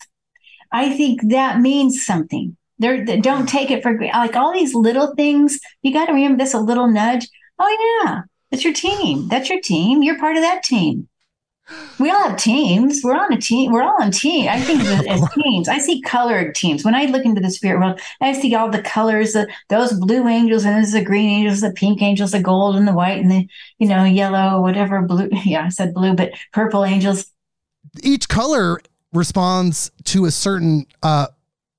[0.71, 2.57] I think that means something.
[2.77, 3.45] There, don't mm-hmm.
[3.45, 5.59] take it for like all these little things.
[5.81, 7.27] You got to remember this a little nudge.
[7.57, 9.27] Oh yeah, that's your team.
[9.27, 10.03] That's your team.
[10.03, 11.07] You're part of that team.
[11.99, 13.01] We all have teams.
[13.03, 13.71] We're on a team.
[13.71, 14.47] We're all on team.
[14.49, 15.67] I think as, teams.
[15.67, 16.83] I see colored teams.
[16.83, 19.33] When I look into the spirit world, I see all the colors.
[19.33, 22.87] The, those blue angels, and there's the green angels, the pink angels, the gold and
[22.87, 23.47] the white, and the
[23.77, 25.29] you know yellow, whatever blue.
[25.45, 27.25] Yeah, I said blue, but purple angels.
[28.03, 28.79] Each color
[29.13, 31.27] responds to a certain uh,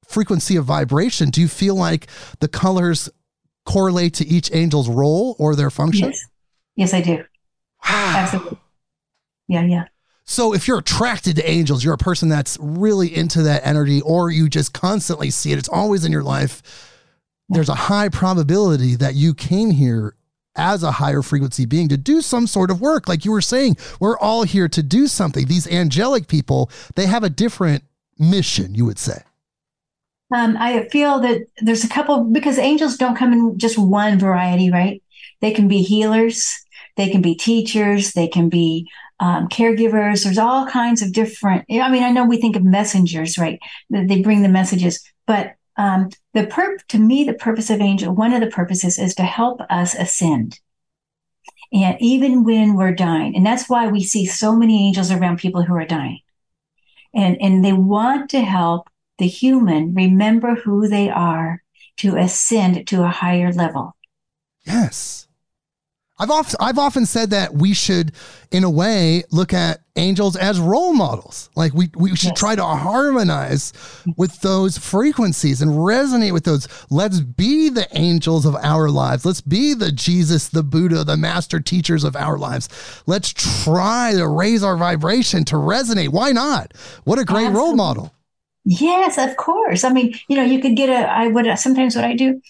[0.07, 1.30] frequency of vibration.
[1.30, 2.09] Do you feel like
[2.41, 3.09] the colors
[3.64, 6.09] correlate to each angel's role or their function?
[6.09, 6.24] Yes,
[6.76, 7.16] yes I do.
[7.88, 8.14] Wow.
[8.16, 8.59] Absolutely.
[9.51, 9.84] Yeah, yeah.
[10.24, 14.30] So if you're attracted to angels, you're a person that's really into that energy, or
[14.30, 16.62] you just constantly see it, it's always in your life.
[17.48, 20.14] There's a high probability that you came here
[20.55, 23.09] as a higher frequency being to do some sort of work.
[23.09, 25.46] Like you were saying, we're all here to do something.
[25.46, 27.82] These angelic people, they have a different
[28.16, 29.22] mission, you would say.
[30.32, 34.70] Um, I feel that there's a couple because angels don't come in just one variety,
[34.70, 35.03] right?
[35.40, 36.55] They can be healers,
[36.96, 38.88] they can be teachers, they can be
[39.21, 40.25] um, caregivers.
[40.25, 41.64] There's all kinds of different.
[41.71, 43.61] I mean, I know we think of messengers, right?
[43.91, 48.33] They bring the messages, but um, the perp to me, the purpose of angel, one
[48.33, 50.59] of the purposes is to help us ascend.
[51.73, 55.62] And even when we're dying, and that's why we see so many angels around people
[55.62, 56.21] who are dying,
[57.14, 61.62] and and they want to help the human remember who they are
[61.99, 63.95] to ascend to a higher level.
[64.64, 65.29] Yes.
[66.21, 68.12] I've often I've often said that we should,
[68.51, 71.49] in a way, look at angels as role models.
[71.57, 73.73] Like we we should try to harmonize
[74.18, 76.68] with those frequencies and resonate with those.
[76.91, 79.25] Let's be the angels of our lives.
[79.25, 82.68] Let's be the Jesus, the Buddha, the master teachers of our lives.
[83.07, 86.11] Let's try to raise our vibration to resonate.
[86.11, 86.75] Why not?
[87.05, 87.59] What a great Absolutely.
[87.59, 88.14] role model.
[88.66, 89.85] Yes, of course.
[89.85, 91.11] I mean, you know, you could get a.
[91.11, 92.43] I would sometimes what I do,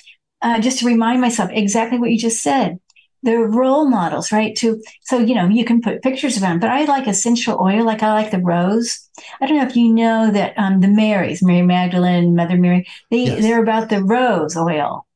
[0.43, 2.81] uh, just to remind myself exactly what you just said
[3.23, 4.57] they're role models, right?
[4.57, 7.85] To so you know you can put pictures of them, but I like essential oil,
[7.85, 9.09] like I like the rose.
[9.41, 13.25] I don't know if you know that um, the Marys, Mary Magdalene, Mother Mary, they
[13.25, 13.43] yes.
[13.43, 15.07] they're about the rose oil.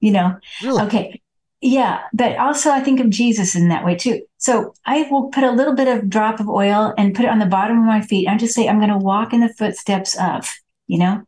[0.00, 0.82] You know, really?
[0.82, 1.22] okay,
[1.62, 4.20] yeah, but also I think of Jesus in that way too.
[4.36, 7.38] So I will put a little bit of drop of oil and put it on
[7.38, 8.28] the bottom of my feet.
[8.28, 10.46] I just say I'm going to walk in the footsteps of,
[10.86, 11.22] you know,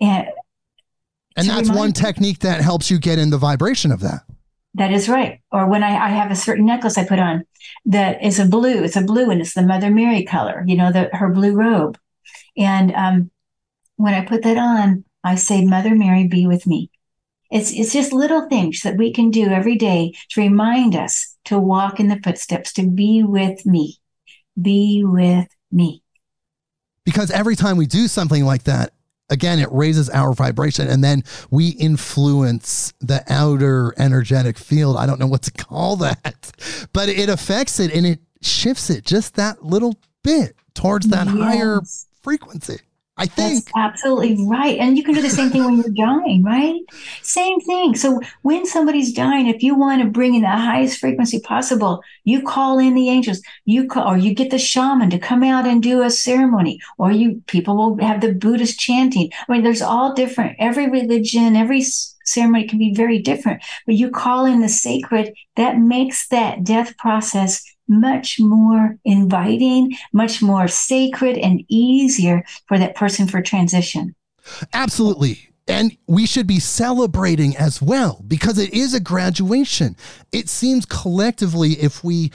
[0.00, 0.28] and
[1.36, 4.22] and that's one technique that helps you get in the vibration of that.
[4.74, 5.40] That is right.
[5.50, 7.44] Or when I, I, have a certain necklace I put on
[7.84, 10.90] that is a blue, it's a blue and it's the Mother Mary color, you know,
[10.90, 11.98] the, her blue robe.
[12.56, 13.30] And um,
[13.96, 16.90] when I put that on, I say, Mother Mary, be with me.
[17.50, 21.58] It's, it's just little things that we can do every day to remind us to
[21.58, 23.98] walk in the footsteps, to be with me.
[24.60, 26.02] Be with me.
[27.04, 28.94] Because every time we do something like that,
[29.32, 34.96] again, it raises our vibration and then we influence the outer energetic field.
[34.96, 36.52] I don't know what to call that,
[36.92, 41.36] but it affects it and it shifts it just that little bit towards that yes.
[41.36, 41.80] higher
[42.22, 42.78] frequency.
[43.22, 43.66] I think.
[43.66, 44.76] That's absolutely right.
[44.78, 46.80] And you can do the same thing when you're dying, right?
[47.22, 47.94] Same thing.
[47.94, 52.42] So when somebody's dying, if you want to bring in the highest frequency possible, you
[52.42, 55.80] call in the angels, you call, or you get the shaman to come out and
[55.80, 59.30] do a ceremony, or you people will have the Buddhist chanting.
[59.48, 60.56] I mean, there's all different.
[60.58, 61.82] Every religion, every
[62.24, 66.96] ceremony can be very different, but you call in the sacred that makes that death
[66.96, 67.62] process
[68.00, 74.14] much more inviting, much more sacred and easier for that person for transition.
[74.72, 75.48] Absolutely.
[75.68, 79.96] And we should be celebrating as well because it is a graduation.
[80.32, 82.32] It seems collectively, if we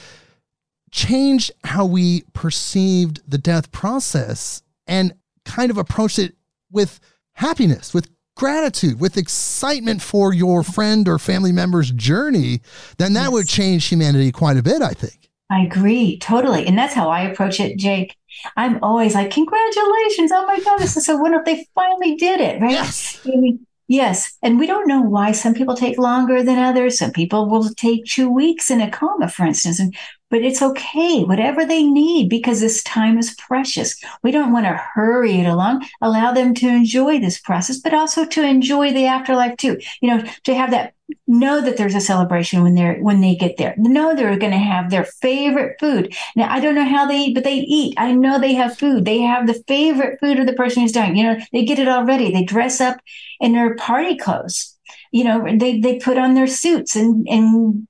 [0.91, 6.36] changed how we perceived the death process and kind of approached it
[6.72, 6.99] with
[7.34, 12.62] happiness, with gratitude, with excitement for your friend or family member's journey,
[12.97, 13.32] then that yes.
[13.32, 15.26] would change humanity quite a bit, I think.
[15.50, 16.68] I agree totally.
[16.68, 18.16] And that's how I approach it, Jake.
[18.56, 20.32] I'm always like, congratulations.
[20.34, 21.45] Oh my God, this is so wonderful.
[21.45, 22.72] They finally did it, right?
[22.72, 23.20] Yes.
[23.26, 24.38] I mean, yes.
[24.43, 27.00] And we don't know why some people take longer than others.
[27.00, 29.80] Some people will take two weeks in a coma, for instance.
[29.80, 29.95] And
[30.30, 34.01] but it's okay, whatever they need, because this time is precious.
[34.23, 35.86] We don't want to hurry it along.
[36.01, 39.80] Allow them to enjoy this process, but also to enjoy the afterlife too.
[40.01, 40.93] You know, to have that
[41.25, 43.73] know that there's a celebration when they're when they get there.
[43.78, 46.13] Know they're going to have their favorite food.
[46.36, 47.93] Now I don't know how they eat, but they eat.
[47.97, 49.05] I know they have food.
[49.05, 51.15] They have the favorite food of the person who's dying.
[51.15, 52.32] You know, they get it already.
[52.32, 52.97] They dress up
[53.39, 54.78] in their party clothes.
[55.11, 57.88] You know, they they put on their suits and and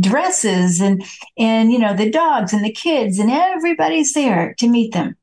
[0.00, 1.04] dresses and
[1.38, 5.16] and you know the dogs and the kids and everybody's there to meet them.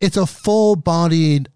[0.00, 1.48] It's a full-bodied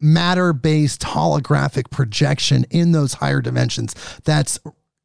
[0.00, 3.94] matter-based holographic projection in those higher dimensions
[4.24, 4.58] that's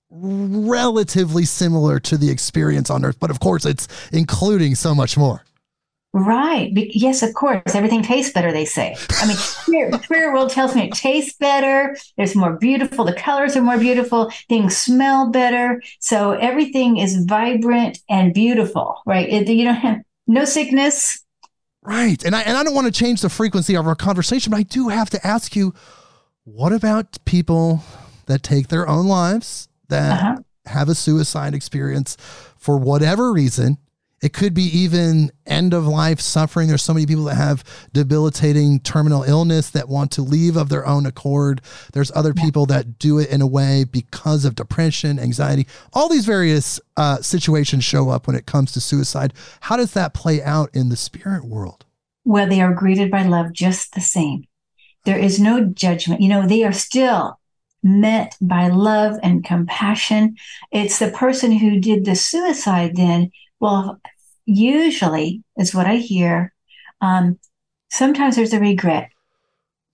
[0.09, 5.43] relatively similar to the experience on earth but of course it's including so much more
[6.11, 6.71] Right.
[6.73, 7.75] Yes, of course.
[7.75, 8.95] Everything tastes better, they say.
[9.21, 11.95] I mean, spirit, spirit world tells me it tastes better.
[12.17, 13.05] It's more beautiful.
[13.05, 14.31] The colors are more beautiful.
[14.47, 15.81] Things smell better.
[15.99, 19.29] So everything is vibrant and beautiful, right?
[19.29, 21.23] It, you don't have no sickness.
[21.83, 22.23] Right.
[22.25, 24.63] And I, and I don't want to change the frequency of our conversation, but I
[24.63, 25.73] do have to ask you
[26.43, 27.83] what about people
[28.25, 30.37] that take their own lives, that uh-huh.
[30.65, 32.17] have a suicide experience
[32.57, 33.77] for whatever reason?
[34.21, 36.67] It could be even end of life suffering.
[36.67, 37.63] There's so many people that have
[37.93, 41.61] debilitating terminal illness that want to leave of their own accord.
[41.93, 45.67] There's other people that do it in a way because of depression, anxiety.
[45.93, 49.33] All these various uh, situations show up when it comes to suicide.
[49.61, 51.85] How does that play out in the spirit world?
[52.25, 54.45] Well, they are greeted by love just the same.
[55.05, 56.21] There is no judgment.
[56.21, 57.39] You know, they are still
[57.81, 60.35] met by love and compassion.
[60.71, 63.99] It's the person who did the suicide then well,
[64.45, 66.53] usually is what I hear.
[67.01, 67.39] Um,
[67.89, 69.09] sometimes there's a regret.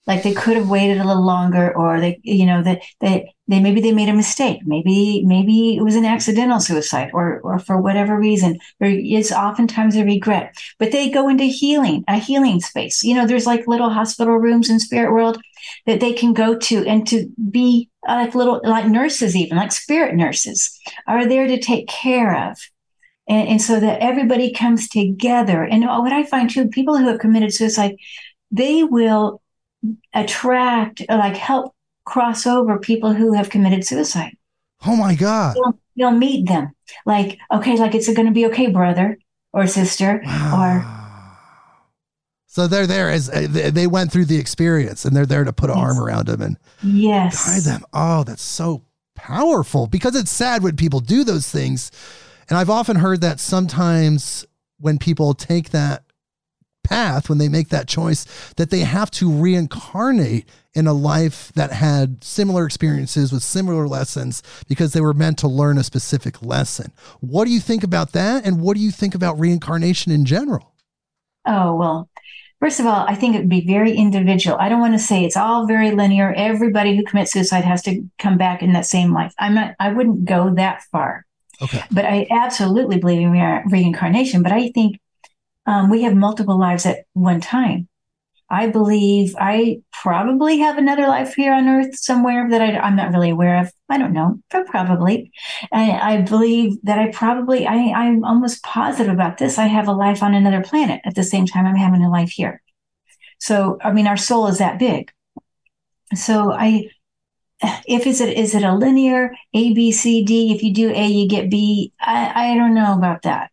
[0.07, 3.59] like they could have waited a little longer or they you know that they, they
[3.59, 7.81] maybe they made a mistake maybe maybe it was an accidental suicide or or for
[7.81, 13.03] whatever reason there is oftentimes a regret but they go into healing a healing space
[13.03, 15.41] you know there's like little hospital rooms in spirit world
[15.87, 20.13] that they can go to and to be like little like nurses even like spirit
[20.13, 22.59] nurses are there to take care of
[23.27, 27.19] and, and so that everybody comes together and what i find too people who have
[27.19, 27.95] committed suicide
[28.51, 29.41] they will
[30.13, 31.73] attract, like help
[32.05, 34.37] cross over people who have committed suicide.
[34.85, 35.55] Oh my God.
[35.55, 36.71] You'll, you'll meet them.
[37.05, 39.17] Like, okay, like it's going to be okay, brother
[39.53, 40.61] or sister wow.
[40.61, 41.01] or.
[42.47, 45.69] So they're there as uh, they went through the experience and they're there to put
[45.69, 45.85] an yes.
[45.85, 47.45] arm around them and yes.
[47.45, 47.85] guide them.
[47.91, 51.91] Oh, that's so powerful because it's sad when people do those things.
[52.49, 54.45] And I've often heard that sometimes
[54.79, 56.03] when people take that
[56.85, 58.25] path when they make that choice
[58.57, 64.43] that they have to reincarnate in a life that had similar experiences with similar lessons
[64.67, 66.91] because they were meant to learn a specific lesson.
[67.21, 68.45] What do you think about that?
[68.45, 70.73] And what do you think about reincarnation in general?
[71.45, 72.09] Oh, well,
[72.61, 74.57] First of all, I think it would be very individual.
[74.59, 76.33] I don't want to say it's all very linear.
[76.33, 79.33] Everybody who commits suicide has to come back in that same life.
[79.37, 81.24] I'm not, I wouldn't go that far.
[81.61, 81.83] Okay.
[81.91, 84.43] But I absolutely believe in re- reincarnation.
[84.43, 84.99] But I think
[85.65, 87.87] um, we have multiple lives at one time.
[88.49, 93.11] I believe I probably have another life here on Earth somewhere that I, am not
[93.11, 93.71] really aware of.
[93.89, 95.31] I don't know, but probably.
[95.71, 99.57] I, I believe that I probably, I, I'm almost positive about this.
[99.57, 102.29] I have a life on another planet at the same time I'm having a life
[102.29, 102.61] here.
[103.39, 105.11] So, I mean, our soul is that big.
[106.13, 106.89] So I,
[107.87, 110.53] if is it is it a linear A B C D?
[110.53, 111.93] If you do A, you get B.
[111.99, 113.51] I, I don't know about that.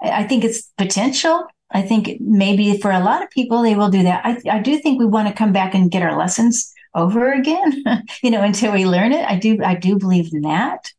[0.00, 1.46] I think it's potential.
[1.70, 4.24] I think maybe for a lot of people, they will do that.
[4.24, 7.84] I, I do think we want to come back and get our lessons over again,
[8.22, 9.24] you know, until we learn it.
[9.28, 10.92] I do, I do believe in that.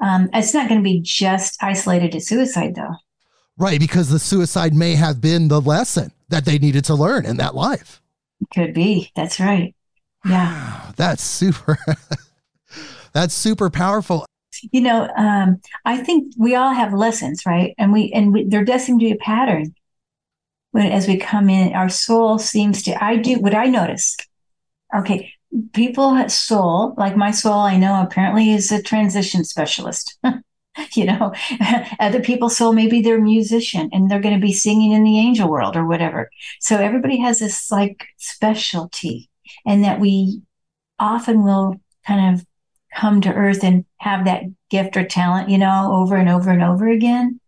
[0.00, 2.94] Um, it's not going to be just isolated to suicide, though.
[3.56, 7.38] Right, because the suicide may have been the lesson that they needed to learn in
[7.38, 8.00] that life.
[8.52, 9.10] Could be.
[9.16, 9.74] That's right.
[10.24, 10.92] Yeah.
[10.96, 11.78] That's super.
[13.12, 14.26] that's super powerful
[14.72, 17.74] you know, um, I think we all have lessons, right?
[17.78, 19.74] And we and we, they're destined to be a pattern.
[20.72, 23.02] When as we come in, our soul seems to.
[23.02, 24.16] I do what I notice.
[24.94, 25.32] Okay,
[25.72, 30.18] people soul, like my soul, I know apparently is a transition specialist.
[30.94, 31.32] you know,
[32.00, 35.18] other people's soul maybe they're a musician and they're going to be singing in the
[35.18, 36.30] angel world or whatever.
[36.60, 39.28] So everybody has this like specialty,
[39.66, 40.42] and that we
[40.98, 41.76] often will
[42.06, 42.46] kind of
[42.94, 46.62] come to earth and have that gift or talent, you know, over and over and
[46.62, 47.40] over again.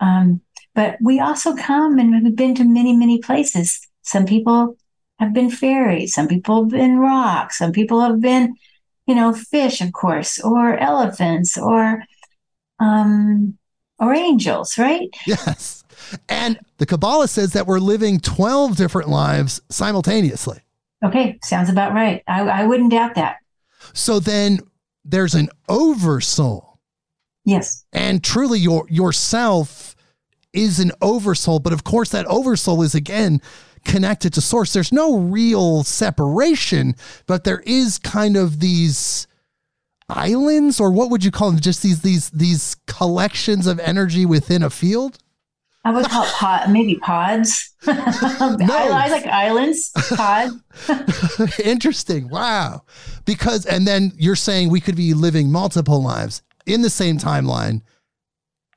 [0.00, 0.40] Um,
[0.74, 3.80] but we also come and we've been to many, many places.
[4.02, 4.76] Some people
[5.18, 8.54] have been fairies, some people have been rocks, some people have been,
[9.06, 12.04] you know, fish, of course, or elephants, or
[12.78, 13.58] um,
[13.98, 15.08] or angels, right?
[15.26, 15.82] Yes.
[16.28, 20.60] And the Kabbalah says that we're living 12 different lives simultaneously.
[21.04, 22.22] Okay, sounds about right.
[22.26, 23.36] I, I wouldn't doubt that.
[23.94, 24.60] So then
[25.04, 26.80] there's an oversoul.
[27.44, 27.84] Yes.
[27.92, 29.96] And truly your yourself
[30.52, 33.40] is an oversoul, but of course that oversoul is again
[33.84, 34.72] connected to source.
[34.72, 36.94] There's no real separation,
[37.26, 39.26] but there is kind of these
[40.08, 41.60] islands or what would you call them?
[41.60, 45.18] Just these these these collections of energy within a field?
[45.88, 47.74] I would call it pod, maybe pods.
[47.86, 47.94] no.
[47.94, 50.50] I, I, like islands, pod.
[51.64, 52.28] Interesting.
[52.28, 52.82] Wow.
[53.24, 57.80] Because, and then you're saying we could be living multiple lives in the same timeline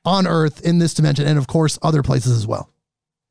[0.06, 2.70] on Earth in this dimension, and of course, other places as well.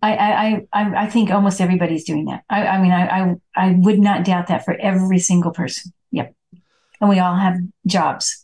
[0.04, 2.44] I, I, I, I think almost everybody's doing that.
[2.52, 5.92] I, I mean, I, I, I would not doubt that for every single person.
[6.12, 6.36] Yep.
[7.00, 8.41] And we all have jobs.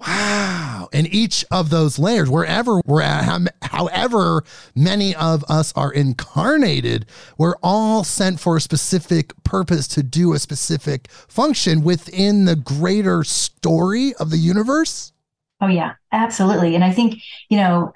[0.00, 0.88] Wow.
[0.92, 4.44] And each of those layers, wherever we're at, however
[4.74, 7.06] many of us are incarnated,
[7.36, 13.24] we're all sent for a specific purpose to do a specific function within the greater
[13.24, 15.12] story of the universe.
[15.60, 16.74] Oh, yeah, absolutely.
[16.74, 17.20] And I think,
[17.50, 17.92] you know,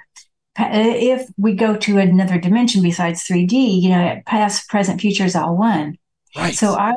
[0.59, 5.57] if we go to another dimension besides 3D, you know, past, present, future is all
[5.57, 5.97] one.
[6.37, 6.55] Right.
[6.55, 6.93] So I,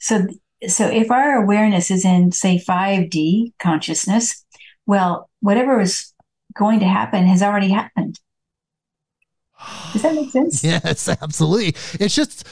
[0.00, 0.26] so
[0.68, 4.44] so if our awareness is in say 5D consciousness,
[4.90, 6.12] well, whatever is
[6.58, 8.18] going to happen has already happened.
[9.92, 10.64] Does that make sense?
[10.64, 11.76] yes, absolutely.
[12.04, 12.44] It's just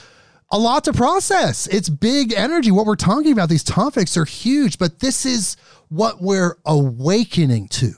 [0.52, 1.66] a lot to process.
[1.66, 2.70] It's big energy.
[2.70, 5.56] What we're talking about, these topics are huge, but this is
[5.88, 7.94] what we're awakening to.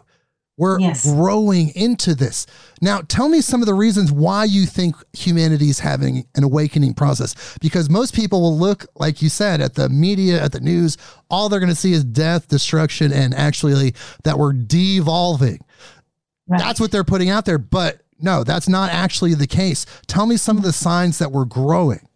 [0.60, 1.06] We're Yes.
[1.06, 2.44] growing into this.
[2.82, 6.92] Now, tell me some of the reasons why you think humanity is having an awakening
[6.92, 7.34] process.
[7.62, 10.98] Because most people will look, like you said, at the media, at the news,
[11.30, 15.60] all they're going to see is death, destruction, and actually that we're devolving.
[16.46, 16.60] Right.
[16.60, 17.58] That's what they're putting out there.
[17.58, 19.86] But no, that's not actually the case.
[20.08, 22.06] Tell me some of the signs that we're growing.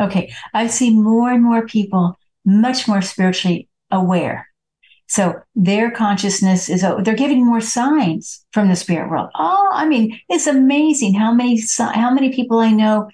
[0.00, 0.32] Okay.
[0.54, 4.48] I see more and more people much more spiritually aware.
[5.08, 9.30] So their consciousness is, they're giving more signs from the spirit world.
[9.34, 13.10] Oh, I mean, it's amazing how many, how many people I know.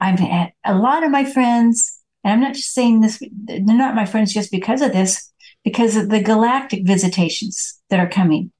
[0.00, 3.94] I've had a lot of my friends, and I'm not just saying this, they're not
[3.94, 5.32] my friends just because of this,
[5.64, 8.52] because of the galactic visitations that are coming.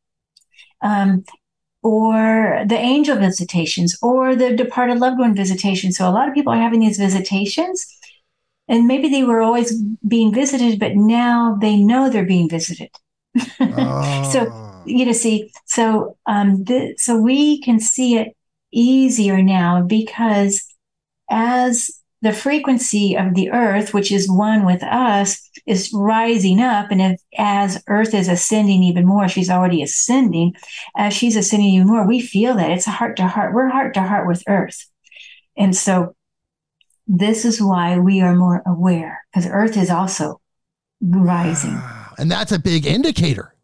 [0.83, 1.25] Um,
[1.83, 5.97] or the angel visitations or the departed loved one visitations.
[5.97, 7.87] So a lot of people are having these visitations
[8.69, 12.91] and maybe they were always being visited, but now they know they're being visited.
[14.33, 14.83] So, Oh.
[14.85, 18.37] You know, see, so um, th- so we can see it
[18.73, 20.65] easier now because
[21.31, 21.89] as
[22.21, 27.21] the frequency of the earth, which is one with us, is rising up, and if
[27.39, 30.55] as Earth is ascending even more, she's already ascending.
[30.97, 33.55] As she's ascending even more, we feel that it's a heart to heart.
[33.55, 34.89] We're heart to heart with Earth,
[35.57, 36.15] and so
[37.07, 40.41] this is why we are more aware because Earth is also
[41.01, 41.75] rising.
[41.75, 43.55] Ah, and that's a big indicator.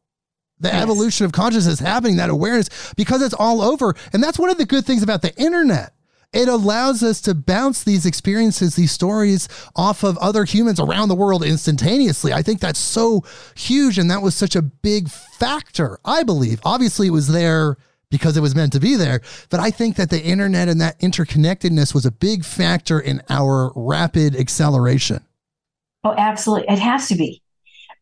[0.60, 0.82] The Yes.
[0.82, 3.94] evolution of consciousness happening, that awareness, because it's all over.
[4.12, 5.92] And that's one of the good things about the internet.
[6.32, 11.14] It allows us to bounce these experiences, these stories off of other humans around the
[11.14, 12.32] world instantaneously.
[12.32, 13.24] I think that's so
[13.54, 13.98] huge.
[13.98, 16.60] And that was such a big factor, I believe.
[16.64, 17.76] Obviously, it was there
[18.10, 19.20] because it was meant to be there.
[19.50, 23.72] But I think that the internet and that interconnectedness was a big factor in our
[23.74, 25.24] rapid acceleration.
[26.04, 26.68] Oh, absolutely.
[26.68, 27.42] It has to be.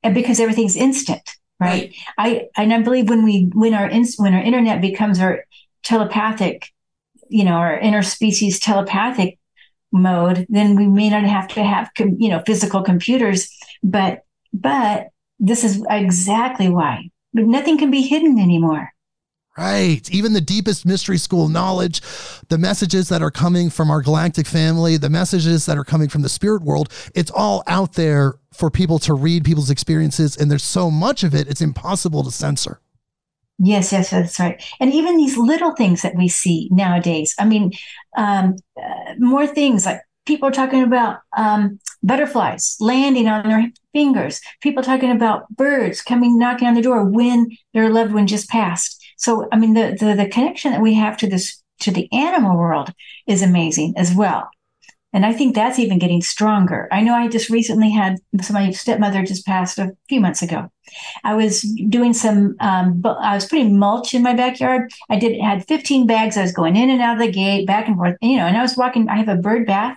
[0.02, 1.28] And because everything's instant,
[1.58, 1.94] right?
[2.18, 5.44] I and I believe when we when our ins- when our internet becomes our
[5.82, 6.70] telepathic,
[7.28, 9.38] you know, our interspecies telepathic
[9.92, 13.50] mode, then we may not have to have com- you know physical computers,
[13.82, 14.20] but
[14.52, 15.08] but
[15.40, 17.10] this is exactly why.
[17.32, 18.92] But nothing can be hidden anymore.
[19.56, 20.08] Right.
[20.10, 22.02] Even the deepest mystery school knowledge,
[22.48, 26.20] the messages that are coming from our galactic family, the messages that are coming from
[26.20, 30.36] the spirit world, it's all out there for people to read people's experiences.
[30.36, 32.80] And there's so much of it, it's impossible to censor.
[33.58, 34.62] Yes, yes, that's right.
[34.80, 37.34] And even these little things that we see nowadays.
[37.38, 37.72] I mean,
[38.16, 44.42] um, uh, more things like people are talking about um, butterflies landing on their fingers.
[44.60, 49.02] People talking about birds coming knocking on the door when their loved one just passed.
[49.16, 52.56] So, I mean, the the, the connection that we have to this to the animal
[52.56, 52.93] world
[53.26, 54.48] is amazing as well.
[55.12, 56.88] And I think that's even getting stronger.
[56.93, 60.70] I know I just recently had so my stepmother just passed a few months ago.
[61.24, 64.90] I was doing some, um, I was putting mulch in my backyard.
[65.09, 66.36] I did had 15 bags.
[66.36, 68.56] I was going in and out of the gate, back and forth, you know, and
[68.56, 69.09] I was walking.
[69.09, 69.97] I have a bird bath,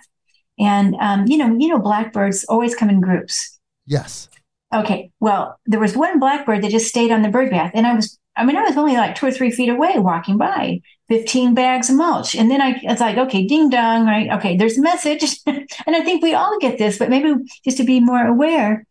[0.58, 3.58] and um, you know, you know, blackbirds always come in groups.
[3.86, 4.28] Yes.
[4.72, 7.94] Okay, well, there was one blackbird that just stayed on the bird bath, and I
[7.94, 11.54] was, I mean, I was only like two or three feet away walking by, 15
[11.54, 12.34] bags of mulch.
[12.34, 14.30] And then I, it's like, okay, ding dong, right?
[14.30, 15.24] Okay, there's a message.
[15.46, 17.34] and I think we all get this, but maybe
[17.64, 18.86] just to be more aware.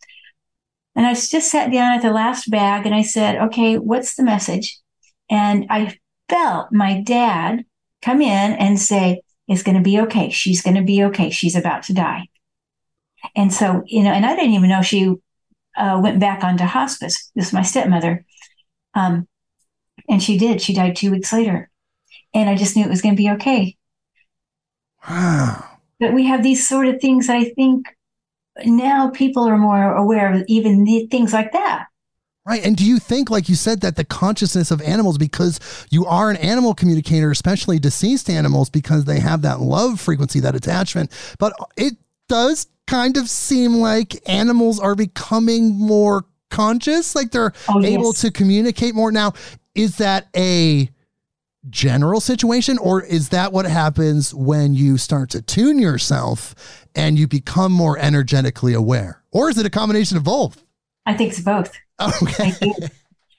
[0.96, 4.24] And I just sat down at the last bag and I said, okay, what's the
[4.24, 4.78] message?
[5.30, 5.98] And I
[6.28, 7.64] felt my dad
[8.02, 10.30] come in and say, it's going to be okay.
[10.30, 11.30] She's going to be okay.
[11.30, 12.28] She's about to die.
[13.36, 15.16] And so, you know, and I didn't even know she
[15.76, 17.32] uh, went back onto hospice.
[17.36, 18.26] This is my stepmother.
[18.94, 19.28] Um,
[20.08, 20.62] and she did.
[20.62, 21.70] She died two weeks later.
[22.34, 23.76] And I just knew it was going to be okay.
[25.08, 25.66] Wow.
[26.00, 27.88] But we have these sort of things that I think
[28.66, 31.88] now people are more aware of, even the things like that.
[32.46, 32.66] Right.
[32.66, 35.60] And do you think, like you said, that the consciousness of animals, because
[35.92, 40.56] you are an animal communicator, especially deceased animals, because they have that love frequency, that
[40.56, 41.94] attachment, but it
[42.28, 48.22] does kind of seem like animals are becoming more conscious, like they're Oh, able yes.
[48.22, 49.12] to communicate more.
[49.12, 49.34] Now,
[49.76, 50.90] is that a
[51.70, 57.28] general situation, or is that what happens when you start to tune yourself and you
[57.28, 59.22] become more energetically aware?
[59.32, 60.64] Or is it a combination of both?
[61.06, 61.74] I think it's both.
[62.02, 62.46] Okay.
[62.46, 62.78] I think,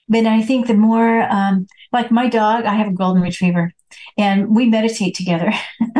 [0.09, 3.73] but I think the more, um, like my dog, I have a golden retriever,
[4.19, 5.53] and we meditate together.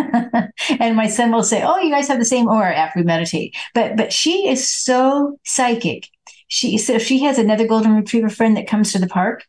[0.78, 3.57] and my son will say, "Oh, you guys have the same aura after we meditate."
[3.74, 6.09] But but she is so psychic.
[6.51, 9.45] She so if she has another golden retriever friend that comes to the park.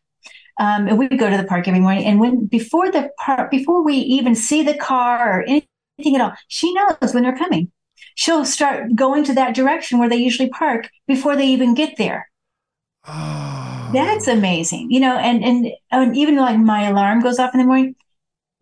[0.60, 3.82] Um, and we go to the park every morning, and when before the park, before
[3.82, 7.72] we even see the car or anything at all, she knows when they're coming.
[8.14, 12.28] She'll start going to that direction where they usually park before they even get there.
[13.92, 14.90] That's amazing.
[14.90, 17.96] You know, and, and and even like my alarm goes off in the morning,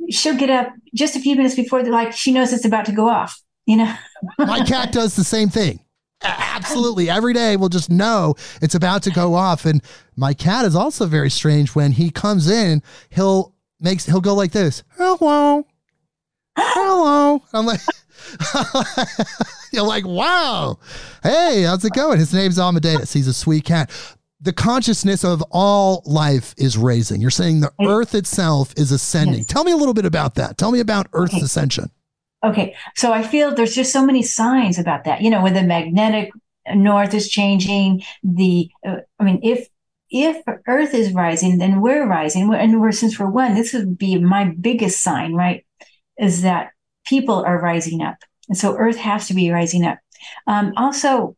[0.09, 2.93] she'll get up just a few minutes before the like she knows it's about to
[2.93, 3.39] go off.
[3.67, 3.95] You know,
[4.39, 5.81] my cat does the same thing.
[6.23, 7.09] Absolutely.
[7.09, 9.65] Every day we'll just know it's about to go off.
[9.65, 9.83] And
[10.17, 11.75] my cat is also very strange.
[11.75, 14.83] When he comes in, he'll makes he'll go like this.
[14.97, 15.67] Hello.
[16.57, 17.43] Hello.
[17.53, 17.81] I'm like
[19.73, 20.79] You're like, wow.
[21.23, 22.19] Hey, how's it going?
[22.19, 23.13] His name's Amadeus.
[23.13, 23.91] He's a sweet cat.
[24.43, 27.21] The consciousness of all life is raising.
[27.21, 29.45] You're saying the earth itself is ascending.
[29.45, 30.57] Tell me a little bit about that.
[30.57, 31.91] Tell me about Earth's ascension.
[32.43, 32.75] Okay.
[32.97, 35.21] So I feel there's just so many signs about that.
[35.21, 36.31] You know, when the magnetic
[36.75, 39.69] north is changing, the, uh, I mean, if
[40.11, 42.53] if Earth is rising, then we're rising.
[42.53, 45.65] And we're, since we're one, this would be my biggest sign, right?
[46.19, 46.71] Is that
[47.07, 48.17] people are rising up.
[48.49, 49.99] And so Earth has to be rising up.
[50.47, 51.37] Um, also,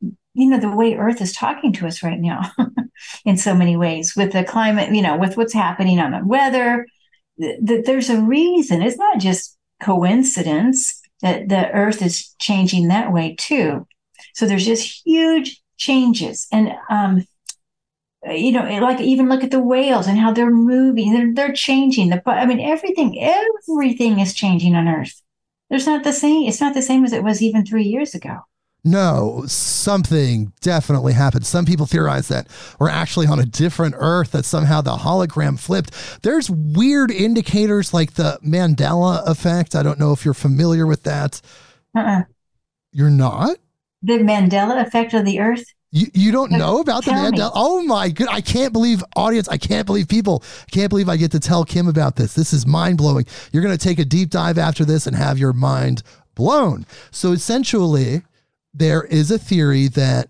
[0.00, 2.52] you know, the way Earth is talking to us right now
[3.24, 6.86] in so many ways with the climate, you know, with what's happening on the weather,
[7.38, 8.82] that there's a reason.
[8.82, 13.86] It's not just coincidence that the Earth is changing that way too.
[14.34, 16.46] So there's just huge changes.
[16.52, 17.26] And, um,
[18.26, 21.12] you know, like even look at the whales and how they're moving.
[21.12, 22.10] They're, they're changing.
[22.10, 25.20] The, I mean, everything, everything is changing on Earth.
[25.70, 26.48] There's not the same.
[26.48, 28.40] It's not the same as it was even three years ago.
[28.82, 31.44] No, something definitely happened.
[31.44, 32.48] Some people theorize that
[32.78, 36.22] we're actually on a different Earth, that somehow the hologram flipped.
[36.22, 39.74] There's weird indicators like the Mandela effect.
[39.74, 41.42] I don't know if you're familiar with that.
[41.94, 42.22] Uh-uh.
[42.92, 43.58] You're not?
[44.02, 45.64] The Mandela effect of the Earth?
[45.92, 47.48] You, you don't know about the Mandela?
[47.48, 47.50] Me.
[47.54, 48.28] Oh my good!
[48.28, 49.48] I can't believe audience.
[49.48, 50.42] I can't believe people.
[50.62, 52.32] I can't believe I get to tell Kim about this.
[52.32, 53.26] This is mind blowing.
[53.52, 56.02] You're going to take a deep dive after this and have your mind
[56.34, 56.86] blown.
[57.10, 58.22] So essentially,
[58.72, 60.28] there is a theory that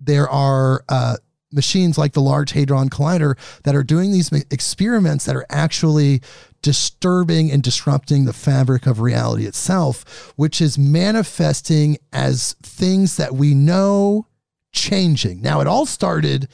[0.00, 1.16] there are uh,
[1.52, 6.22] machines like the Large Hadron Collider that are doing these experiments that are actually
[6.62, 13.54] disturbing and disrupting the fabric of reality itself, which is manifesting as things that we
[13.54, 14.26] know
[14.72, 15.40] changing.
[15.40, 16.48] Now, it all started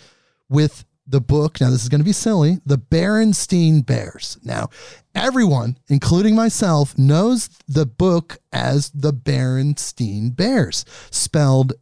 [0.48, 1.60] with the book.
[1.60, 4.38] Now, this is going to be silly the Berenstein Bears.
[4.42, 4.70] Now,
[5.14, 11.74] everyone, including myself, knows the book as the Berenstein Bears, spelled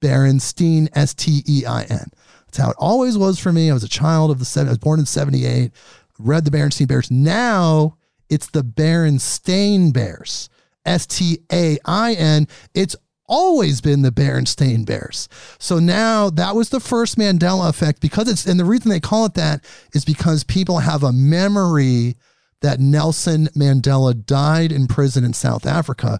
[0.00, 2.10] Berenstein, S T E I N.
[2.46, 3.70] That's how it always was for me.
[3.70, 5.72] I was a child of the seven, I was born in 78,
[6.18, 7.10] read the Berenstein Bears.
[7.10, 7.96] Now
[8.28, 10.48] it's the Berenstain Bears.
[10.86, 12.46] S T A I N.
[12.74, 12.94] It's
[13.26, 15.28] always been the Berenstain Bears.
[15.58, 19.24] So now that was the first Mandela effect because it's, and the reason they call
[19.26, 19.64] it that
[19.94, 22.16] is because people have a memory
[22.60, 26.18] that Nelson Mandela died in prison in South Africa.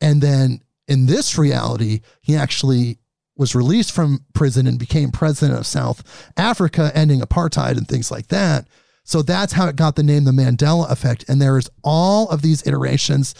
[0.00, 2.98] And then in this reality, he actually
[3.36, 8.28] was released from prison and became president of South Africa, ending apartheid and things like
[8.28, 8.68] that.
[9.04, 11.24] So that's how it got the name the Mandela effect.
[11.28, 13.34] And there is all of these iterations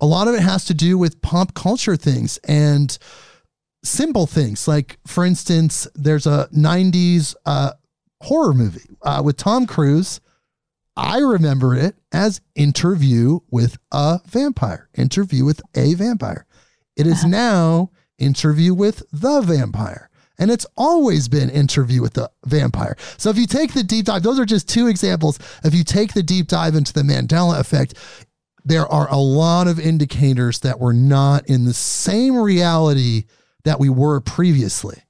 [0.00, 2.98] a lot of it has to do with pop culture things and
[3.82, 4.68] simple things.
[4.68, 7.72] Like, for instance, there's a 90s uh,
[8.22, 10.20] horror movie uh, with Tom Cruise.
[10.96, 14.88] I remember it as Interview with a Vampire.
[14.94, 16.46] Interview with a Vampire.
[16.96, 17.28] It is uh-huh.
[17.28, 20.10] now Interview with the Vampire.
[20.38, 22.96] And it's always been Interview with the Vampire.
[23.16, 25.38] So if you take the deep dive, those are just two examples.
[25.64, 27.94] If you take the deep dive into the Mandela effect,
[28.66, 33.24] there are a lot of indicators that we're not in the same reality
[33.64, 35.02] that we were previously.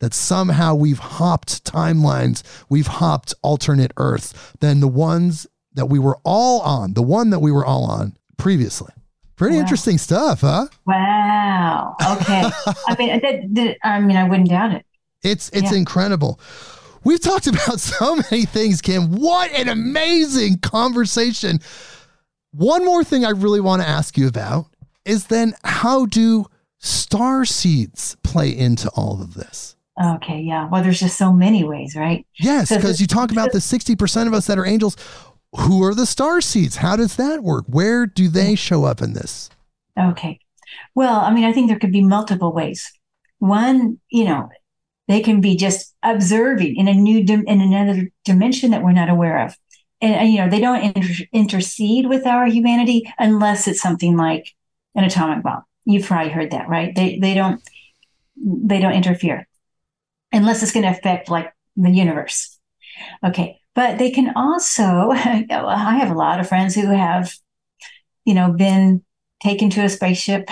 [0.00, 6.18] That somehow we've hopped timelines, we've hopped alternate Earths than the ones that we were
[6.24, 8.92] all on, the one that we were all on previously.
[9.36, 9.62] Pretty wow.
[9.62, 10.66] interesting stuff, huh?
[10.84, 11.96] Wow.
[12.00, 12.42] Okay.
[12.88, 14.84] I mean, that, that, I mean, I wouldn't doubt it.
[15.22, 15.78] It's it's yeah.
[15.78, 16.40] incredible.
[17.04, 19.12] We've talked about so many things, Kim.
[19.12, 21.60] What an amazing conversation.
[22.52, 24.66] One more thing I really want to ask you about
[25.04, 26.46] is then how do
[26.78, 29.76] star seeds play into all of this?
[30.02, 30.68] Okay, yeah.
[30.68, 32.24] Well, there's just so many ways, right?
[32.38, 34.96] Yes, because you talk about the 60% of us that are angels.
[35.58, 36.76] Who are the star seeds?
[36.76, 37.64] How does that work?
[37.66, 39.50] Where do they show up in this?
[39.98, 40.38] Okay.
[40.94, 42.92] Well, I mean, I think there could be multiple ways.
[43.38, 44.48] One, you know,
[45.08, 49.08] they can be just observing in a new dim- in another dimension that we're not
[49.08, 49.56] aware of
[50.00, 54.54] and you know they don't inter- intercede with our humanity unless it's something like
[54.94, 55.62] an atomic bomb.
[55.84, 56.94] You've probably heard that right?
[56.94, 57.62] They they don't
[58.36, 59.46] they don't interfere
[60.32, 62.58] unless it's going to affect like the universe.
[63.24, 67.32] Okay but they can also i have a lot of friends who have
[68.24, 69.02] you know been
[69.40, 70.50] taken to a spaceship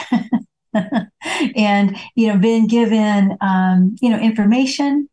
[1.56, 5.08] and you know been given um, you know information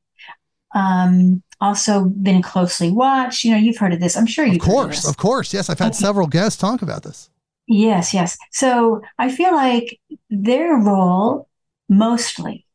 [0.76, 3.44] um, also been closely watched.
[3.44, 4.18] You know, you've heard of this.
[4.18, 5.54] I'm sure you've Of course, of course.
[5.54, 6.04] Yes, I've had Okay.
[6.08, 7.30] several guests talk about this.
[7.68, 8.38] Yes, yes.
[8.52, 10.00] So I feel like
[10.30, 11.48] their role
[11.90, 12.66] mostly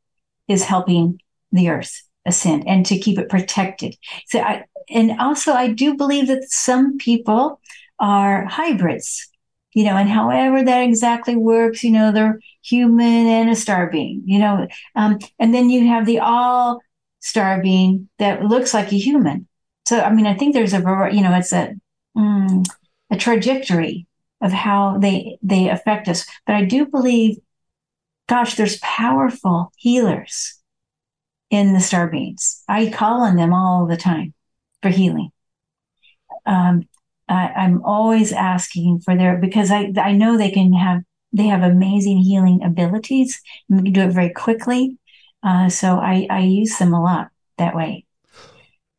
[0.48, 1.20] is helping
[1.52, 3.96] the earth ascend and to keep it protected.
[4.26, 7.60] So I, and also I do believe that some people
[8.00, 9.28] are hybrids,
[9.74, 14.22] you know, and however that exactly works, you know, they're human and a star being,
[14.24, 16.80] you know, um, and then you have the all
[17.20, 19.48] star being that looks like a human.
[19.86, 20.78] So, I mean, I think there's a,
[21.12, 21.74] you know, it's a,
[22.16, 22.66] mm,
[23.10, 24.06] a trajectory
[24.40, 26.26] of how they they affect us.
[26.46, 27.38] But I do believe,
[28.28, 30.60] gosh, there's powerful healers
[31.50, 32.62] in the star beings.
[32.68, 34.34] I call on them all the time
[34.82, 35.30] for healing.
[36.46, 36.88] Um,
[37.28, 41.62] I, I'm always asking for their because I I know they can have they have
[41.62, 43.40] amazing healing abilities.
[43.68, 44.97] And we can do it very quickly.
[45.42, 48.04] Uh, so I I use them a lot that way.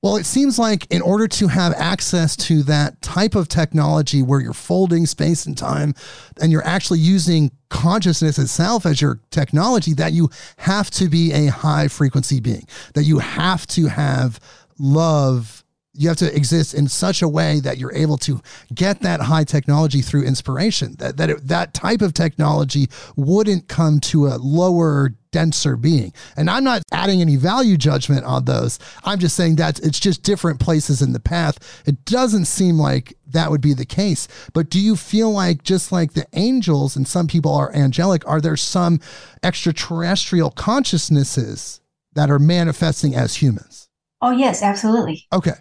[0.01, 4.39] Well, it seems like in order to have access to that type of technology where
[4.39, 5.93] you're folding space and time
[6.41, 10.29] and you're actually using consciousness itself as your technology, that you
[10.59, 14.39] have to be a high frequency being, that you have to have
[14.79, 15.65] love.
[15.93, 18.39] You have to exist in such a way that you're able to
[18.73, 20.95] get that high technology through inspiration.
[20.99, 22.87] That that it, that type of technology
[23.17, 26.13] wouldn't come to a lower, denser being.
[26.35, 28.79] And I'm not adding any value judgment on those.
[29.03, 31.83] I'm just saying that it's just different places in the path.
[31.85, 34.27] It doesn't seem like that would be the case.
[34.53, 38.41] But do you feel like just like the angels and some people are angelic, are
[38.41, 38.99] there some
[39.43, 41.81] extraterrestrial consciousnesses
[42.13, 43.87] that are manifesting as humans?
[44.21, 45.25] Oh yes, absolutely.
[45.31, 45.53] Okay.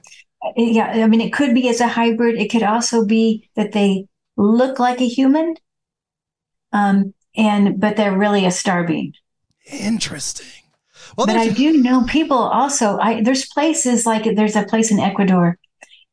[0.56, 4.06] yeah i mean it could be as a hybrid it could also be that they
[4.36, 5.56] look like a human
[6.72, 9.12] um and but they're really a star being
[9.70, 10.46] Interesting.
[11.16, 15.00] Well, but i do know people also i there's places like there's a place in
[15.00, 15.58] ecuador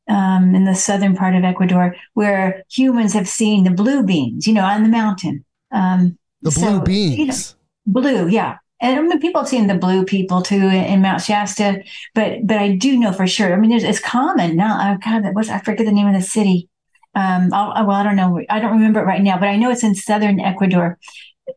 [0.10, 4.54] um in the southern part of ecuador where humans have seen the blue beings you
[4.54, 7.36] know on the mountain um the blue so, you know,
[7.86, 11.22] blue yeah and I mean, people have seen the blue people too in, in Mount
[11.22, 11.82] Shasta,
[12.14, 13.54] but but I do know for sure.
[13.54, 14.78] I mean, it's common now.
[14.82, 16.68] Oh God, that was I forget the name of the city.
[17.16, 18.44] Um, I'll, well, I don't know.
[18.50, 21.00] I don't remember it right now, but I know it's in southern Ecuador.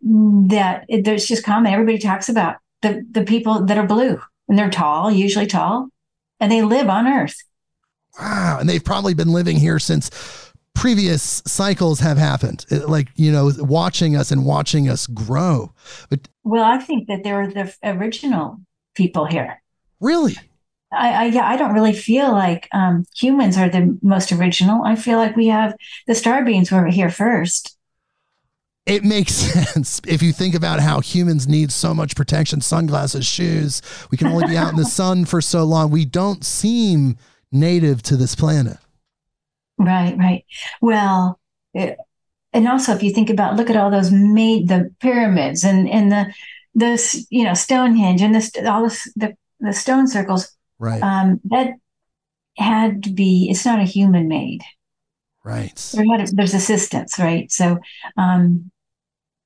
[0.03, 1.73] That it, there's just common.
[1.73, 5.89] Everybody talks about the the people that are blue and they're tall, usually tall,
[6.41, 7.37] and they live on Earth.
[8.21, 8.59] Wow.
[8.61, 10.11] And they've probably been living here since
[10.75, 12.65] previous cycles have happened.
[12.71, 15.73] It- Like, you know, watching us and watching us grow.
[16.11, 18.61] But Well, I think that they're the original
[18.95, 19.63] people here.
[20.01, 20.37] really,
[20.91, 24.85] I, I yeah, I don't really feel like um, humans are the most original.
[24.85, 25.75] I feel like we have
[26.07, 27.77] the star beings were here first.
[28.89, 33.83] It makes sense if you think about how humans need so much protection sunglasses, shoes.
[34.11, 35.91] We can only be out in the sun for so long.
[35.91, 37.17] We don't seem
[37.53, 38.79] native to this planet.
[39.79, 40.45] Right, right.
[40.81, 41.39] Well,
[41.75, 41.97] it,
[42.53, 46.11] and also if you think about, look at all those made the pyramids and and
[46.11, 46.33] the
[46.75, 50.51] the you know Stonehenge and the st- all this, the the stone circles.
[50.79, 51.03] Right.
[51.03, 51.75] Um, that
[52.57, 53.49] had to be.
[53.51, 54.63] It's not a human made.
[55.97, 56.31] right.
[56.33, 57.51] There's assistance, right?
[57.51, 57.79] So,
[58.17, 58.71] um,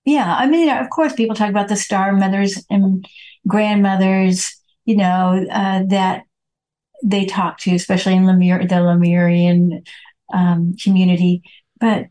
[0.04, 0.34] yeah.
[0.36, 3.06] I mean, of course, people talk about the star mothers and
[3.46, 4.56] grandmothers.
[4.84, 6.24] You know uh, that
[7.04, 9.84] they talk to, especially in Lemur, the Lemurian
[10.32, 11.42] um, community.
[11.80, 12.06] But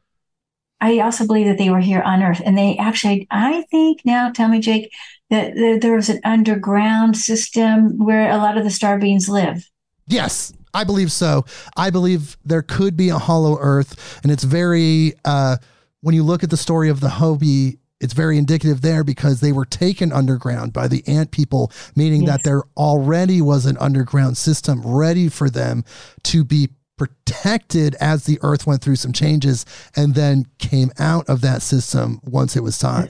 [0.80, 4.32] I also believe that they were here on Earth, and they actually, I think now,
[4.32, 4.92] tell me, Jake,
[5.30, 9.70] that there, there was an underground system where a lot of the star beings live.
[10.08, 11.46] Yes, I believe so.
[11.78, 15.58] I believe there could be a hollow earth, and it's very uh,
[16.02, 19.52] when you look at the story of the Hopi, it's very indicative there because they
[19.52, 24.82] were taken underground by the ant people, meaning that there already was an underground system
[24.84, 25.86] ready for them
[26.24, 29.66] to be protected as the earth went through some changes
[29.96, 33.08] and then came out of that system once it was time.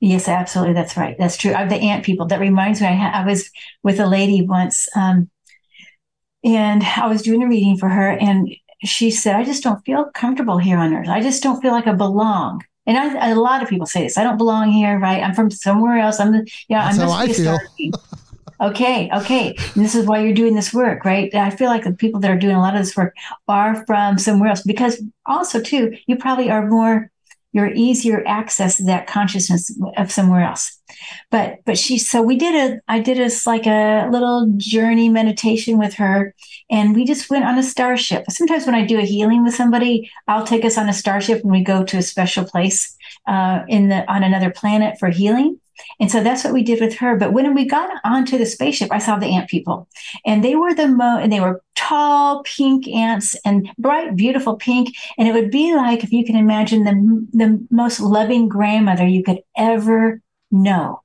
[0.00, 0.74] Yes, absolutely.
[0.74, 1.16] That's right.
[1.18, 1.52] That's true.
[1.52, 2.26] Uh, the ant people.
[2.26, 2.86] That reminds me.
[2.88, 3.50] I, ha- I was
[3.82, 5.30] with a lady once, um,
[6.44, 10.10] and I was doing a reading for her, and she said, "I just don't feel
[10.14, 11.08] comfortable here on Earth.
[11.08, 14.16] I just don't feel like I belong." And I, a lot of people say this.
[14.16, 15.22] I don't belong here, right?
[15.22, 16.20] I'm from somewhere else.
[16.20, 16.84] I'm the yeah.
[16.84, 17.58] That's I'm how I feel.
[18.60, 19.48] okay, okay.
[19.74, 21.34] And this is why you're doing this work, right?
[21.34, 23.14] I feel like the people that are doing a lot of this work
[23.48, 27.10] are from somewhere else because also too, you probably are more
[27.56, 30.78] you're easier access to that consciousness of somewhere else.
[31.30, 35.78] But but she so we did a I did a like a little journey meditation
[35.78, 36.34] with her
[36.70, 38.24] and we just went on a starship.
[38.28, 41.50] Sometimes when I do a healing with somebody, I'll take us on a starship and
[41.50, 42.94] we go to a special place
[43.26, 45.58] uh, in the on another planet for healing.
[46.00, 47.16] And so that's what we did with her.
[47.16, 49.88] But when we got onto the spaceship, I saw the ant people,
[50.24, 54.94] and they were the mo and they were tall pink ants and bright, beautiful pink.
[55.18, 59.22] And it would be like if you can imagine the the most loving grandmother you
[59.22, 60.20] could ever
[60.50, 61.02] know.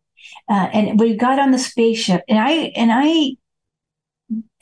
[0.49, 3.35] Uh, and we got on the spaceship, and I and I,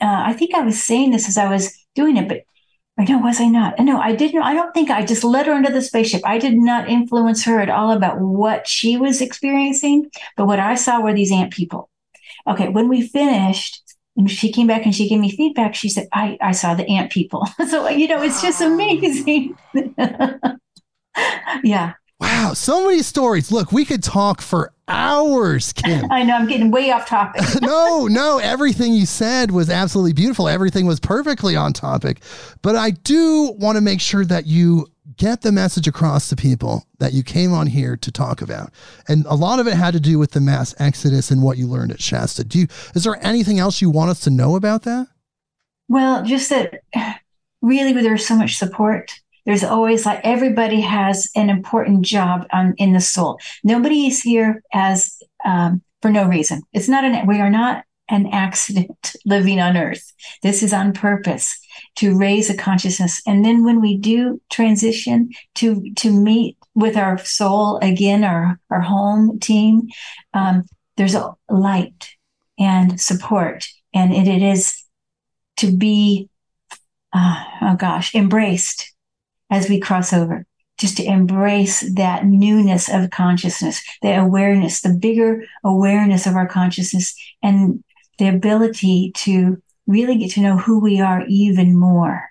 [0.00, 2.42] uh, I think I was saying this as I was doing it, but
[3.00, 3.78] or no, was I not?
[3.78, 4.42] No, I didn't.
[4.42, 6.20] I don't think I just let her into the spaceship.
[6.26, 10.74] I did not influence her at all about what she was experiencing, but what I
[10.74, 11.88] saw were these ant people.
[12.46, 13.82] Okay, when we finished,
[14.18, 16.86] and she came back and she gave me feedback, she said, I, I saw the
[16.88, 17.46] ant people.
[17.68, 19.56] so, you know, it's just amazing.
[21.64, 21.94] yeah.
[22.20, 23.50] Wow, so many stories.
[23.50, 26.04] Look, we could talk for hours, Kim.
[26.10, 27.42] I know I'm getting way off topic.
[27.62, 30.48] no, no, everything you said was absolutely beautiful.
[30.48, 32.22] Everything was perfectly on topic.
[32.60, 34.86] But I do want to make sure that you
[35.16, 38.70] get the message across to people that you came on here to talk about.
[39.08, 41.66] And a lot of it had to do with the mass exodus and what you
[41.66, 42.44] learned at Shasta.
[42.44, 45.08] Do you is there anything else you want us to know about that?
[45.88, 46.82] Well, just that
[47.62, 49.12] really there's so much support
[49.50, 53.40] there's always like everybody has an important job on in the soul.
[53.64, 56.62] Nobody is here as um, for no reason.
[56.72, 60.12] It's not an we are not an accident living on earth.
[60.44, 61.58] This is on purpose
[61.96, 63.20] to raise a consciousness.
[63.26, 68.82] And then when we do transition to to meet with our soul again, our our
[68.82, 69.88] home team,
[70.32, 70.62] um,
[70.96, 72.10] there's a light
[72.56, 74.80] and support, and it, it is
[75.56, 76.30] to be,
[77.12, 78.94] uh, oh gosh, embraced
[79.50, 80.46] as we cross over,
[80.78, 87.14] just to embrace that newness of consciousness, the awareness, the bigger awareness of our consciousness,
[87.42, 87.82] and
[88.18, 92.28] the ability to really get to know who we are even more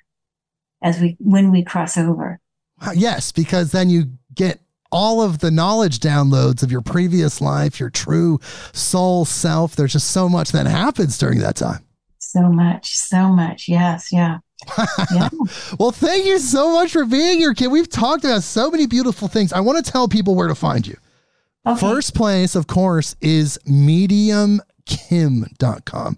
[0.82, 2.40] as we when we cross over.
[2.82, 7.80] Uh, yes, because then you get all of the knowledge downloads of your previous life,
[7.80, 8.40] your true
[8.72, 9.76] soul self.
[9.76, 11.84] There's just so much that happens during that time.
[12.20, 13.68] So much, so much.
[13.68, 14.40] Yes, yeah
[15.12, 15.30] yeah.
[15.80, 17.68] well, thank you so much for being here, kid.
[17.68, 19.54] We've talked about so many beautiful things.
[19.54, 20.98] I want to tell people where to find you.
[21.66, 21.80] Okay.
[21.80, 26.18] First place, of course, is mediumkim.com.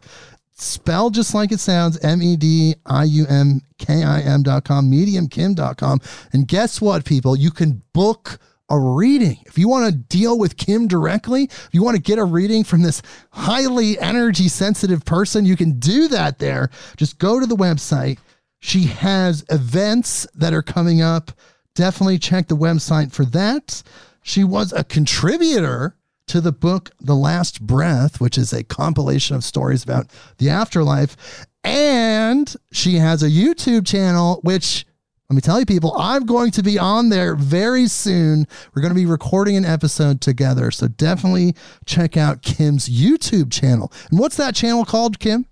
[0.54, 6.00] Spelled just like it sounds, M E D I U M K I M.com, mediumkim.com.
[6.34, 7.36] And guess what, people?
[7.36, 8.38] You can book
[8.70, 9.40] a reading.
[9.48, 12.64] If you want to deal with Kim directly, if you want to get a reading
[12.64, 13.02] from this
[13.32, 16.70] highly energy sensitive person, you can do that there.
[16.96, 18.20] Just go to the website
[18.62, 21.32] she has events that are coming up.
[21.74, 23.82] Definitely check the website for that.
[24.22, 25.98] She was a contributor
[26.28, 31.46] to the book The Last Breath, which is a compilation of stories about the afterlife.
[31.64, 34.86] And she has a YouTube channel, which
[35.28, 38.46] let me tell you, people, I'm going to be on there very soon.
[38.76, 40.70] We're going to be recording an episode together.
[40.72, 41.56] So definitely
[41.86, 43.92] check out Kim's YouTube channel.
[44.12, 45.48] And what's that channel called, Kim?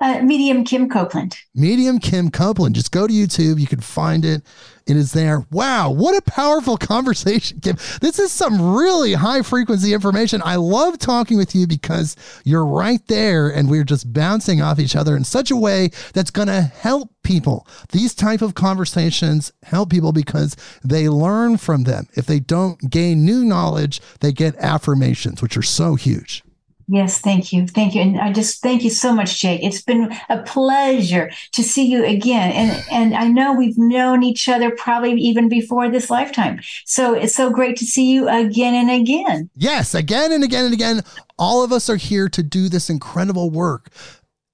[0.00, 1.36] Uh, Medium Kim Copeland.
[1.54, 2.74] Medium Kim Copeland.
[2.74, 3.60] Just go to YouTube.
[3.60, 4.42] You can find it.
[4.86, 5.46] It is there.
[5.50, 7.76] Wow, what a powerful conversation, Kim.
[8.00, 10.40] This is some really high frequency information.
[10.42, 14.96] I love talking with you because you're right there and we're just bouncing off each
[14.96, 17.66] other in such a way that's going to help people.
[17.92, 22.08] These type of conversations help people because they learn from them.
[22.14, 26.42] If they don't gain new knowledge, they get affirmations, which are so huge.
[26.92, 27.68] Yes, thank you.
[27.68, 28.02] Thank you.
[28.02, 29.62] And I just thank you so much, Jake.
[29.62, 32.50] It's been a pleasure to see you again.
[32.50, 36.60] And and I know we've known each other probably even before this lifetime.
[36.86, 39.48] So it's so great to see you again and again.
[39.54, 41.02] Yes, again and again and again.
[41.38, 43.92] All of us are here to do this incredible work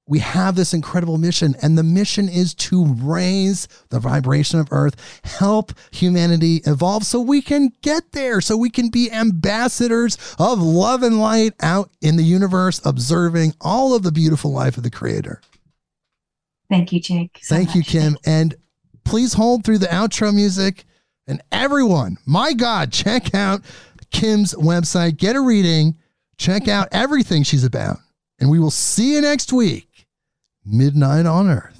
[0.09, 5.21] we have this incredible mission, and the mission is to raise the vibration of Earth,
[5.25, 11.03] help humanity evolve so we can get there, so we can be ambassadors of love
[11.03, 15.41] and light out in the universe, observing all of the beautiful life of the Creator.
[16.71, 17.39] Thank you, Jake.
[17.43, 17.77] So Thank much.
[17.77, 18.17] you, Kim.
[18.25, 18.55] And
[19.05, 20.85] please hold through the outro music.
[21.27, 23.63] And everyone, my God, check out
[24.11, 25.97] Kim's website, get a reading,
[26.39, 27.99] check out everything she's about.
[28.39, 29.96] And we will see you next week.
[30.67, 31.76] Midnight on Earth.